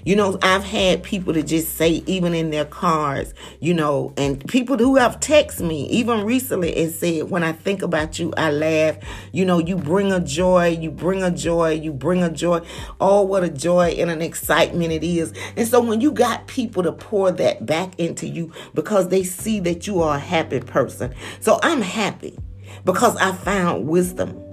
You 0.05 0.15
know, 0.15 0.37
I've 0.41 0.63
had 0.63 1.03
people 1.03 1.33
to 1.33 1.43
just 1.43 1.75
say, 1.75 2.03
even 2.05 2.33
in 2.33 2.51
their 2.51 2.65
cars, 2.65 3.33
you 3.59 3.73
know, 3.73 4.13
and 4.17 4.45
people 4.47 4.77
who 4.77 4.95
have 4.95 5.19
texted 5.19 5.67
me, 5.67 5.87
even 5.89 6.23
recently, 6.25 6.75
and 6.75 6.91
said, 6.91 7.29
When 7.29 7.43
I 7.43 7.51
think 7.51 7.81
about 7.81 8.19
you, 8.19 8.33
I 8.37 8.51
laugh. 8.51 8.97
You 9.31 9.45
know, 9.45 9.59
you 9.59 9.75
bring 9.75 10.11
a 10.11 10.19
joy, 10.19 10.69
you 10.69 10.91
bring 10.91 11.23
a 11.23 11.31
joy, 11.31 11.71
you 11.71 11.91
bring 11.91 12.23
a 12.23 12.31
joy. 12.31 12.61
Oh, 12.99 13.21
what 13.23 13.43
a 13.43 13.49
joy 13.49 13.89
and 13.97 14.09
an 14.09 14.21
excitement 14.21 14.91
it 14.91 15.03
is. 15.03 15.33
And 15.57 15.67
so, 15.67 15.81
when 15.81 16.01
you 16.01 16.11
got 16.11 16.47
people 16.47 16.83
to 16.83 16.91
pour 16.91 17.31
that 17.31 17.65
back 17.65 17.99
into 17.99 18.27
you 18.27 18.53
because 18.73 19.09
they 19.09 19.23
see 19.23 19.59
that 19.61 19.87
you 19.87 20.01
are 20.01 20.15
a 20.15 20.19
happy 20.19 20.59
person. 20.59 21.13
So, 21.39 21.59
I'm 21.61 21.81
happy 21.81 22.37
because 22.85 23.15
I 23.17 23.33
found 23.33 23.87
wisdom 23.87 24.48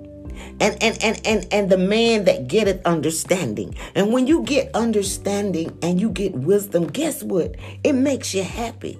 and 0.61 0.83
and 0.83 1.03
and 1.03 1.21
and 1.27 1.47
and 1.53 1.71
the 1.71 1.79
man 1.79 2.25
that 2.25 2.49
getteth 2.49 2.85
understanding. 2.85 3.75
And 3.95 4.13
when 4.13 4.27
you 4.27 4.43
get 4.43 4.75
understanding 4.75 5.77
and 5.83 6.01
you 6.01 6.11
get 6.11 6.33
wisdom 6.35 6.87
guess 6.87 7.23
what? 7.23 7.57
It 7.85 7.93
makes 7.93 8.35
you 8.35 8.43
happy. 8.43 8.99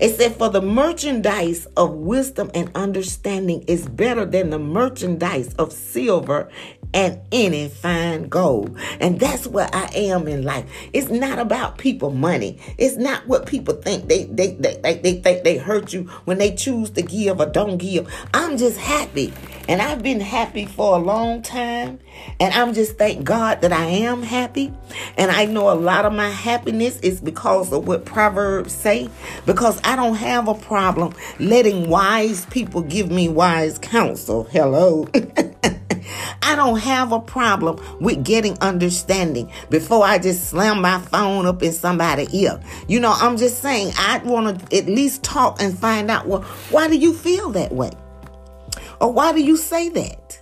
It 0.00 0.16
said, 0.16 0.36
For 0.36 0.50
the 0.50 0.60
merchandise 0.60 1.66
of 1.76 1.92
wisdom 1.92 2.50
and 2.54 2.70
understanding 2.74 3.62
is 3.68 3.88
better 3.88 4.24
than 4.24 4.50
the 4.50 4.58
merchandise 4.58 5.54
of 5.54 5.72
silver 5.72 6.48
and 6.94 7.20
any 7.32 7.68
fine 7.68 8.28
gold. 8.28 8.78
And 9.00 9.18
that's 9.18 9.46
where 9.46 9.68
I 9.72 9.90
am 9.94 10.28
in 10.28 10.44
life. 10.44 10.64
It's 10.92 11.10
not 11.10 11.38
about 11.40 11.76
people 11.76 12.10
money. 12.10 12.58
It's 12.78 12.96
not 12.96 13.26
what 13.26 13.46
people 13.46 13.74
think 13.74 14.08
they 14.08 14.24
they 14.24 14.52
they, 14.52 14.76
they, 14.76 14.94
they 14.98 15.14
think 15.20 15.44
they 15.44 15.58
hurt 15.58 15.92
you 15.92 16.04
when 16.24 16.38
they 16.38 16.54
choose 16.54 16.90
to 16.90 17.02
give 17.02 17.40
or 17.40 17.46
don't 17.46 17.78
give. 17.78 18.08
I'm 18.32 18.56
just 18.56 18.78
happy. 18.78 19.32
And 19.68 19.82
I've 19.82 20.02
been 20.02 20.20
happy 20.20 20.66
for 20.66 20.94
a 20.96 20.98
long 20.98 21.42
time. 21.42 21.98
And 22.38 22.54
I'm 22.54 22.74
just 22.74 22.96
thank 22.96 23.24
God 23.24 23.62
that 23.62 23.72
I 23.72 23.86
am 23.86 24.22
happy. 24.22 24.72
And 25.16 25.30
I 25.30 25.46
know 25.46 25.70
a 25.70 25.74
lot 25.74 26.04
of 26.04 26.12
my 26.12 26.28
happiness 26.28 27.00
is 27.00 27.20
because 27.20 27.72
of 27.72 27.88
what 27.88 28.04
Proverbs 28.04 28.72
say. 28.72 29.08
Because 29.46 29.80
I 29.82 29.96
don't 29.96 30.16
have 30.16 30.46
a 30.46 30.54
problem 30.54 31.14
letting 31.40 31.88
wise 31.88 32.46
people 32.46 32.82
give 32.82 33.10
me 33.10 33.28
wise 33.28 33.78
counsel. 33.78 34.44
Hello. 34.44 35.08
I 36.42 36.56
don't 36.56 36.78
have 36.78 37.12
a 37.12 37.20
problem 37.20 37.80
with 38.00 38.24
getting 38.24 38.58
understanding 38.60 39.50
before 39.70 40.04
I 40.04 40.18
just 40.18 40.48
slam 40.48 40.80
my 40.80 40.98
phone 40.98 41.46
up 41.46 41.62
in 41.62 41.72
somebody's 41.72 42.32
ear. 42.34 42.60
You 42.88 43.00
know, 43.00 43.12
I'm 43.12 43.36
just 43.36 43.60
saying 43.60 43.92
I 43.96 44.18
want 44.18 44.70
to 44.70 44.76
at 44.76 44.86
least 44.86 45.22
talk 45.22 45.60
and 45.60 45.78
find 45.78 46.10
out 46.10 46.26
well, 46.26 46.42
why 46.70 46.88
do 46.88 46.96
you 46.96 47.14
feel 47.14 47.50
that 47.50 47.72
way? 47.72 47.90
Or 49.00 49.12
why 49.12 49.32
do 49.32 49.42
you 49.42 49.56
say 49.56 49.88
that? 49.90 50.40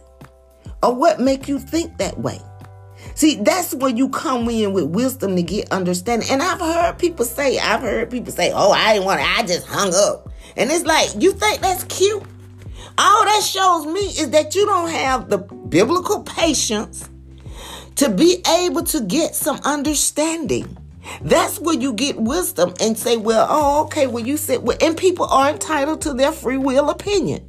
Or 0.82 0.94
what 0.94 1.20
make 1.20 1.48
you 1.48 1.58
think 1.58 1.98
that 1.98 2.18
way? 2.18 2.40
See, 3.14 3.36
that's 3.36 3.74
where 3.74 3.90
you 3.90 4.08
come 4.08 4.48
in 4.48 4.72
with 4.72 4.84
wisdom 4.84 5.36
to 5.36 5.42
get 5.42 5.70
understanding. 5.70 6.28
And 6.30 6.42
I've 6.42 6.60
heard 6.60 6.98
people 6.98 7.24
say, 7.24 7.58
I've 7.58 7.80
heard 7.80 8.10
people 8.10 8.32
say, 8.32 8.52
oh, 8.52 8.70
I 8.70 8.94
didn't 8.94 9.06
want 9.06 9.20
to, 9.20 9.26
I 9.26 9.42
just 9.42 9.66
hung 9.66 9.92
up. 9.94 10.30
And 10.56 10.70
it's 10.70 10.84
like, 10.84 11.10
you 11.20 11.32
think 11.32 11.60
that's 11.60 11.84
cute? 11.84 12.22
All 12.98 13.24
that 13.24 13.42
shows 13.42 13.86
me 13.86 14.00
is 14.00 14.30
that 14.30 14.54
you 14.54 14.66
don't 14.66 14.90
have 14.90 15.28
the 15.28 15.38
biblical 15.38 16.22
patience 16.22 17.08
to 17.96 18.08
be 18.08 18.42
able 18.60 18.82
to 18.84 19.00
get 19.00 19.34
some 19.34 19.60
understanding. 19.64 20.76
That's 21.22 21.58
where 21.58 21.74
you 21.74 21.92
get 21.92 22.16
wisdom 22.16 22.74
and 22.80 22.96
say, 22.96 23.16
well, 23.16 23.46
oh, 23.48 23.84
okay, 23.84 24.06
well, 24.06 24.24
you 24.24 24.36
said, 24.36 24.62
well, 24.62 24.76
and 24.80 24.96
people 24.96 25.26
are 25.26 25.50
entitled 25.50 26.00
to 26.02 26.14
their 26.14 26.32
free 26.32 26.58
will 26.58 26.90
opinion. 26.90 27.48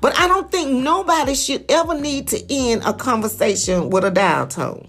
But 0.00 0.18
I 0.18 0.28
don't 0.28 0.50
think 0.50 0.70
nobody 0.70 1.34
should 1.34 1.70
ever 1.70 1.98
need 1.98 2.28
to 2.28 2.52
end 2.52 2.82
a 2.84 2.92
conversation 2.92 3.90
with 3.90 4.04
a 4.04 4.10
dial 4.10 4.46
tone 4.46 4.88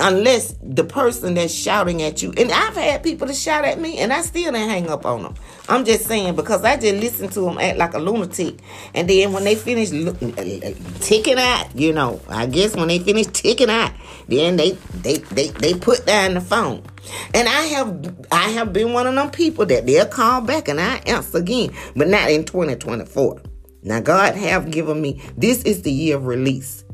unless 0.00 0.54
the 0.62 0.84
person 0.84 1.34
that's 1.34 1.52
shouting 1.52 2.02
at 2.02 2.22
you 2.22 2.32
and 2.36 2.52
i've 2.52 2.74
had 2.74 3.02
people 3.02 3.26
to 3.26 3.32
shout 3.32 3.64
at 3.64 3.80
me 3.80 3.98
and 3.98 4.12
i 4.12 4.20
still 4.20 4.52
didn't 4.52 4.68
hang 4.68 4.90
up 4.90 5.06
on 5.06 5.22
them 5.22 5.34
i'm 5.68 5.84
just 5.84 6.04
saying 6.04 6.34
because 6.36 6.62
i 6.64 6.76
just 6.76 6.96
listen 6.96 7.28
to 7.28 7.40
them 7.40 7.58
act 7.58 7.78
like 7.78 7.94
a 7.94 7.98
lunatic. 7.98 8.58
And 8.94 9.08
then 9.08 9.32
when 9.32 9.44
they 9.44 9.54
finish 9.54 9.90
ticking 11.00 11.38
out 11.38 11.74
you 11.74 11.92
know 11.92 12.20
i 12.28 12.46
guess 12.46 12.76
when 12.76 12.88
they 12.88 12.98
finish 12.98 13.26
ticking 13.28 13.70
out 13.70 13.92
then 14.28 14.56
they 14.56 14.72
they 15.02 15.18
they, 15.18 15.48
they 15.48 15.74
put 15.74 16.04
down 16.04 16.34
the 16.34 16.40
phone. 16.40 16.82
And 17.32 17.48
i 17.48 17.62
have 17.62 18.16
i 18.30 18.50
have 18.50 18.72
been 18.72 18.92
one 18.92 19.06
of 19.06 19.14
them 19.14 19.30
people 19.30 19.64
that 19.66 19.86
they'll 19.86 20.06
call 20.06 20.42
back 20.42 20.68
and 20.68 20.80
i 20.80 20.96
answer 21.06 21.38
again 21.38 21.70
but 21.94 22.08
not 22.08 22.30
in 22.30 22.44
2024 22.44 23.40
now 23.82 24.00
god 24.00 24.34
have 24.34 24.70
given 24.70 25.00
me 25.00 25.22
this 25.36 25.62
is 25.62 25.82
the 25.82 25.92
year 25.92 26.16
of 26.16 26.26
release 26.26 26.84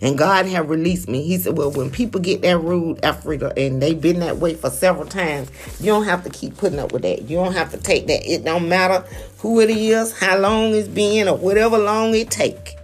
and 0.00 0.16
God 0.16 0.46
had 0.46 0.68
released 0.68 1.08
me. 1.08 1.22
He 1.22 1.38
said, 1.38 1.56
Well, 1.56 1.70
when 1.70 1.90
people 1.90 2.20
get 2.20 2.42
that 2.42 2.58
rude, 2.58 2.98
Alfreda, 2.98 3.52
and 3.56 3.82
they've 3.82 4.00
been 4.00 4.20
that 4.20 4.38
way 4.38 4.54
for 4.54 4.70
several 4.70 5.06
times, 5.06 5.50
you 5.80 5.86
don't 5.86 6.04
have 6.04 6.24
to 6.24 6.30
keep 6.30 6.56
putting 6.56 6.78
up 6.78 6.92
with 6.92 7.02
that. 7.02 7.22
You 7.28 7.36
don't 7.36 7.54
have 7.54 7.70
to 7.72 7.78
take 7.78 8.06
that. 8.06 8.30
It 8.30 8.44
don't 8.44 8.68
matter 8.68 9.06
who 9.38 9.60
it 9.60 9.70
is, 9.70 10.18
how 10.18 10.38
long 10.38 10.74
it's 10.74 10.88
been, 10.88 11.28
or 11.28 11.36
whatever 11.36 11.78
long 11.78 12.14
it 12.14 12.30
take. 12.30 12.76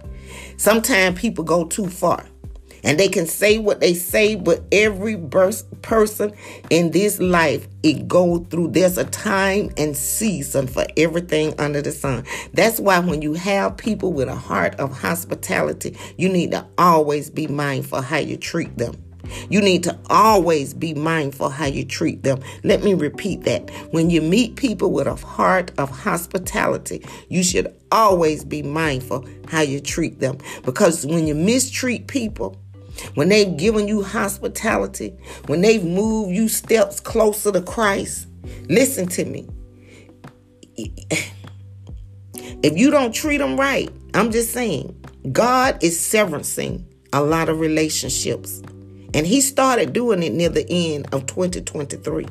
Sometimes 0.57 1.19
people 1.19 1.43
go 1.43 1.65
too 1.65 1.87
far. 1.87 2.25
And 2.85 2.99
they 2.99 3.09
can 3.09 3.25
say 3.25 3.57
what 3.57 3.81
they 3.81 3.95
say, 3.95 4.35
but 4.35 4.63
every 4.71 5.17
person 5.81 6.31
in 6.69 6.91
this 6.91 7.19
life, 7.19 7.67
it 7.81 8.07
go 8.07 8.37
through, 8.37 8.69
there's 8.69 8.97
a 8.97 9.05
time 9.05 9.71
and 9.75 9.97
season 9.97 10.67
for 10.67 10.85
everything 10.95 11.59
under 11.59 11.81
the 11.81 11.91
sun. 11.91 12.23
That's 12.53 12.79
why 12.79 12.99
when 12.99 13.23
you 13.23 13.33
have 13.33 13.75
people 13.75 14.13
with 14.13 14.29
a 14.29 14.35
heart 14.35 14.75
of 14.75 14.97
hospitality, 14.97 15.97
you 16.17 16.29
need 16.29 16.51
to 16.51 16.65
always 16.77 17.29
be 17.31 17.47
mindful 17.47 18.01
how 18.01 18.17
you 18.17 18.37
treat 18.37 18.77
them. 18.77 18.95
You 19.49 19.61
need 19.61 19.83
to 19.85 19.97
always 20.09 20.73
be 20.73 20.93
mindful 20.93 21.49
how 21.49 21.65
you 21.65 21.83
treat 21.83 22.21
them. 22.21 22.39
Let 22.63 22.83
me 22.83 22.93
repeat 22.93 23.43
that. 23.45 23.69
When 23.91 24.11
you 24.11 24.21
meet 24.21 24.55
people 24.55 24.91
with 24.91 25.07
a 25.07 25.15
heart 25.15 25.71
of 25.79 25.89
hospitality, 25.89 27.03
you 27.29 27.43
should 27.43 27.73
always 27.91 28.43
be 28.43 28.61
mindful 28.61 29.27
how 29.47 29.61
you 29.61 29.79
treat 29.79 30.19
them. 30.19 30.37
Because 30.63 31.05
when 31.05 31.25
you 31.25 31.33
mistreat 31.33 32.07
people, 32.07 32.57
when 33.15 33.29
they've 33.29 33.55
given 33.57 33.87
you 33.87 34.03
hospitality, 34.03 35.13
when 35.47 35.61
they've 35.61 35.83
moved 35.83 36.35
you 36.35 36.47
steps 36.47 36.99
closer 36.99 37.51
to 37.51 37.61
Christ, 37.61 38.27
listen 38.69 39.07
to 39.09 39.25
me. 39.25 39.47
If 42.63 42.77
you 42.77 42.89
don't 42.91 43.13
treat 43.13 43.37
them 43.37 43.57
right, 43.59 43.89
I'm 44.13 44.31
just 44.31 44.51
saying, 44.51 44.95
God 45.31 45.83
is 45.83 45.97
severancing 45.97 46.83
a 47.13 47.21
lot 47.21 47.49
of 47.49 47.59
relationships 47.59 48.61
and 49.15 49.25
he 49.25 49.39
started 49.39 49.93
doing 49.93 50.21
it 50.23 50.33
near 50.33 50.49
the 50.49 50.65
end 50.69 51.07
of 51.13 51.25
2023. 51.25 52.25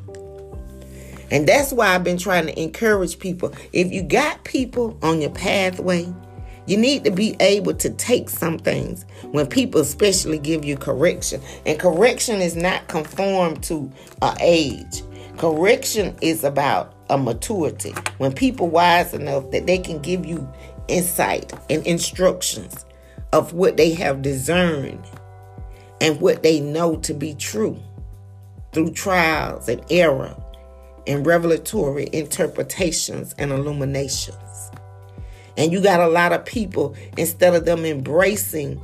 And 1.31 1.47
that's 1.49 1.73
why 1.73 1.95
I've 1.95 2.05
been 2.05 2.19
trying 2.19 2.47
to 2.47 2.61
encourage 2.61 3.19
people. 3.19 3.55
If 3.73 3.91
you 3.91 4.03
got 4.03 4.45
people 4.45 4.99
on 5.03 5.23
your 5.23 5.31
pathway, 5.31 6.13
you 6.67 6.77
need 6.77 7.05
to 7.05 7.11
be 7.11 7.37
able 7.41 7.75
to 7.75 7.91
take 7.91 8.31
some 8.31 8.59
things 8.59 9.05
when 9.33 9.47
people 9.47 9.81
especially 9.81 10.39
give 10.39 10.65
you 10.65 10.77
correction. 10.77 11.41
And 11.67 11.79
correction 11.79 12.41
is 12.41 12.57
not 12.57 12.89
conformed 12.89 13.63
to 13.65 13.91
a 14.23 14.35
age. 14.41 15.03
Correction 15.37 16.17
is 16.23 16.45
about 16.45 16.95
a 17.11 17.19
maturity. 17.19 17.93
When 18.19 18.33
people 18.33 18.69
wise 18.69 19.13
enough 19.13 19.51
that 19.51 19.67
they 19.67 19.79
can 19.79 20.01
give 20.01 20.25
you 20.25 20.49
insight 20.89 21.53
and 21.69 21.87
instructions 21.87 22.85
of 23.33 23.53
what 23.53 23.77
they 23.77 23.93
have 23.95 24.23
discerned 24.23 25.05
and 26.01 26.21
what 26.21 26.43
they 26.43 26.61
know 26.61 26.97
to 26.97 27.13
be 27.13 27.35
true 27.35 27.79
through 28.73 28.93
trials 28.93 29.69
and 29.69 29.85
error 29.91 30.35
and 31.07 31.27
revelatory 31.27 32.09
interpretations 32.13 33.35
and 33.39 33.53
illuminations. 33.53 34.44
And 35.57 35.73
you 35.73 35.81
got 35.81 36.01
a 36.01 36.09
lot 36.09 36.33
of 36.33 36.45
people, 36.45 36.97
instead 37.17 37.55
of 37.55 37.65
them 37.65 37.85
embracing 37.85 38.81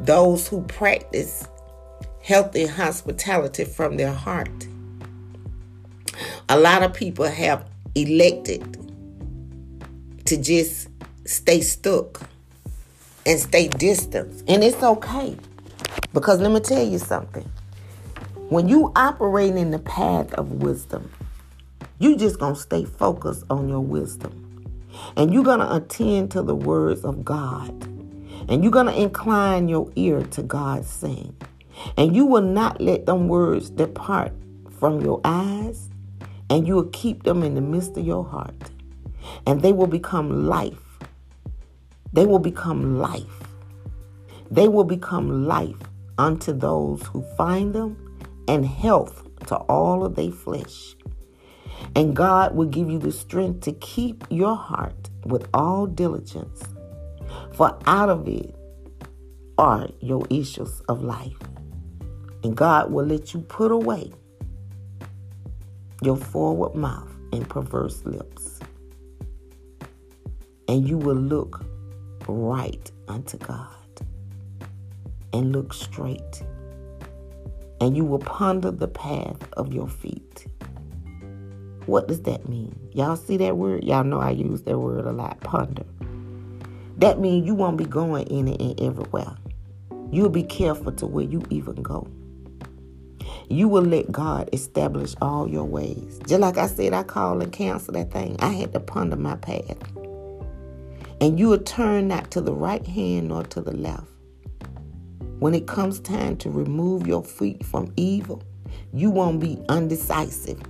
those 0.00 0.46
who 0.48 0.62
practice 0.62 1.46
healthy 2.22 2.66
hospitality 2.66 3.64
from 3.64 3.96
their 3.96 4.12
heart, 4.12 4.66
a 6.48 6.58
lot 6.58 6.82
of 6.82 6.94
people 6.94 7.24
have 7.24 7.68
elected 7.94 8.78
to 10.26 10.36
just 10.36 10.88
stay 11.24 11.60
stuck 11.60 12.20
and 13.26 13.38
stay 13.38 13.68
distant. 13.68 14.42
And 14.48 14.62
it's 14.62 14.82
okay. 14.82 15.36
Because 16.12 16.40
let 16.40 16.52
me 16.52 16.60
tell 16.60 16.86
you 16.86 16.98
something. 16.98 17.50
When 18.48 18.68
you 18.68 18.92
operate 18.94 19.56
in 19.56 19.70
the 19.70 19.78
path 19.78 20.32
of 20.34 20.62
wisdom, 20.62 21.10
you 21.98 22.16
just 22.16 22.38
going 22.38 22.54
to 22.54 22.60
stay 22.60 22.84
focused 22.84 23.44
on 23.48 23.68
your 23.68 23.80
wisdom. 23.80 24.41
And 25.16 25.32
you're 25.32 25.44
going 25.44 25.60
to 25.60 25.76
attend 25.76 26.30
to 26.32 26.42
the 26.42 26.54
words 26.54 27.04
of 27.04 27.24
God. 27.24 27.70
And 28.48 28.62
you're 28.62 28.72
going 28.72 28.86
to 28.86 29.00
incline 29.00 29.68
your 29.68 29.90
ear 29.96 30.22
to 30.22 30.42
God's 30.42 30.88
saying. 30.88 31.36
And 31.96 32.14
you 32.14 32.26
will 32.26 32.42
not 32.42 32.80
let 32.80 33.06
them 33.06 33.28
words 33.28 33.70
depart 33.70 34.32
from 34.78 35.00
your 35.00 35.20
eyes. 35.24 35.88
And 36.50 36.66
you 36.66 36.74
will 36.74 36.90
keep 36.90 37.22
them 37.22 37.42
in 37.42 37.54
the 37.54 37.60
midst 37.60 37.96
of 37.96 38.06
your 38.06 38.24
heart. 38.24 38.70
And 39.46 39.62
they 39.62 39.72
will 39.72 39.86
become 39.86 40.46
life. 40.46 40.98
They 42.12 42.26
will 42.26 42.38
become 42.38 42.98
life. 42.98 43.24
They 44.50 44.68
will 44.68 44.84
become 44.84 45.46
life 45.46 45.76
unto 46.18 46.52
those 46.52 47.02
who 47.06 47.22
find 47.36 47.74
them, 47.74 47.96
and 48.48 48.66
health 48.66 49.26
to 49.46 49.56
all 49.56 50.04
of 50.04 50.14
their 50.14 50.30
flesh. 50.30 50.94
And 51.94 52.16
God 52.16 52.54
will 52.54 52.66
give 52.66 52.90
you 52.90 52.98
the 52.98 53.12
strength 53.12 53.60
to 53.62 53.72
keep 53.72 54.24
your 54.30 54.56
heart 54.56 55.10
with 55.24 55.48
all 55.52 55.86
diligence, 55.86 56.62
for 57.52 57.78
out 57.86 58.08
of 58.08 58.26
it 58.26 58.54
are 59.58 59.88
your 60.00 60.26
issues 60.30 60.80
of 60.88 61.02
life. 61.02 61.36
And 62.42 62.56
God 62.56 62.90
will 62.90 63.04
let 63.04 63.34
you 63.34 63.40
put 63.40 63.70
away 63.70 64.10
your 66.02 66.16
forward 66.16 66.74
mouth 66.74 67.10
and 67.32 67.48
perverse 67.48 68.04
lips. 68.04 68.58
And 70.66 70.88
you 70.88 70.98
will 70.98 71.14
look 71.16 71.64
right 72.26 72.90
unto 73.08 73.36
God 73.38 73.68
and 75.32 75.52
look 75.52 75.72
straight, 75.72 76.42
and 77.80 77.96
you 77.96 78.04
will 78.04 78.18
ponder 78.18 78.70
the 78.70 78.88
path 78.88 79.36
of 79.54 79.72
your 79.72 79.88
feet. 79.88 80.46
What 81.86 82.06
does 82.06 82.22
that 82.22 82.48
mean? 82.48 82.78
Y'all 82.92 83.16
see 83.16 83.36
that 83.38 83.56
word? 83.56 83.84
Y'all 83.84 84.04
know 84.04 84.20
I 84.20 84.30
use 84.30 84.62
that 84.62 84.78
word 84.78 85.04
a 85.04 85.12
lot 85.12 85.40
ponder. 85.40 85.84
That 86.98 87.18
means 87.18 87.46
you 87.46 87.54
won't 87.54 87.76
be 87.76 87.84
going 87.84 88.26
in 88.28 88.48
and 88.48 88.80
everywhere. 88.80 89.34
You'll 90.12 90.28
be 90.28 90.44
careful 90.44 90.92
to 90.92 91.06
where 91.06 91.24
you 91.24 91.42
even 91.50 91.82
go. 91.82 92.06
You 93.48 93.66
will 93.66 93.82
let 93.82 94.12
God 94.12 94.48
establish 94.52 95.14
all 95.20 95.48
your 95.48 95.64
ways. 95.64 96.20
Just 96.26 96.40
like 96.40 96.58
I 96.58 96.68
said, 96.68 96.92
I 96.92 97.02
call 97.02 97.40
and 97.42 97.52
cancel 97.52 97.94
that 97.94 98.12
thing. 98.12 98.36
I 98.38 98.50
had 98.50 98.72
to 98.74 98.80
ponder 98.80 99.16
my 99.16 99.36
path. 99.36 99.78
And 101.20 101.38
you 101.38 101.48
will 101.48 101.58
turn 101.58 102.08
not 102.08 102.30
to 102.32 102.40
the 102.40 102.54
right 102.54 102.86
hand 102.86 103.28
nor 103.28 103.42
to 103.44 103.60
the 103.60 103.76
left. 103.76 104.06
When 105.40 105.54
it 105.54 105.66
comes 105.66 105.98
time 105.98 106.36
to 106.38 106.50
remove 106.50 107.06
your 107.06 107.24
feet 107.24 107.66
from 107.66 107.92
evil, 107.96 108.42
you 108.92 109.10
won't 109.10 109.40
be 109.40 109.58
undecisive. 109.68 110.62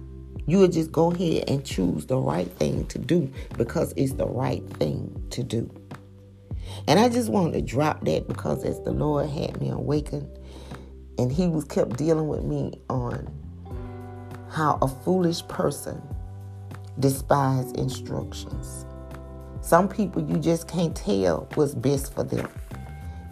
You 0.46 0.58
will 0.58 0.68
just 0.68 0.90
go 0.90 1.12
ahead 1.12 1.44
and 1.48 1.64
choose 1.64 2.06
the 2.06 2.16
right 2.16 2.50
thing 2.52 2.86
to 2.86 2.98
do 2.98 3.30
because 3.56 3.92
it's 3.96 4.14
the 4.14 4.26
right 4.26 4.66
thing 4.74 5.24
to 5.30 5.42
do. 5.42 5.70
And 6.88 6.98
I 6.98 7.08
just 7.08 7.28
wanted 7.28 7.52
to 7.52 7.62
drop 7.62 8.04
that 8.04 8.26
because 8.26 8.64
as 8.64 8.80
the 8.82 8.92
Lord 8.92 9.28
had 9.28 9.60
me 9.60 9.70
awakened 9.70 10.28
and 11.18 11.30
he 11.30 11.46
was 11.46 11.64
kept 11.64 11.96
dealing 11.96 12.28
with 12.28 12.42
me 12.42 12.72
on 12.88 13.30
how 14.50 14.78
a 14.82 14.88
foolish 14.88 15.46
person 15.48 16.02
despise 16.98 17.70
instructions. 17.72 18.84
Some 19.60 19.88
people 19.88 20.28
you 20.28 20.38
just 20.38 20.66
can't 20.66 20.96
tell 20.96 21.48
what's 21.54 21.74
best 21.74 22.14
for 22.14 22.24
them. 22.24 22.48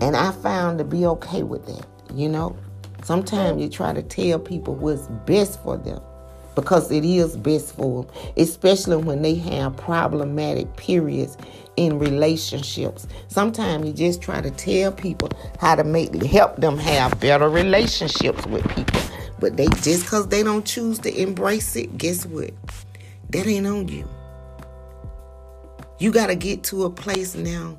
And 0.00 0.16
I 0.16 0.30
found 0.30 0.78
to 0.78 0.84
be 0.84 1.04
okay 1.06 1.42
with 1.42 1.66
that, 1.66 1.86
you 2.14 2.28
know. 2.28 2.56
Sometimes 3.02 3.60
you 3.60 3.68
try 3.68 3.92
to 3.92 4.02
tell 4.02 4.38
people 4.38 4.74
what's 4.74 5.08
best 5.26 5.62
for 5.62 5.76
them 5.76 6.00
because 6.60 6.90
it 6.90 7.04
is 7.04 7.36
best 7.36 7.74
for 7.74 8.04
them, 8.04 8.14
especially 8.36 8.96
when 8.96 9.22
they 9.22 9.34
have 9.34 9.76
problematic 9.76 10.74
periods 10.76 11.36
in 11.76 11.98
relationships. 11.98 13.06
Sometimes 13.28 13.86
you 13.86 13.92
just 13.92 14.20
try 14.20 14.40
to 14.40 14.50
tell 14.50 14.92
people 14.92 15.30
how 15.58 15.74
to 15.74 15.84
make 15.84 16.14
help 16.22 16.56
them 16.56 16.76
have 16.78 17.18
better 17.20 17.48
relationships 17.48 18.46
with 18.46 18.68
people. 18.76 19.00
But 19.38 19.56
they 19.56 19.68
just 19.80 20.04
because 20.04 20.28
they 20.28 20.42
don't 20.42 20.66
choose 20.66 20.98
to 21.00 21.20
embrace 21.20 21.74
it, 21.76 21.96
guess 21.96 22.26
what? 22.26 22.50
That 23.30 23.46
ain't 23.46 23.66
on 23.66 23.88
you. 23.88 24.06
You 25.98 26.12
got 26.12 26.26
to 26.26 26.34
get 26.34 26.62
to 26.64 26.84
a 26.84 26.90
place 26.90 27.34
now 27.34 27.76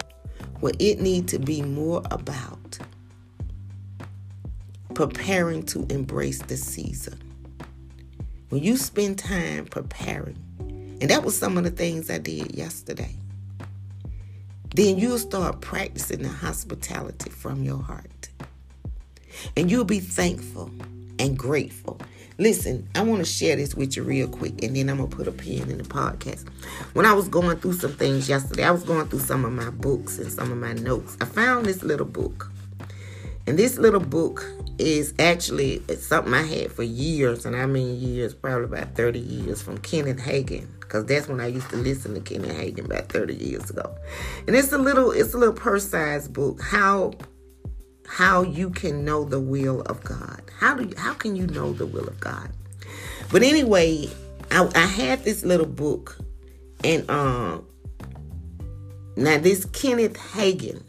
where 0.59 0.73
it 0.79 0.99
need 0.99 1.27
to 1.29 1.39
be 1.39 1.61
more 1.61 2.01
about 2.09 2.79
preparing 4.93 5.63
to 5.63 5.85
embrace 5.89 6.39
the 6.39 6.57
season. 6.57 7.30
When 8.51 8.61
you 8.61 8.77
spend 8.77 9.17
time 9.17 9.65
preparing, 9.65 10.37
and 11.01 11.09
that 11.09 11.23
was 11.23 11.37
some 11.37 11.57
of 11.57 11.63
the 11.63 11.71
things 11.71 12.11
I 12.11 12.19
did 12.19 12.53
yesterday, 12.53 13.15
then 14.75 14.99
you'll 14.99 15.17
start 15.17 15.61
practicing 15.61 16.21
the 16.21 16.29
hospitality 16.29 17.31
from 17.31 17.63
your 17.63 17.81
heart. 17.81 18.29
And 19.57 19.71
you'll 19.71 19.85
be 19.85 19.99
thankful 19.99 20.69
and 21.17 21.37
grateful 21.37 21.99
Listen, 22.41 22.89
I 22.95 23.03
want 23.03 23.19
to 23.19 23.25
share 23.25 23.55
this 23.55 23.75
with 23.75 23.95
you 23.95 24.01
real 24.01 24.27
quick, 24.27 24.63
and 24.63 24.75
then 24.75 24.89
I'm 24.89 24.97
going 24.97 25.11
to 25.11 25.15
put 25.15 25.27
a 25.27 25.31
pin 25.31 25.69
in 25.69 25.77
the 25.77 25.83
podcast. 25.83 26.47
When 26.93 27.05
I 27.05 27.13
was 27.13 27.27
going 27.27 27.57
through 27.59 27.73
some 27.73 27.93
things 27.93 28.27
yesterday, 28.27 28.63
I 28.63 28.71
was 28.71 28.81
going 28.81 29.07
through 29.09 29.19
some 29.19 29.45
of 29.45 29.51
my 29.51 29.69
books 29.69 30.17
and 30.17 30.31
some 30.31 30.51
of 30.51 30.57
my 30.57 30.73
notes. 30.73 31.17
I 31.21 31.25
found 31.25 31.67
this 31.67 31.83
little 31.83 32.07
book. 32.07 32.51
And 33.45 33.59
this 33.59 33.77
little 33.77 33.99
book 33.99 34.43
is 34.81 35.13
actually 35.19 35.81
it's 35.87 36.05
something 36.05 36.33
I 36.33 36.43
had 36.43 36.71
for 36.71 36.83
years, 36.83 37.45
and 37.45 37.55
I 37.55 37.65
mean 37.65 37.99
years, 37.99 38.33
probably 38.33 38.65
about 38.65 38.95
30 38.95 39.19
years, 39.19 39.61
from 39.61 39.77
Kenneth 39.77 40.19
Hagin. 40.19 40.67
Because 40.79 41.05
that's 41.05 41.27
when 41.27 41.39
I 41.39 41.47
used 41.47 41.69
to 41.69 41.77
listen 41.77 42.13
to 42.15 42.19
Kenneth 42.19 42.57
Hagin 42.57 42.85
about 42.85 43.09
30 43.09 43.35
years 43.35 43.69
ago. 43.69 43.95
And 44.47 44.55
it's 44.55 44.73
a 44.73 44.77
little, 44.77 45.11
it's 45.11 45.33
a 45.33 45.37
little 45.37 45.53
purse-sized 45.53 46.33
book. 46.33 46.61
How 46.61 47.13
how 48.07 48.41
you 48.41 48.69
can 48.69 49.05
know 49.05 49.23
the 49.23 49.39
will 49.39 49.81
of 49.83 50.03
God. 50.03 50.41
How 50.59 50.75
do 50.75 50.83
you, 50.83 50.93
how 50.97 51.13
can 51.13 51.35
you 51.35 51.47
know 51.47 51.71
the 51.71 51.85
will 51.85 52.07
of 52.07 52.19
God? 52.19 52.49
But 53.31 53.41
anyway, 53.41 54.09
I, 54.51 54.69
I 54.75 54.85
had 54.85 55.23
this 55.23 55.45
little 55.45 55.65
book, 55.65 56.17
and 56.83 57.09
um, 57.09 57.65
now 59.15 59.37
this 59.37 59.63
Kenneth 59.65 60.17
Hagin, 60.17 60.83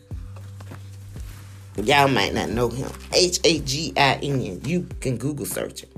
Y'all 1.76 2.08
might 2.08 2.34
not 2.34 2.50
know 2.50 2.68
him. 2.68 2.90
H 3.14 3.40
A 3.44 3.60
G 3.60 3.92
I 3.96 4.14
N. 4.22 4.60
You 4.64 4.86
can 5.00 5.16
Google 5.16 5.46
search 5.46 5.84
it. 5.84 5.90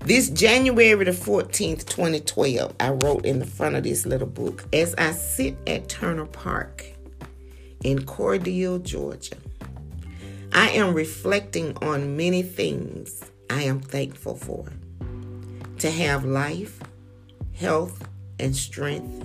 This 0.00 0.30
January 0.30 1.04
the 1.04 1.12
14th, 1.12 1.86
2012, 1.86 2.74
I 2.80 2.90
wrote 2.90 3.24
in 3.24 3.38
the 3.38 3.46
front 3.46 3.76
of 3.76 3.84
this 3.84 4.04
little 4.04 4.26
book 4.26 4.64
as 4.72 4.94
I 4.96 5.12
sit 5.12 5.56
at 5.66 5.88
Turner 5.88 6.26
Park 6.26 6.86
in 7.84 8.00
Cordele, 8.00 8.82
Georgia. 8.82 9.36
I 10.52 10.70
am 10.70 10.92
reflecting 10.92 11.76
on 11.78 12.16
many 12.16 12.42
things 12.42 13.24
I 13.48 13.62
am 13.62 13.80
thankful 13.80 14.36
for. 14.36 14.66
To 15.78 15.90
have 15.90 16.24
life, 16.24 16.80
health, 17.54 18.08
and 18.38 18.56
strength, 18.56 19.24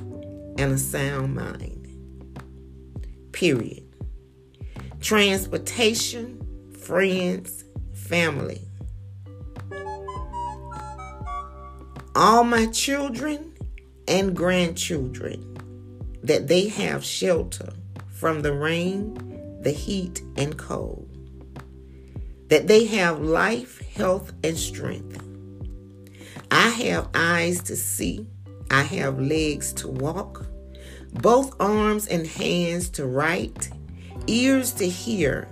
and 0.60 0.74
a 0.74 0.78
sound 0.78 1.36
mind. 1.36 1.88
Period. 3.32 3.87
Transportation, 5.08 6.46
friends, 6.82 7.64
family. 7.94 8.60
All 12.14 12.44
my 12.44 12.66
children 12.66 13.54
and 14.10 14.36
grandchildren 14.36 15.58
that 16.24 16.50
they 16.50 16.68
have 16.68 17.06
shelter 17.06 17.70
from 18.10 18.42
the 18.42 18.52
rain, 18.52 19.62
the 19.62 19.72
heat, 19.72 20.24
and 20.36 20.58
cold. 20.58 21.10
That 22.50 22.68
they 22.68 22.84
have 22.88 23.22
life, 23.22 23.80
health, 23.96 24.34
and 24.44 24.58
strength. 24.58 25.24
I 26.52 26.68
have 26.68 27.08
eyes 27.14 27.62
to 27.62 27.78
see, 27.78 28.28
I 28.70 28.82
have 28.82 29.22
legs 29.22 29.72
to 29.76 29.88
walk, 29.88 30.46
both 31.14 31.56
arms 31.62 32.08
and 32.08 32.28
hands 32.28 32.90
to 32.90 33.06
write, 33.06 33.70
ears 34.28 34.72
to 34.74 34.88
hear, 34.88 35.48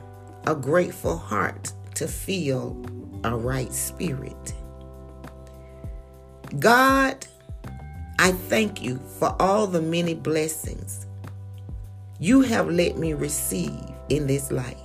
a 0.47 0.55
grateful 0.55 1.17
heart 1.17 1.71
to 1.95 2.07
feel 2.07 2.77
a 3.23 3.35
right 3.35 3.73
spirit. 3.73 4.53
God, 6.59 7.25
I 8.19 8.31
thank 8.31 8.81
you 8.81 8.99
for 9.19 9.35
all 9.41 9.67
the 9.67 9.81
many 9.81 10.13
blessings 10.13 11.07
you 12.19 12.41
have 12.41 12.69
let 12.69 12.97
me 12.97 13.13
receive 13.13 13.77
in 14.09 14.27
this 14.27 14.51
life. 14.51 14.77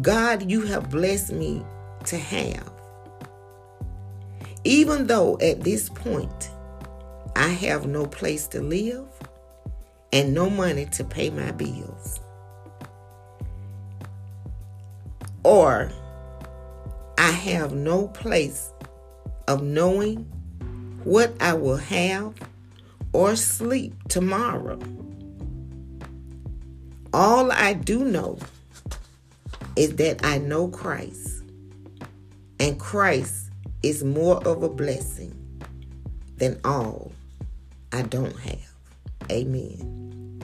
God, 0.00 0.50
you 0.50 0.62
have 0.62 0.90
blessed 0.90 1.32
me 1.32 1.64
to 2.04 2.18
have. 2.18 2.70
Even 4.64 5.06
though 5.06 5.38
at 5.40 5.62
this 5.62 5.88
point 5.88 6.50
I 7.34 7.48
have 7.48 7.86
no 7.86 8.06
place 8.06 8.46
to 8.48 8.60
live 8.60 9.06
and 10.12 10.34
no 10.34 10.50
money 10.50 10.86
to 10.86 11.04
pay 11.04 11.30
my 11.30 11.50
bills. 11.52 12.20
Or 15.44 15.90
I 17.18 17.30
have 17.30 17.72
no 17.72 18.08
place 18.08 18.72
of 19.48 19.62
knowing 19.62 20.26
what 21.04 21.34
I 21.40 21.52
will 21.54 21.76
have 21.76 22.34
or 23.12 23.36
sleep 23.36 23.94
tomorrow. 24.08 24.78
All 27.12 27.52
I 27.52 27.74
do 27.74 28.04
know 28.04 28.38
is 29.76 29.96
that 29.96 30.24
I 30.24 30.38
know 30.38 30.68
Christ, 30.68 31.44
and 32.58 32.78
Christ 32.78 33.50
is 33.82 34.04
more 34.04 34.36
of 34.46 34.62
a 34.62 34.68
blessing 34.68 35.34
than 36.36 36.58
all 36.64 37.12
I 37.92 38.02
don't 38.02 38.38
have. 38.38 38.74
Amen. 39.30 40.40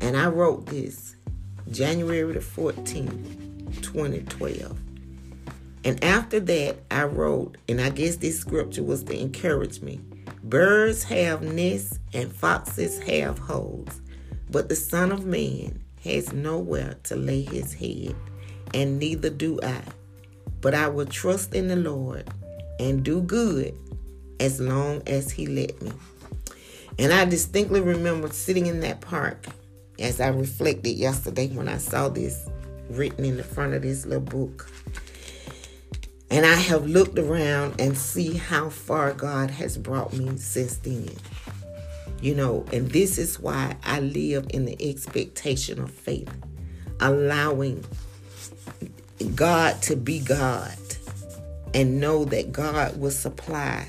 And 0.00 0.16
I 0.16 0.26
wrote 0.26 0.66
this 0.66 1.16
January 1.70 2.32
the 2.32 2.40
14th, 2.40 3.47
2012. 3.82 4.78
And 5.84 6.02
after 6.04 6.40
that, 6.40 6.78
I 6.90 7.04
wrote, 7.04 7.56
and 7.68 7.80
I 7.80 7.90
guess 7.90 8.16
this 8.16 8.38
scripture 8.38 8.82
was 8.82 9.04
to 9.04 9.18
encourage 9.18 9.80
me 9.80 10.00
birds 10.42 11.02
have 11.04 11.42
nests 11.42 11.98
and 12.14 12.32
foxes 12.32 12.98
have 13.00 13.38
holes, 13.38 14.00
but 14.50 14.68
the 14.68 14.76
Son 14.76 15.12
of 15.12 15.26
Man 15.26 15.82
has 16.04 16.32
nowhere 16.32 16.96
to 17.04 17.16
lay 17.16 17.42
his 17.42 17.74
head, 17.74 18.14
and 18.72 18.98
neither 18.98 19.30
do 19.30 19.58
I. 19.62 19.82
But 20.60 20.74
I 20.74 20.88
will 20.88 21.06
trust 21.06 21.54
in 21.54 21.68
the 21.68 21.76
Lord 21.76 22.28
and 22.80 23.04
do 23.04 23.20
good 23.20 23.76
as 24.40 24.60
long 24.60 25.02
as 25.06 25.30
he 25.30 25.46
let 25.46 25.80
me. 25.82 25.92
And 26.98 27.12
I 27.12 27.24
distinctly 27.24 27.80
remember 27.80 28.28
sitting 28.30 28.66
in 28.66 28.80
that 28.80 29.00
park 29.00 29.46
as 29.98 30.20
I 30.20 30.28
reflected 30.28 30.96
yesterday 30.96 31.48
when 31.48 31.68
I 31.68 31.78
saw 31.78 32.08
this 32.08 32.48
written 32.90 33.24
in 33.24 33.36
the 33.36 33.44
front 33.44 33.74
of 33.74 33.82
this 33.82 34.06
little 34.06 34.20
book. 34.20 34.70
And 36.30 36.44
I 36.44 36.54
have 36.54 36.86
looked 36.86 37.18
around 37.18 37.80
and 37.80 37.96
see 37.96 38.34
how 38.34 38.68
far 38.68 39.12
God 39.12 39.50
has 39.50 39.78
brought 39.78 40.12
me 40.12 40.36
since 40.36 40.76
then. 40.78 41.10
You 42.20 42.34
know, 42.34 42.64
and 42.72 42.90
this 42.90 43.16
is 43.16 43.38
why 43.38 43.76
I 43.84 44.00
live 44.00 44.46
in 44.50 44.64
the 44.64 44.76
expectation 44.90 45.80
of 45.80 45.90
faith, 45.90 46.30
allowing 47.00 47.84
God 49.34 49.80
to 49.82 49.96
be 49.96 50.20
God 50.20 50.76
and 51.74 52.00
know 52.00 52.24
that 52.26 52.52
God 52.52 52.98
will 52.98 53.10
supply 53.10 53.88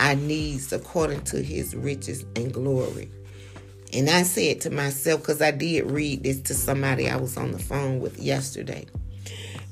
our 0.00 0.14
needs 0.14 0.72
according 0.72 1.22
to 1.22 1.42
his 1.42 1.74
riches 1.74 2.24
and 2.34 2.52
glory. 2.52 3.10
And 3.92 4.10
I 4.10 4.24
said 4.24 4.60
to 4.62 4.70
myself, 4.70 5.20
because 5.20 5.40
I 5.40 5.52
did 5.52 5.90
read 5.90 6.22
this 6.22 6.40
to 6.42 6.54
somebody 6.54 7.08
I 7.08 7.16
was 7.16 7.36
on 7.36 7.52
the 7.52 7.58
phone 7.58 8.00
with 8.00 8.18
yesterday. 8.18 8.86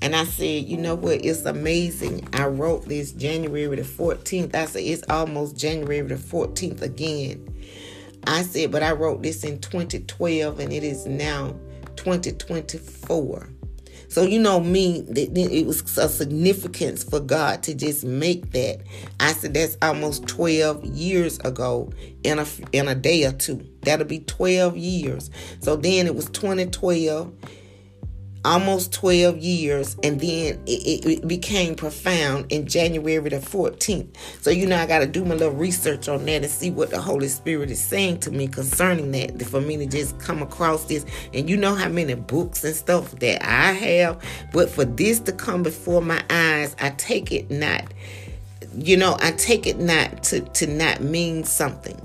And 0.01 0.15
I 0.15 0.25
said, 0.25 0.65
you 0.65 0.77
know 0.77 0.95
what? 0.95 1.25
It's 1.25 1.45
amazing. 1.45 2.29
I 2.33 2.47
wrote 2.47 2.87
this 2.87 3.13
January 3.13 3.75
the 3.77 3.83
14th. 3.83 4.55
I 4.55 4.67
said, 4.67 4.83
it's 4.83 5.05
almost 5.09 5.57
January 5.57 6.03
the 6.03 6.17
14th 6.17 6.83
again. 6.83 7.55
I 8.27 8.43
said, 8.43 8.71
but 8.71 8.83
I 8.83 8.93
wrote 8.93 9.23
this 9.23 9.45
in 9.45 9.61
2012 9.61 10.61
and 10.61 10.73
it 10.73 10.85
is 10.85 11.07
now 11.07 11.55
2024. 11.97 13.49
So 14.15 14.23
you 14.23 14.39
know 14.39 14.61
me, 14.61 15.05
it 15.09 15.67
was 15.67 15.99
a 15.99 16.09
significance 16.09 17.03
for 17.03 17.19
God 17.19 17.65
to 17.65 17.75
just 17.75 18.05
make 18.05 18.53
that. 18.53 18.79
I 19.19 19.33
said 19.33 19.55
that's 19.55 19.77
almost 19.83 20.29
12 20.29 20.85
years 20.85 21.41
ago 21.41 21.93
in 22.23 22.39
a 22.39 22.47
in 22.71 22.87
a 22.87 22.95
day 22.95 23.25
or 23.25 23.33
two. 23.33 23.67
That'll 23.83 24.07
be 24.07 24.21
12 24.21 24.77
years. 24.77 25.33
So 25.59 25.75
then 25.75 26.07
it 26.07 26.15
was 26.15 26.27
2012 26.27 27.33
almost 28.45 28.93
12 28.93 29.39
years 29.39 29.97
and 30.03 30.21
then 30.21 30.61
it, 30.67 31.07
it, 31.07 31.29
became 31.29 31.75
profound 31.75 32.51
in 32.51 32.67
january 32.67 33.31
the 33.31 33.37
14th 33.37 34.15
so 34.41 34.51
you 34.51 34.67
know 34.67 34.77
i 34.77 34.87
got 34.87 34.99
to 34.99 35.07
do 35.07 35.25
my 35.25 35.35
little 35.35 35.55
research 35.55 36.09
on 36.09 36.25
that 36.27 36.43
and 36.43 36.51
see 36.51 36.71
what 36.71 36.91
the 36.91 37.01
holy 37.01 37.29
spirit 37.29 37.71
is 37.71 37.83
saying 37.83 38.19
to 38.19 38.31
me 38.31 38.47
concerning 38.47 39.11
that 39.13 39.43
for 39.47 39.61
me 39.61 39.77
to 39.77 39.87
just 39.87 40.19
come 40.19 40.43
across 40.43 40.85
this. 40.85 41.05
And 41.33 41.49
you 41.49 41.57
know 41.57 41.75
how 41.75 41.89
many 41.89 42.15
books 42.15 42.65
and 42.65 42.75
stuff 42.75 43.13
that 43.21 43.43
i 43.47 43.73
have 43.73 44.23
but 44.53 44.69
for 44.69 44.85
this 44.85 45.21
to 45.21 45.33
come 45.33 45.63
before 45.63 46.03
my 46.03 46.23
eyes 46.31 46.77
i 46.81 46.91
take 46.91 47.33
it 47.33 47.51
not 47.51 47.85
you 48.77 48.97
know 48.97 49.17
i 49.21 49.33
take 49.33 49.67
it 49.67 49.79
not 49.79 50.23
to 50.25 50.41
to 50.41 50.67
not 50.67 51.01
mean 51.01 51.45
something 51.45 52.01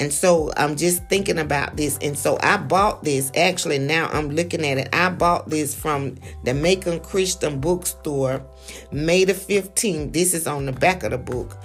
and 0.00 0.12
so 0.12 0.50
I'm 0.56 0.76
just 0.76 1.04
thinking 1.08 1.38
about 1.38 1.76
this. 1.76 1.98
And 2.02 2.18
so 2.18 2.38
I 2.42 2.56
bought 2.56 3.04
this. 3.04 3.30
Actually, 3.36 3.78
now 3.78 4.08
I'm 4.12 4.30
looking 4.30 4.64
at 4.64 4.78
it. 4.78 4.88
I 4.92 5.10
bought 5.10 5.48
this 5.48 5.74
from 5.74 6.16
the 6.44 6.54
Macon 6.54 7.00
Christian 7.00 7.60
Bookstore 7.60 8.44
May 8.92 9.24
the 9.24 9.34
15th. 9.34 10.12
This 10.12 10.34
is 10.34 10.46
on 10.46 10.66
the 10.66 10.72
back 10.72 11.02
of 11.02 11.10
the 11.10 11.18
book. 11.18 11.56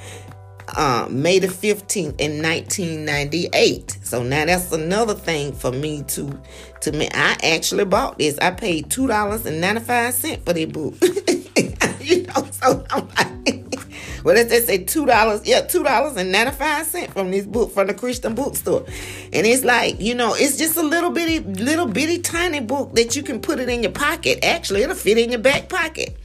Uh, 0.75 1.07
May 1.09 1.39
the 1.39 1.47
15th 1.47 2.19
in 2.19 2.41
1998. 2.43 3.99
So 4.03 4.21
now 4.21 4.45
that's 4.45 4.71
another 4.71 5.15
thing 5.15 5.53
for 5.53 5.71
me 5.71 6.03
to 6.09 6.39
to 6.81 6.91
me. 6.91 7.09
I 7.13 7.37
actually 7.43 7.85
bought 7.85 8.19
this. 8.19 8.37
I 8.39 8.51
paid 8.51 8.89
two 8.91 9.07
dollars 9.07 9.45
and 9.45 9.59
ninety 9.59 9.81
five 9.81 10.13
cent 10.13 10.45
for 10.45 10.53
this 10.53 10.67
book. 10.67 10.95
you 12.01 12.23
know, 12.23 12.47
so 12.51 12.85
I'm 12.91 13.07
like, 13.17 13.75
well, 14.23 14.35
let's 14.35 14.49
just 14.49 14.67
say 14.67 14.83
two 14.83 15.05
dollars. 15.05 15.45
Yeah, 15.45 15.61
two 15.61 15.83
dollars 15.83 16.17
and 16.17 16.31
ninety 16.31 16.51
five 16.51 16.85
cent 16.85 17.11
from 17.13 17.31
this 17.31 17.45
book 17.45 17.71
from 17.71 17.87
the 17.87 17.93
Christian 17.93 18.35
bookstore, 18.35 18.85
and 19.33 19.45
it's 19.45 19.63
like 19.63 19.99
you 19.99 20.15
know, 20.15 20.33
it's 20.35 20.57
just 20.57 20.77
a 20.77 20.83
little 20.83 21.11
bitty, 21.11 21.39
little 21.39 21.87
bitty, 21.87 22.19
tiny 22.19 22.59
book 22.59 22.95
that 22.95 23.15
you 23.15 23.23
can 23.23 23.41
put 23.41 23.59
it 23.59 23.69
in 23.69 23.83
your 23.83 23.91
pocket. 23.91 24.43
Actually, 24.43 24.83
it'll 24.83 24.95
fit 24.95 25.17
in 25.17 25.29
your 25.29 25.39
back 25.39 25.69
pocket. 25.69 26.17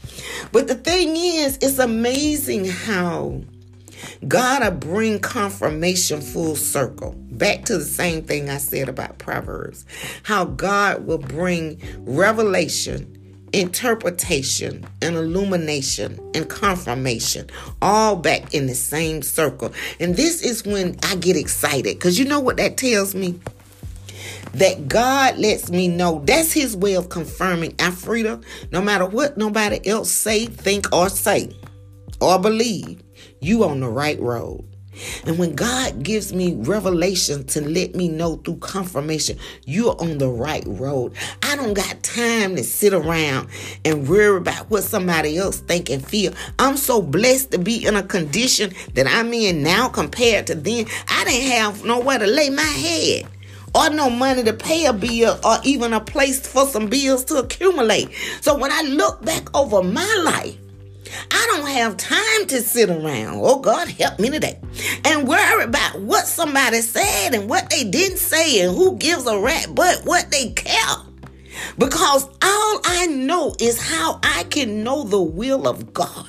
But 0.53 0.69
the 0.69 0.75
thing 0.75 1.17
is, 1.17 1.59
it's 1.61 1.79
amazing 1.79 2.67
how. 2.67 3.43
God 4.29 4.63
will 4.63 4.71
bring 4.79 5.19
confirmation 5.19 6.21
full 6.21 6.57
circle. 6.57 7.15
Back 7.17 7.65
to 7.67 7.79
the 7.79 7.85
same 7.85 8.23
thing 8.23 8.51
I 8.51 8.59
said 8.59 8.89
about 8.89 9.19
Proverbs. 9.19 9.87
How 10.23 10.45
God 10.45 11.07
will 11.07 11.19
bring 11.19 11.81
revelation 12.01 13.14
interpretation 13.55 14.85
and 15.01 15.17
illumination 15.17 16.19
and 16.35 16.49
confirmation 16.49 17.49
all 17.81 18.17
back 18.17 18.53
in 18.53 18.67
the 18.67 18.75
same 18.75 19.23
circle. 19.23 19.73
And 20.01 20.17
this 20.17 20.43
is 20.43 20.65
when 20.65 20.97
I 21.05 21.17
get 21.17 21.37
excited 21.37 21.97
because 21.97 22.19
you 22.19 22.25
know 22.25 22.41
what 22.41 22.57
that 22.59 22.77
tells 22.77 23.15
me? 23.15 23.41
that 24.55 24.87
God 24.89 25.37
lets 25.37 25.71
me 25.71 25.89
know. 25.89 26.23
That's 26.25 26.53
his 26.53 26.77
way 26.77 26.95
of 26.95 27.09
confirming 27.09 27.73
Alfreda, 27.73 28.43
no 28.71 28.81
matter 28.81 29.05
what 29.05 29.37
nobody 29.37 29.85
else 29.89 30.11
say, 30.11 30.47
think, 30.47 30.93
or 30.93 31.09
say, 31.09 31.51
or 32.21 32.39
believe, 32.39 33.03
you 33.41 33.65
on 33.65 33.81
the 33.81 33.89
right 33.89 34.21
road. 34.21 34.65
And 35.27 35.39
when 35.39 35.55
God 35.55 36.03
gives 36.03 36.33
me 36.33 36.55
revelation 36.55 37.45
to 37.49 37.61
let 37.61 37.95
me 37.95 38.09
know 38.09 38.37
through 38.37 38.57
confirmation, 38.57 39.39
you're 39.65 40.01
on 40.01 40.19
the 40.19 40.29
right 40.29 40.65
road. 40.67 41.13
I 41.43 41.57
don't 41.57 41.75
got 41.75 42.03
time 42.03 42.57
to 42.57 42.65
sit 42.65 42.93
around 42.93 43.49
and 43.85 44.09
worry 44.09 44.39
about 44.39 44.71
what 44.71 44.85
somebody 44.85 45.39
else 45.39 45.61
think 45.61 45.91
and 45.91 46.07
feel. 46.07 46.33
I'm 46.59 46.77
so 46.77 47.03
blessed 47.03 47.53
to 47.53 47.59
be 47.59 47.85
in 47.85 47.97
a 47.97 48.03
condition 48.03 48.73
that 48.95 49.07
I'm 49.07 49.33
in 49.33 49.63
now 49.63 49.89
compared 49.89 50.47
to 50.49 50.55
then. 50.55 50.87
I 51.09 51.25
didn't 51.25 51.51
have 51.51 51.85
nowhere 51.85 52.19
to 52.19 52.27
lay 52.27 52.51
my 52.51 52.63
head 52.63 53.27
or 53.75 53.91
no 53.91 54.09
money 54.09 54.43
to 54.45 54.53
pay 54.53 54.87
a 54.87 54.93
bill 54.93 55.39
or 55.45 55.59
even 55.65 55.93
a 55.93 56.01
place 56.01 56.47
for 56.47 56.67
some 56.67 56.87
bills 56.87 57.25
to 57.25 57.37
accumulate. 57.37 58.09
So 58.41 58.57
when 58.57 58.71
I 58.71 58.83
look 58.83 59.25
back 59.25 59.55
over 59.55 59.83
my 59.83 60.23
life, 60.25 60.57
I 61.31 61.47
don't 61.51 61.69
have 61.69 61.97
time 61.97 62.47
to 62.49 62.61
sit 62.61 62.91
around. 62.91 63.41
Oh, 63.43 63.61
God, 63.61 63.89
help 63.89 64.19
me 64.19 64.31
today. 64.31 64.59
And 65.05 65.29
worry 65.29 65.65
about 65.65 66.01
what 66.01 66.27
somebody 66.27 66.81
said 66.81 67.35
and 67.35 67.49
what 67.49 67.71
they 67.71 67.85
didn't 67.85 68.19
say 68.19 68.61
and 68.61 68.77
who 68.77 68.97
gives 68.97 69.27
a 69.27 69.39
rat 69.39 69.69
but 69.75 70.03
what 70.05 70.31
they 70.31 70.51
care. 70.51 70.97
Because 71.79 72.25
all 72.25 72.81
I 72.85 73.07
know 73.07 73.55
is 73.61 73.81
how 73.81 74.21
I 74.23 74.45
can 74.45 74.83
know 74.83 75.05
the 75.05 75.23
will 75.23 75.69
of 75.69 75.93
God. 75.93 76.29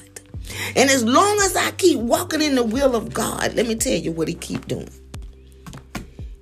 And 0.76 0.90
as 0.90 1.04
long 1.04 1.38
as 1.42 1.56
I 1.56 1.72
keep 1.72 2.00
walking 2.00 2.42
in 2.42 2.56
the 2.56 2.64
will 2.64 2.96
of 2.96 3.14
God, 3.14 3.54
let 3.56 3.68
me 3.68 3.76
tell 3.76 3.98
you 3.98 4.12
what 4.12 4.28
he 4.28 4.36
keep 4.36 4.68
doing. 4.68 4.90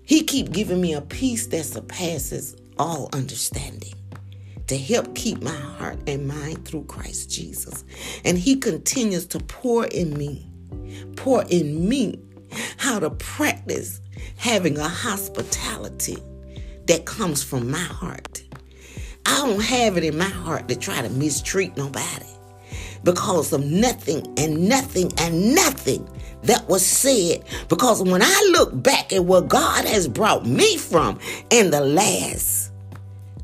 He 0.03 0.23
keep 0.23 0.51
giving 0.51 0.81
me 0.81 0.93
a 0.93 1.01
peace 1.01 1.47
that 1.47 1.63
surpasses 1.63 2.55
all 2.77 3.09
understanding 3.13 3.93
to 4.73 4.79
help 4.79 5.13
keep 5.13 5.39
my 5.43 5.51
heart 5.51 5.99
and 6.07 6.27
mind 6.27 6.65
through 6.65 6.83
Christ 6.85 7.29
Jesus. 7.29 7.85
And 8.25 8.39
He 8.39 8.55
continues 8.55 9.27
to 9.27 9.39
pour 9.39 9.85
in 9.85 10.17
me, 10.17 10.49
pour 11.15 11.43
in 11.43 11.87
me 11.87 12.19
how 12.77 12.97
to 12.97 13.11
practice 13.11 14.01
having 14.35 14.79
a 14.79 14.87
hospitality 14.87 16.17
that 16.87 17.05
comes 17.05 17.43
from 17.43 17.69
my 17.69 17.77
heart. 17.77 18.43
I 19.27 19.47
don't 19.47 19.61
have 19.61 19.95
it 19.95 20.03
in 20.03 20.17
my 20.17 20.25
heart 20.25 20.67
to 20.69 20.75
try 20.75 21.03
to 21.03 21.09
mistreat 21.09 21.77
nobody 21.77 22.25
because 23.03 23.53
of 23.53 23.63
nothing 23.63 24.25
and 24.37 24.67
nothing 24.67 25.11
and 25.19 25.53
nothing 25.53 26.09
that 26.43 26.67
was 26.67 26.83
said. 26.83 27.43
Because 27.69 28.01
when 28.01 28.23
I 28.23 28.49
look 28.53 28.71
back 28.81 29.13
at 29.13 29.23
what 29.23 29.49
God 29.49 29.85
has 29.85 30.07
brought 30.07 30.47
me 30.47 30.77
from 30.77 31.19
in 31.51 31.69
the 31.69 31.81
last 31.81 32.72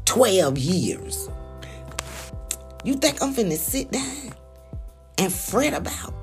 12 0.10 0.58
years. 0.58 1.30
You 2.84 2.96
think 2.96 3.22
I'm 3.22 3.32
finna 3.32 3.56
sit 3.56 3.92
down 3.92 4.34
and 5.20 5.32
fret 5.32 5.76
about 5.76 6.16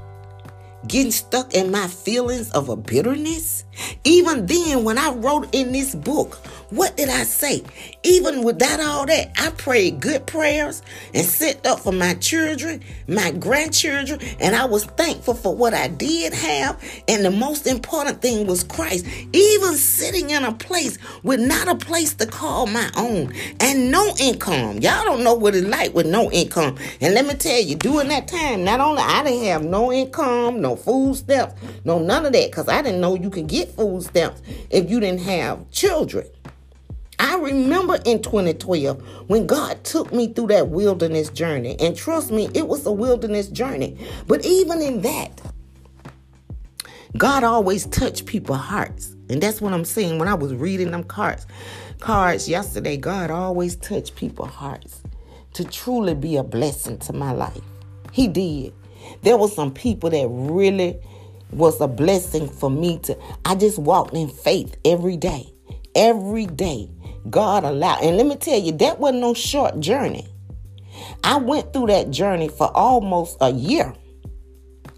getting 0.89 1.12
stuck 1.12 1.55
in 1.55 1.70
my 1.70 1.87
feelings 1.87 2.51
of 2.51 2.68
a 2.68 2.74
bitterness? 2.74 3.64
Even 4.03 4.47
then, 4.47 4.82
when 4.82 4.99
I 4.99 5.11
wrote 5.11 5.55
in 5.55 5.70
this 5.70 5.95
book, 5.95 6.41
what 6.71 6.97
did 6.97 7.09
I 7.09 7.23
say? 7.23 7.62
Even 8.03 8.43
without 8.43 8.81
all 8.81 9.07
that, 9.07 9.31
I 9.39 9.51
prayed 9.51 10.01
good 10.01 10.27
prayers 10.27 10.83
and 11.14 11.25
set 11.25 11.64
up 11.64 11.81
for 11.81 11.93
my 11.93 12.14
children, 12.14 12.83
my 13.07 13.31
grandchildren, 13.31 14.21
and 14.41 14.57
I 14.57 14.64
was 14.64 14.85
thankful 14.85 15.35
for 15.35 15.55
what 15.55 15.75
I 15.75 15.89
did 15.89 16.33
have. 16.35 16.83
And 17.07 17.25
the 17.25 17.31
most 17.31 17.67
important 17.67 18.21
thing 18.21 18.47
was 18.47 18.64
Christ. 18.64 19.07
Even 19.33 19.75
sitting 19.75 20.31
in 20.31 20.45
a 20.45 20.53
place 20.53 20.99
with 21.23 21.41
not 21.41 21.69
a 21.69 21.77
place 21.77 22.14
to 22.14 22.27
call 22.27 22.67
my 22.67 22.91
own 22.97 23.33
and 23.61 23.91
no 23.93 24.14
income. 24.19 24.79
Y'all 24.79 25.05
don't 25.05 25.23
know 25.23 25.35
what 25.35 25.55
it's 25.55 25.67
like 25.67 25.95
with 25.95 26.07
no 26.07 26.31
income. 26.33 26.77
And 27.01 27.14
let 27.14 27.27
me 27.27 27.35
tell 27.35 27.61
you, 27.61 27.77
during 27.77 28.09
that 28.09 28.27
time, 28.27 28.64
not 28.64 28.81
only 28.81 29.03
I 29.03 29.23
didn't 29.23 29.45
have 29.45 29.64
no 29.64 29.93
income, 29.93 30.61
no 30.61 30.75
food 30.75 31.17
stamps, 31.17 31.55
no 31.85 32.01
none 32.01 32.27
of 32.27 32.33
that, 32.33 32.51
because 32.51 32.69
I 32.69 32.83
didn't 32.83 33.01
know 33.01 33.14
you 33.14 33.31
could 33.31 33.47
get 33.47 33.71
food 33.71 34.03
stamps 34.03 34.43
if 34.71 34.91
you 34.91 34.99
didn't 34.99 35.21
have 35.21 35.71
children. 35.71 36.27
I 37.19 37.37
remember 37.37 37.99
in 38.05 38.23
2012 38.23 39.03
when 39.29 39.47
God 39.47 39.83
took 39.85 40.12
me 40.12 40.33
through 40.33 40.49
that 40.49 40.69
wilderness 40.69 41.31
journey. 41.31 41.77
And 41.81 41.97
trust 41.97 42.31
me, 42.31 42.49
it 42.55 42.69
was 42.69 42.85
a 42.87 42.93
wilderness 42.93 43.49
journey. 43.49 43.97
But 44.27 44.45
even 44.45 44.83
in 44.83 45.03
that, 45.03 45.41
God 47.17 47.45
always 47.45 47.87
touched 47.87 48.27
people's 48.27 48.59
hearts. 48.59 49.14
And 49.31 49.43
that's 49.43 49.61
what 49.61 49.73
I'm 49.73 49.85
saying 49.85 50.19
when 50.19 50.29
I 50.29 50.35
was 50.35 50.55
reading 50.55 50.91
them 50.91 51.05
cards. 51.05 51.47
Cards 52.01 52.49
yesterday, 52.49 52.97
God 52.97 53.31
always 53.31 53.77
touched 53.77 54.17
people's 54.17 54.51
hearts 54.51 55.03
to 55.55 55.64
truly 55.64 56.14
be 56.14 56.37
a 56.37 56.43
blessing 56.43 56.99
to 56.99 57.12
my 57.14 57.33
life. 57.33 57.62
He 58.12 58.29
did. 58.29 58.75
There 59.23 59.39
were 59.39 59.49
some 59.49 59.73
people 59.73 60.11
that 60.11 60.27
really 60.29 60.99
was 61.53 61.81
a 61.81 61.89
blessing 61.89 62.49
for 62.49 62.71
me 62.71 62.99
to 62.99 63.17
I 63.45 63.55
just 63.55 63.79
walked 63.79 64.14
in 64.14 64.29
faith 64.29 64.77
every 64.85 65.17
day. 65.17 65.53
Every 65.95 66.45
day 66.45 66.91
God 67.31 67.64
allowed. 67.64 68.03
And 68.03 68.16
let 68.16 68.27
me 68.27 68.37
tell 68.37 68.59
you, 68.59 68.72
that 68.72 68.99
wasn't 68.99 69.20
no 69.20 69.35
short 69.35 69.81
journey. 69.81 70.27
I 71.24 71.37
went 71.37 71.72
through 71.72 71.89
that 71.89 72.11
journey 72.11 72.49
for 72.49 72.74
almost 72.77 73.37
a 73.41 73.51
year 73.51 73.93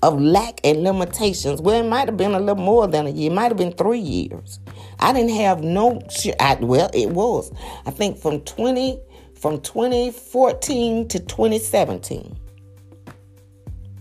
of 0.03 0.21
lack 0.21 0.61
and 0.65 0.83
limitations. 0.83 1.61
Well, 1.61 1.85
it 1.85 1.89
might 1.89 2.07
have 2.09 2.17
been 2.17 2.35
a 2.35 2.41
little 2.41 2.63
more 2.63 2.87
than 2.87 3.07
a 3.07 3.11
year. 3.11 3.31
It 3.31 3.35
might 3.35 3.49
have 3.49 3.57
been 3.57 3.73
three 3.73 3.99
years. 3.99 4.61
I 5.01 5.13
didn't 5.13 5.37
have 5.37 5.63
no. 5.63 6.01
I, 6.39 6.55
well, 6.61 6.91
it 6.95 7.11
was. 7.11 7.53
I 7.87 7.91
think 7.91 8.19
from 8.19 8.41
twenty 8.43 9.01
from 9.39 9.61
2014 9.61 11.09
to 11.09 11.19
2017. 11.21 12.39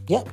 Yep. 0.08 0.30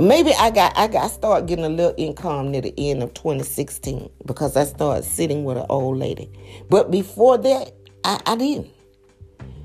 Maybe 0.00 0.32
I 0.32 0.48
got 0.48 0.72
I 0.78 0.86
got 0.86 1.04
I 1.04 1.08
started 1.08 1.46
getting 1.46 1.66
a 1.66 1.68
little 1.68 1.92
income 1.98 2.50
near 2.50 2.62
the 2.62 2.72
end 2.78 3.02
of 3.02 3.12
2016 3.12 4.08
because 4.24 4.56
I 4.56 4.64
started 4.64 5.04
sitting 5.04 5.44
with 5.44 5.58
an 5.58 5.66
old 5.68 5.98
lady. 5.98 6.30
But 6.70 6.90
before 6.90 7.36
that, 7.36 7.74
I, 8.02 8.18
I 8.24 8.36
didn't. 8.36 8.70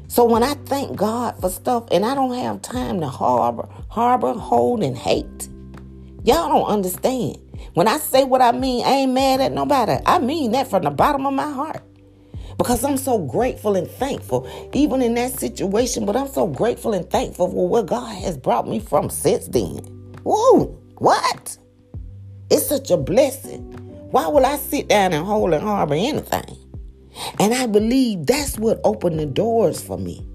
So 0.10 0.26
when 0.26 0.44
I 0.44 0.56
thank 0.66 0.98
God 0.98 1.40
for 1.40 1.50
stuff 1.50 1.86
and 1.90 2.06
I 2.06 2.16
don't 2.16 2.34
have 2.34 2.62
time 2.62 3.00
to 3.00 3.08
harbor, 3.08 3.70
harbor, 3.88 4.34
hold, 4.34 4.84
and 4.84 4.98
hate, 4.98 5.48
y'all 6.26 6.50
don't 6.50 6.68
understand. 6.68 7.38
When 7.76 7.88
I 7.88 7.98
say 7.98 8.26
what 8.26 8.42
I 8.42 8.52
mean, 8.52 8.86
I 8.86 8.90
ain't 8.90 9.14
mad 9.14 9.40
at 9.40 9.54
nobody. 9.54 10.04
I 10.06 10.20
mean 10.20 10.52
that 10.52 10.70
from 10.70 10.84
the 10.84 10.92
bottom 10.92 11.26
of 11.26 11.34
my 11.34 11.50
heart. 11.50 11.82
Because 12.58 12.84
I'm 12.84 12.98
so 12.98 13.20
grateful 13.20 13.78
and 13.78 13.90
thankful, 13.90 14.50
even 14.74 15.02
in 15.02 15.14
that 15.14 15.40
situation, 15.40 16.06
but 16.06 16.18
I'm 16.18 16.28
so 16.28 16.46
grateful 16.46 16.94
and 16.94 17.10
thankful 17.10 17.50
for 17.50 17.70
what 17.70 17.86
God 17.86 18.14
has 18.16 18.38
brought 18.38 18.68
me 18.68 18.82
from 18.82 19.10
since 19.10 19.48
then. 19.48 19.95
Whoa, 20.26 20.76
what? 20.98 21.56
It's 22.50 22.68
such 22.68 22.90
a 22.90 22.98
blessing. 22.98 23.62
Why 24.10 24.28
would 24.28 24.44
I 24.44 24.58
sit 24.58 24.88
down 24.88 25.14
and 25.14 25.24
hold 25.24 25.54
and 25.54 25.62
harbor 25.62 25.94
anything? 25.94 26.58
And 27.40 27.54
I 27.54 27.68
believe 27.68 28.26
that's 28.26 28.58
what 28.58 28.82
opened 28.84 29.20
the 29.20 29.28
doors 29.28 29.84
for 29.84 30.00
me. 30.00 30.28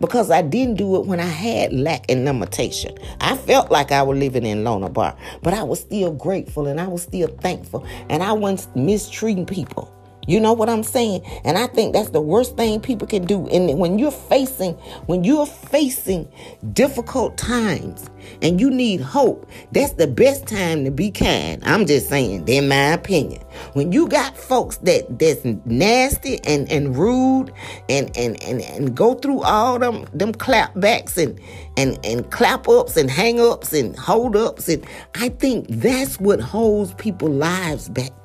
Because 0.00 0.30
I 0.30 0.40
didn't 0.40 0.76
do 0.76 0.94
it 0.96 1.06
when 1.06 1.18
I 1.18 1.26
had 1.26 1.72
lack 1.72 2.08
and 2.08 2.24
limitation. 2.24 2.96
I 3.20 3.36
felt 3.36 3.72
like 3.72 3.90
I 3.90 4.04
was 4.04 4.16
living 4.16 4.46
in 4.46 4.62
Lo 4.62 4.80
Debar, 4.80 5.16
but 5.42 5.52
I 5.52 5.64
was 5.64 5.80
still 5.80 6.12
grateful 6.12 6.68
and 6.68 6.80
I 6.80 6.86
was 6.86 7.02
still 7.02 7.26
thankful. 7.26 7.84
And 8.08 8.22
I 8.22 8.32
wasn't 8.32 8.76
mistreating 8.76 9.46
people. 9.46 9.92
You 10.26 10.40
know 10.40 10.52
what 10.52 10.68
I'm 10.68 10.82
saying? 10.82 11.22
And 11.44 11.58
I 11.58 11.66
think 11.66 11.92
that's 11.92 12.10
the 12.10 12.20
worst 12.20 12.56
thing 12.56 12.80
people 12.80 13.06
can 13.06 13.24
do. 13.24 13.46
And 13.48 13.78
when 13.78 13.98
you're 13.98 14.10
facing, 14.10 14.74
when 15.06 15.24
you're 15.24 15.46
facing 15.46 16.30
difficult 16.72 17.36
times 17.36 18.08
and 18.42 18.60
you 18.60 18.70
need 18.70 19.00
hope, 19.00 19.48
that's 19.72 19.92
the 19.92 20.06
best 20.06 20.46
time 20.46 20.84
to 20.84 20.90
be 20.90 21.10
kind. 21.10 21.62
I'm 21.64 21.86
just 21.86 22.08
saying, 22.08 22.48
in 22.48 22.68
my 22.68 22.92
opinion. 22.92 23.42
When 23.74 23.92
you 23.92 24.08
got 24.08 24.36
folks 24.36 24.78
that 24.78 25.18
that's 25.18 25.44
nasty 25.64 26.40
and, 26.44 26.70
and 26.70 26.96
rude 26.96 27.52
and, 27.88 28.10
and, 28.16 28.42
and, 28.42 28.60
and 28.62 28.96
go 28.96 29.14
through 29.14 29.42
all 29.42 29.78
them 29.78 30.06
them 30.12 30.32
clapbacks 30.32 31.16
and, 31.16 31.38
and, 31.76 31.98
and 32.04 32.30
clap 32.30 32.68
ups 32.68 32.96
and 32.96 33.10
hang 33.10 33.40
ups 33.40 33.72
and 33.72 33.96
hold 33.96 34.36
ups, 34.36 34.68
and 34.68 34.84
I 35.14 35.28
think 35.28 35.66
that's 35.68 36.18
what 36.18 36.40
holds 36.40 36.94
people's 36.94 37.32
lives 37.32 37.88
back. 37.88 38.23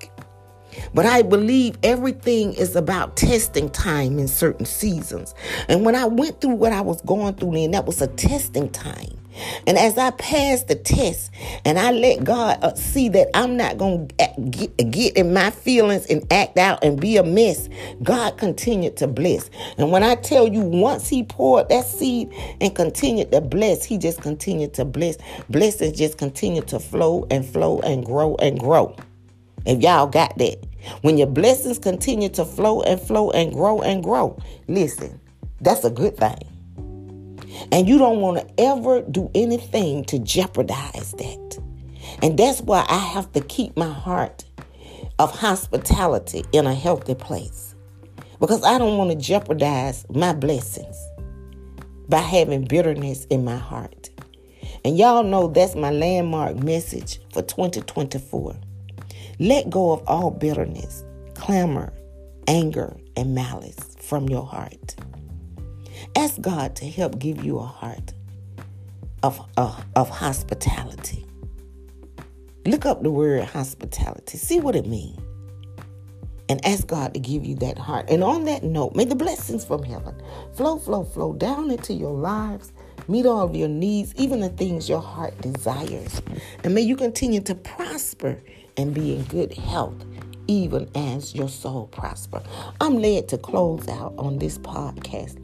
But 0.93 1.05
I 1.05 1.21
believe 1.21 1.77
everything 1.84 2.53
is 2.53 2.75
about 2.75 3.17
testing 3.17 3.69
time 3.69 4.19
in 4.19 4.27
certain 4.27 4.65
seasons. 4.65 5.34
And 5.67 5.86
when 5.86 5.95
I 5.95 6.05
went 6.05 6.41
through 6.41 6.55
what 6.55 6.73
I 6.73 6.82
was 6.82 7.01
going 7.01 7.36
through 7.36 7.53
then, 7.53 7.71
that 7.71 7.86
was 7.86 8.01
a 8.01 8.07
testing 8.07 8.69
time. 8.71 9.19
And 9.67 9.77
as 9.77 9.97
I 9.97 10.11
passed 10.11 10.67
the 10.67 10.75
test 10.75 11.32
and 11.65 11.80
I 11.80 11.91
let 11.91 12.23
God 12.23 12.59
uh, 12.61 12.73
see 12.75 13.09
that 13.09 13.30
I'm 13.34 13.57
not 13.57 13.77
going 13.77 14.07
to 14.07 14.84
get, 14.84 15.17
in 15.17 15.34
my 15.34 15.49
feelings 15.51 16.05
and 16.07 16.25
act 16.32 16.57
out 16.57 16.84
and 16.84 16.99
be 16.99 17.17
a 17.17 17.23
mess, 17.23 17.69
God 18.03 18.38
continued 18.38 18.97
to 18.97 19.07
bless. 19.07 19.49
And 19.77 19.91
when 19.91 20.03
I 20.03 20.15
tell 20.15 20.47
you, 20.47 20.61
once 20.61 21.07
He 21.07 21.23
poured 21.23 21.69
that 21.69 21.86
seed 21.86 22.34
and 22.59 22.75
continued 22.75 23.32
to 23.32 23.41
bless, 23.41 23.86
He 23.86 23.97
just 23.97 24.21
continued 24.21 24.73
to 24.75 24.86
bless. 24.86 25.17
Blessings 25.49 25.97
just 25.97 26.17
continued 26.17 26.67
to 26.69 26.80
flow 26.80 27.27
and 27.32 27.45
flow 27.45 27.80
and 27.82 28.05
grow 28.05 28.36
and 28.36 28.59
grow. 28.59 28.95
If 29.65 29.82
y'all 29.82 30.07
got 30.07 30.38
that. 30.38 30.68
When 31.01 31.17
your 31.17 31.27
blessings 31.27 31.79
continue 31.79 32.29
to 32.29 32.45
flow 32.45 32.81
and 32.81 32.99
flow 32.99 33.31
and 33.31 33.53
grow 33.53 33.81
and 33.81 34.03
grow, 34.03 34.37
listen, 34.67 35.19
that's 35.61 35.83
a 35.83 35.89
good 35.89 36.17
thing. 36.17 36.37
And 37.71 37.87
you 37.87 37.97
don't 37.97 38.19
want 38.19 38.37
to 38.37 38.61
ever 38.63 39.01
do 39.01 39.29
anything 39.35 40.05
to 40.05 40.19
jeopardize 40.19 41.11
that. 41.13 41.59
And 42.21 42.37
that's 42.37 42.61
why 42.61 42.85
I 42.89 42.97
have 42.97 43.31
to 43.33 43.41
keep 43.41 43.75
my 43.77 43.91
heart 43.91 44.45
of 45.19 45.37
hospitality 45.37 46.45
in 46.51 46.65
a 46.65 46.73
healthy 46.73 47.15
place. 47.15 47.75
Because 48.39 48.63
I 48.63 48.77
don't 48.77 48.97
want 48.97 49.11
to 49.11 49.17
jeopardize 49.17 50.05
my 50.09 50.33
blessings 50.33 50.97
by 52.07 52.19
having 52.19 52.65
bitterness 52.65 53.25
in 53.25 53.43
my 53.43 53.57
heart. 53.57 54.09
And 54.85 54.97
y'all 54.97 55.23
know 55.23 55.47
that's 55.47 55.75
my 55.75 55.91
landmark 55.91 56.55
message 56.55 57.19
for 57.33 57.41
2024. 57.41 58.55
Let 59.39 59.69
go 59.69 59.93
of 59.93 60.03
all 60.05 60.31
bitterness, 60.31 61.05
clamor, 61.33 61.93
anger, 62.47 62.97
and 63.15 63.33
malice 63.33 63.79
from 63.97 64.27
your 64.27 64.45
heart. 64.45 64.95
Ask 66.17 66.41
God 66.41 66.75
to 66.75 66.85
help 66.85 67.19
give 67.19 67.43
you 67.45 67.57
a 67.59 67.65
heart 67.65 68.13
of, 69.23 69.39
uh, 69.55 69.81
of 69.95 70.09
hospitality. 70.09 71.25
Look 72.65 72.85
up 72.85 73.01
the 73.01 73.11
word 73.11 73.45
hospitality, 73.45 74.37
see 74.37 74.59
what 74.59 74.75
it 74.75 74.85
means. 74.85 75.17
And 76.49 76.65
ask 76.65 76.87
God 76.87 77.13
to 77.13 77.19
give 77.19 77.45
you 77.45 77.55
that 77.57 77.77
heart. 77.77 78.09
And 78.09 78.23
on 78.23 78.43
that 78.45 78.63
note, 78.63 78.95
may 78.95 79.05
the 79.05 79.15
blessings 79.15 79.63
from 79.63 79.83
heaven 79.83 80.21
flow, 80.53 80.79
flow, 80.79 81.03
flow 81.05 81.31
down 81.31 81.71
into 81.71 81.93
your 81.93 82.11
lives, 82.11 82.73
meet 83.07 83.25
all 83.25 83.45
of 83.45 83.55
your 83.55 83.69
needs, 83.69 84.13
even 84.15 84.41
the 84.41 84.49
things 84.49 84.89
your 84.89 85.01
heart 85.01 85.39
desires. 85.41 86.21
And 86.63 86.73
may 86.73 86.81
you 86.81 86.97
continue 86.97 87.39
to 87.41 87.55
prosper 87.55 88.41
and 88.80 88.93
be 88.93 89.13
in 89.13 89.23
good 89.25 89.53
health 89.53 90.05
even 90.47 90.89
as 90.95 91.36
your 91.36 91.47
soul 91.47 91.88
prosper. 91.88 92.41
I'm 92.82 92.99
led 92.99 93.27
to 93.27 93.38
close 93.38 93.88
out 93.88 94.15
on 94.17 94.39
this 94.39 94.57
podcast 94.57 95.38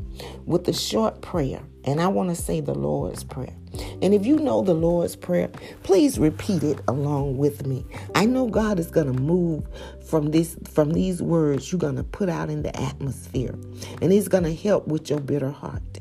with 0.45 0.67
a 0.67 0.73
short 0.73 1.21
prayer, 1.21 1.61
and 1.83 2.01
I 2.01 2.07
want 2.07 2.29
to 2.29 2.35
say 2.35 2.59
the 2.59 2.73
Lord's 2.73 3.23
Prayer. 3.23 3.55
And 4.01 4.15
if 4.15 4.25
you 4.25 4.37
know 4.37 4.63
the 4.63 4.73
Lord's 4.73 5.15
Prayer, 5.15 5.49
please 5.83 6.17
repeat 6.17 6.63
it 6.63 6.79
along 6.87 7.37
with 7.37 7.67
me. 7.67 7.85
I 8.15 8.25
know 8.25 8.47
God 8.47 8.79
is 8.79 8.89
going 8.89 9.13
to 9.13 9.21
move 9.21 9.67
from 10.07 10.31
this 10.31 10.57
from 10.71 10.93
these 10.93 11.21
words 11.21 11.71
you're 11.71 11.77
going 11.77 11.97
to 11.97 12.03
put 12.03 12.29
out 12.29 12.49
in 12.49 12.63
the 12.63 12.75
atmosphere, 12.79 13.53
and 14.01 14.11
He's 14.11 14.27
going 14.27 14.45
to 14.45 14.55
help 14.55 14.87
with 14.87 15.09
your 15.09 15.19
bitter 15.19 15.51
heart. 15.51 15.99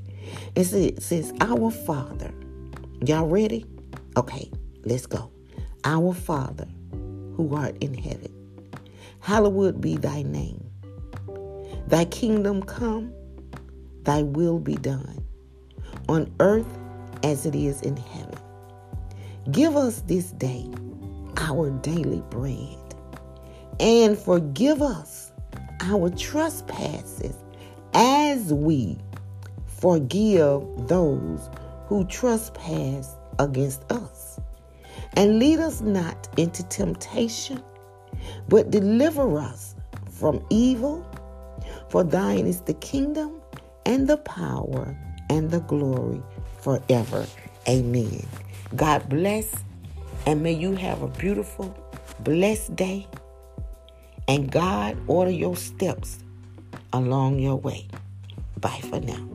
It 0.54 1.02
says, 1.02 1.32
"Our 1.40 1.70
Father." 1.70 2.32
Y'all 3.04 3.26
ready? 3.26 3.66
Okay, 4.16 4.50
let's 4.86 5.04
go. 5.04 5.30
Our 5.84 6.14
Father, 6.14 6.66
who 7.36 7.54
art 7.54 7.76
in 7.80 7.94
heaven, 7.94 8.32
hallowed 9.20 9.80
be 9.80 9.96
thy 9.96 10.22
name. 10.22 10.64
Thy 11.86 12.04
kingdom 12.06 12.62
come 12.62 13.12
Thy 14.04 14.22
will 14.22 14.58
be 14.58 14.74
done 14.74 15.24
on 16.10 16.30
earth 16.38 16.66
as 17.22 17.46
it 17.46 17.54
is 17.54 17.80
in 17.80 17.96
heaven. 17.96 18.38
Give 19.50 19.76
us 19.76 20.02
this 20.02 20.32
day 20.32 20.68
our 21.38 21.70
daily 21.80 22.22
bread 22.28 22.78
and 23.80 24.18
forgive 24.18 24.82
us 24.82 25.32
our 25.80 26.10
trespasses 26.10 27.34
as 27.94 28.52
we 28.52 28.98
forgive 29.66 30.62
those 30.86 31.48
who 31.86 32.04
trespass 32.04 33.16
against 33.38 33.90
us. 33.90 34.23
And 35.16 35.38
lead 35.38 35.60
us 35.60 35.80
not 35.80 36.28
into 36.36 36.62
temptation, 36.64 37.62
but 38.48 38.70
deliver 38.70 39.38
us 39.38 39.74
from 40.10 40.44
evil. 40.50 41.06
For 41.88 42.02
thine 42.02 42.46
is 42.46 42.60
the 42.62 42.74
kingdom 42.74 43.40
and 43.86 44.08
the 44.08 44.16
power 44.18 44.96
and 45.30 45.50
the 45.50 45.60
glory 45.60 46.22
forever. 46.60 47.26
Amen. 47.68 48.26
God 48.74 49.08
bless, 49.08 49.54
and 50.26 50.42
may 50.42 50.52
you 50.52 50.72
have 50.74 51.02
a 51.02 51.08
beautiful, 51.08 51.74
blessed 52.20 52.74
day. 52.74 53.06
And 54.26 54.50
God 54.50 54.96
order 55.06 55.30
your 55.30 55.56
steps 55.56 56.18
along 56.92 57.38
your 57.38 57.56
way. 57.56 57.86
Bye 58.60 58.80
for 58.88 59.00
now. 59.00 59.33